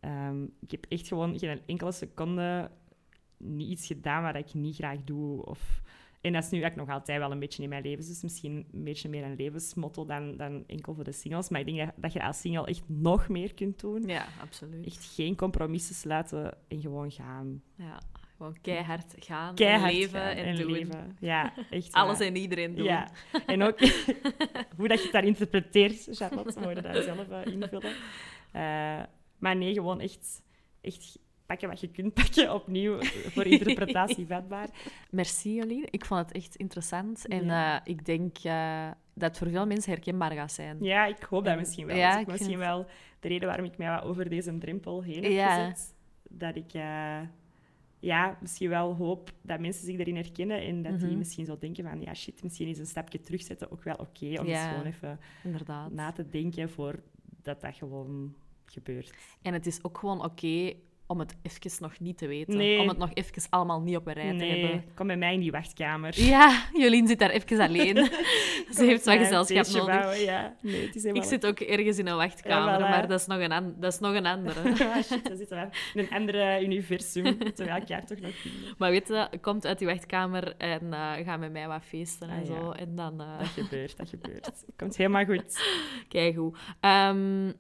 ehm, 0.01 0.43
ik 0.61 0.71
heb 0.71 0.87
echt 0.89 1.09
gewoon 1.09 1.39
geen 1.39 1.61
enkele 1.67 1.93
seconde 1.93 2.71
niet 3.39 3.71
iets 3.71 3.87
gedaan 3.87 4.23
wat 4.23 4.35
ik 4.35 4.55
niet 4.55 4.75
graag 4.75 5.05
doe. 5.05 5.47
Of 5.47 5.83
En 6.25 6.33
dat 6.33 6.45
is 6.45 6.51
nu 6.51 6.61
eigenlijk 6.61 6.89
nog 6.89 6.99
altijd 6.99 7.19
wel 7.19 7.31
een 7.31 7.39
beetje 7.39 7.63
in 7.63 7.69
mijn 7.69 7.83
leven. 7.83 8.07
Dus 8.07 8.23
misschien 8.23 8.67
een 8.73 8.85
beetje 8.85 9.09
meer 9.09 9.25
een 9.25 9.37
levensmotto 9.37 10.05
dan, 10.05 10.37
dan 10.37 10.65
enkel 10.67 10.95
voor 10.95 11.05
de 11.05 11.13
singles. 11.13 11.49
Maar 11.49 11.61
ik 11.61 11.67
denk 11.67 11.79
dat, 11.79 11.93
dat 11.97 12.13
je 12.13 12.23
als 12.23 12.41
single 12.41 12.67
echt 12.67 12.83
nog 12.87 13.29
meer 13.29 13.55
kunt 13.55 13.81
doen. 13.81 14.03
Ja, 14.07 14.27
absoluut. 14.41 14.87
Echt 14.87 15.05
geen 15.15 15.37
compromissen 15.37 15.95
sluiten 15.95 16.55
en 16.69 16.81
gewoon 16.81 17.11
gaan. 17.11 17.63
Ja, 17.77 18.01
gewoon 18.37 18.57
keihard 18.61 19.15
gaan 19.19 19.55
Keihard 19.55 19.93
en 19.93 19.99
leven 19.99 20.21
gaan 20.21 20.37
en, 20.37 20.57
doen. 20.57 20.71
leven. 20.71 21.17
Ja, 21.21 21.55
echt. 21.71 21.93
Alles 22.01 22.21
en 22.21 22.37
iedereen 22.37 22.75
doen. 22.75 22.85
Ja, 22.85 23.11
en 23.47 23.63
ook 23.63 23.79
hoe 24.77 24.89
dat 24.89 24.99
je 24.99 25.05
het 25.05 25.13
daar 25.13 25.25
interpreteert, 25.25 26.09
Charlotte, 26.11 26.61
moet 26.61 26.75
je 26.75 26.83
daar 26.83 27.03
zelf 27.03 27.29
eh, 27.29 27.53
invullen. 27.53 27.93
Eh, 28.53 29.03
maar 29.39 29.57
nee, 29.57 29.75
gewoon 29.75 30.01
echt, 30.01 30.43
echt 30.81 31.19
pakken 31.47 31.69
wat 31.69 31.81
je 31.81 31.89
kunt 31.89 32.15
pakken, 32.15 32.55
opnieuw 32.55 32.99
voor 33.03 33.45
interpretatie 33.47 34.27
vatbaar. 34.27 34.69
Merci 35.11 35.55
Jolien, 35.55 35.87
ik 35.91 36.05
vond 36.05 36.21
het 36.21 36.33
echt 36.33 36.57
interessant. 36.57 37.27
En 37.29 37.45
Ja. 37.45 37.75
eh, 37.85 37.93
ik 37.93 38.05
denk 38.05 38.39
eh, 38.39 38.89
dat 39.15 39.29
het 39.29 39.39
voor 39.39 39.49
veel 39.51 39.67
mensen 39.67 39.93
herkenbaar 39.93 40.33
gaat 40.33 40.53
zijn. 40.53 40.77
Ja, 40.81 41.07
ik 41.07 41.23
hoop 41.23 41.45
dat 41.45 41.53
En- 41.53 41.59
misschien 41.59 41.87
wel. 41.87 41.97
ja, 41.97 42.09
Dat 42.09 42.17
is 42.17 42.23
ik 42.23 42.29
misschien 42.29 42.49
vind- 42.49 42.61
wel 42.69 42.87
de 43.21 43.29
reden 43.29 43.49
waarom 43.49 43.67
ik 43.67 43.79
mij 43.79 43.91
wat 43.91 44.03
over 44.03 44.29
deze 44.29 44.59
drempel 44.59 45.03
heen 45.03 45.23
heb 45.23 45.33
Ja. 45.33 45.65
gezet. 45.69 45.95
Dat 46.31 46.57
ik 46.57 46.73
eh, 46.73 47.21
ja, 47.99 48.39
misschien 48.41 48.69
wel 48.69 48.95
hoop 48.95 49.33
dat 49.43 49.61
mensen 49.61 49.85
zich 49.85 49.99
erin 49.99 50.17
herkennen 50.17 50.61
en 50.61 50.83
dat 50.83 50.99
die 50.99 51.09
Mhm. 51.09 51.19
misschien 51.19 51.45
zo 51.47 51.59
denken 51.59 51.85
van 51.85 52.01
ja, 52.01 52.15
shit, 52.15 52.43
misschien 52.43 52.69
is 52.69 52.79
een 52.79 52.87
stapje 52.87 53.21
terugzetten 53.21 53.71
ook 53.71 53.83
wel 53.83 53.95
oké. 53.95 54.41
om 54.41 54.47
eens 54.47 54.65
gewoon 54.69 54.85
even 54.87 55.21
Inderdaad. 55.45 55.93
na 55.93 56.13
te 56.13 56.29
denken 56.29 56.71
voordat 56.71 57.61
dat 57.61 57.77
gewoon 57.77 58.35
gebeurt. 58.65 59.15
En 59.43 59.53
het 59.53 59.67
is 59.67 59.85
ook 59.85 59.99
gewoon 59.99 60.25
oké 60.25 60.73
om 61.07 61.19
het 61.19 61.35
even 61.43 61.71
nog 61.81 62.01
niet 62.01 62.19
te 62.19 62.27
weten. 62.27 62.57
Nee. 62.57 62.81
Om 62.81 62.89
het 62.89 62.99
nog 62.99 63.11
even 63.15 63.43
allemaal 63.51 63.81
niet 63.81 63.97
op 63.97 64.07
een 64.07 64.13
rij 64.13 64.39
te 64.39 64.45
hebben. 64.45 64.85
kom 64.95 65.07
bij 65.07 65.17
mij 65.17 65.35
in 65.35 65.41
die 65.41 65.51
wachtkamer. 65.51 66.21
Ja, 66.21 66.63
Jolien 66.73 67.07
zit 67.07 67.19
daar 67.19 67.31
even 67.31 67.61
alleen. 67.61 67.97
Ze 68.77 68.85
heeft 68.85 69.05
wat 69.05 69.17
gezelschap 69.19 69.67
nodig. 69.67 69.87
bouwen, 70.01 70.21
ja. 70.21 70.57
Nee, 70.61 70.87
het 70.87 70.95
is 70.97 71.05
Ik 71.05 71.23
zit 71.25 71.47
ook 71.47 71.61
ergens 71.61 71.99
in 71.99 72.07
een 72.07 72.17
wachtkamer, 72.17 72.69
Ja, 72.73 72.77
voilà. 72.79 72.91
maar 72.91 73.09
dat 73.09 73.21
is 73.21 73.27
nog 73.27 73.39
een, 73.39 73.53
an- 73.53 73.75
dat 73.79 73.93
is 73.93 73.99
nog 73.99 74.15
een 74.15 74.27
andere. 74.27 74.61
ah, 74.95 75.03
shit, 75.03 75.29
we 75.29 75.37
zitten 75.37 75.57
wel 75.57 75.69
in 75.95 76.01
een 76.01 76.11
andere 76.11 76.63
universum, 76.63 77.25
terwijl 77.39 77.55
we 77.55 77.65
elkaar 77.81 78.07
toch 78.07 78.19
nog 78.21 78.35
vinden. 78.35 78.75
Maar 78.79 78.91
weet 78.91 79.09
je, 79.09 79.29
komt 79.41 79.67
uit 79.67 79.79
die 79.79 79.87
wachtkamer 79.89 80.55
en 80.57 80.93
eh 80.93 81.13
ga 81.25 81.37
met 81.37 81.53
mij 81.53 81.69
wat 81.69 81.83
feesten 81.85 82.29
en 82.31 82.41
Ah, 82.41 82.47
ja. 82.49 82.61
zo. 82.61 82.71
En 82.71 82.95
dan... 82.97 83.21
eh 83.21 83.39
Dat 83.39 83.49
gebeurt, 83.49 83.97
dat 83.97 84.09
gebeurt. 84.09 84.65
Komt 84.77 84.97
helemaal 84.97 85.25
goed. 85.25 85.63
Keigoed. 86.09 86.57
Ehm 86.81 87.51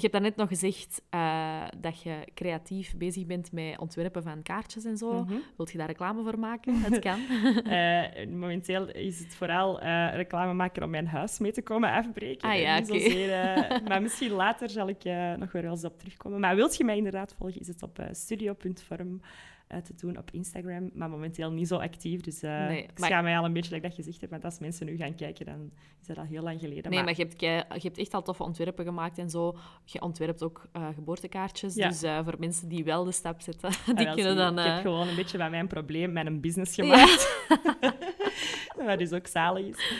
je 0.00 0.08
hebt 0.08 0.12
daarnet 0.12 0.36
nog 0.36 0.48
gezegd 0.48 1.02
eh, 1.10 1.62
dat 1.78 2.02
je 2.02 2.14
creatief 2.34 2.96
bezig 2.96 3.26
bent 3.26 3.52
met 3.52 3.78
ontwerpen 3.78 4.22
van 4.22 4.42
kaartjes 4.42 4.84
en 4.84 4.96
zo. 4.96 5.24
Mhm. 5.24 5.34
Wilt 5.56 5.72
je 5.72 5.78
daar 5.78 5.86
reclame 5.86 6.22
voor 6.22 6.38
maken? 6.38 6.80
Het 6.90 6.98
kan. 6.98 7.20
Eh, 7.64 8.26
momenteel 8.26 8.88
is 8.88 9.18
het 9.18 9.34
vooral 9.34 9.80
eh, 9.80 10.14
reclame 10.14 10.52
maken 10.52 10.82
om 10.82 10.90
mijn 10.90 11.06
huis 11.06 11.38
mee 11.38 11.52
te 11.52 11.62
komen 11.62 11.90
afbreken. 11.90 12.48
Ah, 12.48 12.54
En 12.54 12.60
ja, 12.60 12.78
niet 12.78 12.90
oké. 12.90 13.00
zozeer, 13.00 13.80
maar 13.88 14.02
misschien 14.02 14.30
later 14.30 14.70
zal 14.70 14.88
ik 14.88 15.04
nog 15.38 15.52
wel 15.52 15.62
eens 15.62 15.84
op 15.84 15.98
terugkomen. 15.98 16.40
Maar 16.40 16.56
wilt 16.56 16.76
je 16.76 16.84
mij 16.84 16.96
inderdaad 16.96 17.34
volgen, 17.38 17.60
is 17.60 17.68
het 17.68 17.82
op 17.82 18.00
studio.form 18.10 19.20
te 19.68 19.94
doen 19.96 20.18
op 20.18 20.30
Instagram. 20.30 20.90
Maar 20.94 21.10
momenteel 21.10 21.50
niet 21.52 21.68
zo 21.68 21.76
actief, 21.76 22.20
dus 22.20 22.42
eh 22.42 22.50
Nee, 22.66 22.82
ik 22.82 22.98
maar- 22.98 23.08
schaam 23.08 23.24
mij 23.24 23.38
al 23.38 23.44
een 23.44 23.52
beetje 23.52 23.70
dat 23.70 23.78
ik 23.78 23.84
dat 23.84 23.94
gezegd 23.94 24.20
heb. 24.20 24.30
Want 24.30 24.44
als 24.44 24.58
mensen 24.58 24.86
nu 24.86 24.96
gaan 24.96 25.14
kijken, 25.14 25.46
dan 25.46 25.70
is 26.00 26.06
dat 26.06 26.16
al 26.18 26.24
heel 26.24 26.42
lang 26.42 26.60
geleden. 26.60 26.90
Nee, 26.90 27.02
maar 27.02 27.14
je 27.16 27.22
hebt, 27.22 27.40
je 27.40 27.64
hebt 27.88 27.98
echt 27.98 28.14
al 28.14 28.22
toffe 28.22 28.42
ontwerpen 28.42 28.84
gemaakt 28.84 29.18
en 29.18 29.30
zo. 29.30 29.56
Je 29.84 30.00
ontwerpt 30.02 30.42
ook 30.42 30.68
eh, 30.72 30.88
geboortekaartjes. 30.94 31.74
Ja. 31.74 31.88
Dus 31.88 32.02
eh, 32.02 32.24
voor 32.24 32.34
mensen 32.38 32.68
die 32.68 32.84
wel 32.84 33.04
de 33.04 33.12
stap 33.12 33.40
zetten, 33.40 33.68
Ah, 33.88 33.96
die 33.96 34.04
wel, 34.04 34.14
kunnen 34.14 34.32
je. 34.32 34.38
dan... 34.38 34.58
Ik 34.58 34.64
heb 34.64 34.80
gewoon 34.80 35.08
een 35.08 35.16
beetje 35.16 35.38
van 35.38 35.50
mijn 35.50 35.66
probleem 35.66 36.12
met 36.12 36.26
een 36.26 36.40
business 36.40 36.74
ja. 36.74 36.84
gemaakt. 36.84 37.46
Wat 38.86 38.98
dus 38.98 39.12
ook 39.12 39.26
zalig 39.26 39.66
is. 39.66 39.92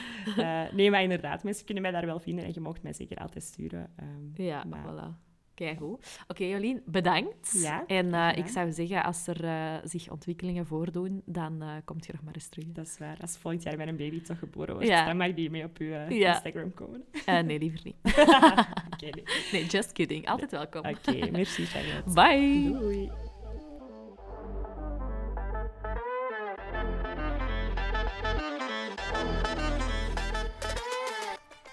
Nee, 0.72 0.90
maar 0.90 1.02
inderdaad, 1.02 1.42
mensen 1.42 1.64
kunnen 1.64 1.82
mij 1.82 1.92
daar 1.92 2.06
wel 2.06 2.20
vinden 2.20 2.44
en 2.44 2.50
je 2.54 2.60
mocht 2.60 2.82
mij 2.82 2.92
zeker 2.92 3.16
altijd 3.16 3.44
sturen. 3.44 3.90
Ehm, 3.96 4.42
Ja, 4.42 4.64
maar- 4.64 4.84
voilà. 4.94 5.27
Keigoed. 5.58 6.20
Oké, 6.28 6.44
Jolien, 6.44 6.82
bedankt. 6.86 7.60
Ja, 7.62 7.86
en 7.86 8.14
eh, 8.14 8.36
ik 8.36 8.46
zou 8.46 8.72
zeggen, 8.72 9.04
als 9.04 9.26
er 9.26 9.44
eh, 9.44 9.74
zich 9.84 10.10
ontwikkelingen 10.10 10.66
voordoen, 10.66 11.22
dan 11.24 11.62
eh 11.62 11.68
komt 11.84 12.06
je 12.06 12.12
nog 12.12 12.22
maar 12.22 12.34
eens 12.34 12.48
terug. 12.48 12.66
Dat 12.72 12.86
is 12.86 12.98
waar. 12.98 13.16
Als 13.20 13.36
volgend 13.36 13.62
jaar 13.62 13.76
mijn 13.76 13.96
baby 13.96 14.22
toch 14.22 14.38
geboren 14.38 14.74
wordt, 14.74 14.88
Ja. 14.88 15.06
dan 15.06 15.16
mag 15.16 15.34
die 15.34 15.50
mee 15.50 15.64
op 15.64 15.78
uw 15.78 15.88
Ja. 16.08 16.32
Instagram 16.32 16.74
komen. 16.74 17.04
Nee, 17.26 17.58
liever 17.58 17.80
niet. 17.84 17.96
Oké, 18.92 19.04
nee. 19.10 19.24
Nee, 19.52 19.64
just 19.66 19.92
kidding. 19.92 20.28
Altijd 20.28 20.50
welkom. 20.50 20.80
Oké, 20.86 21.30
merci 21.30 21.64
Charlotte. 21.66 22.10
Bye. 22.12 22.72
Doei. 22.78 23.10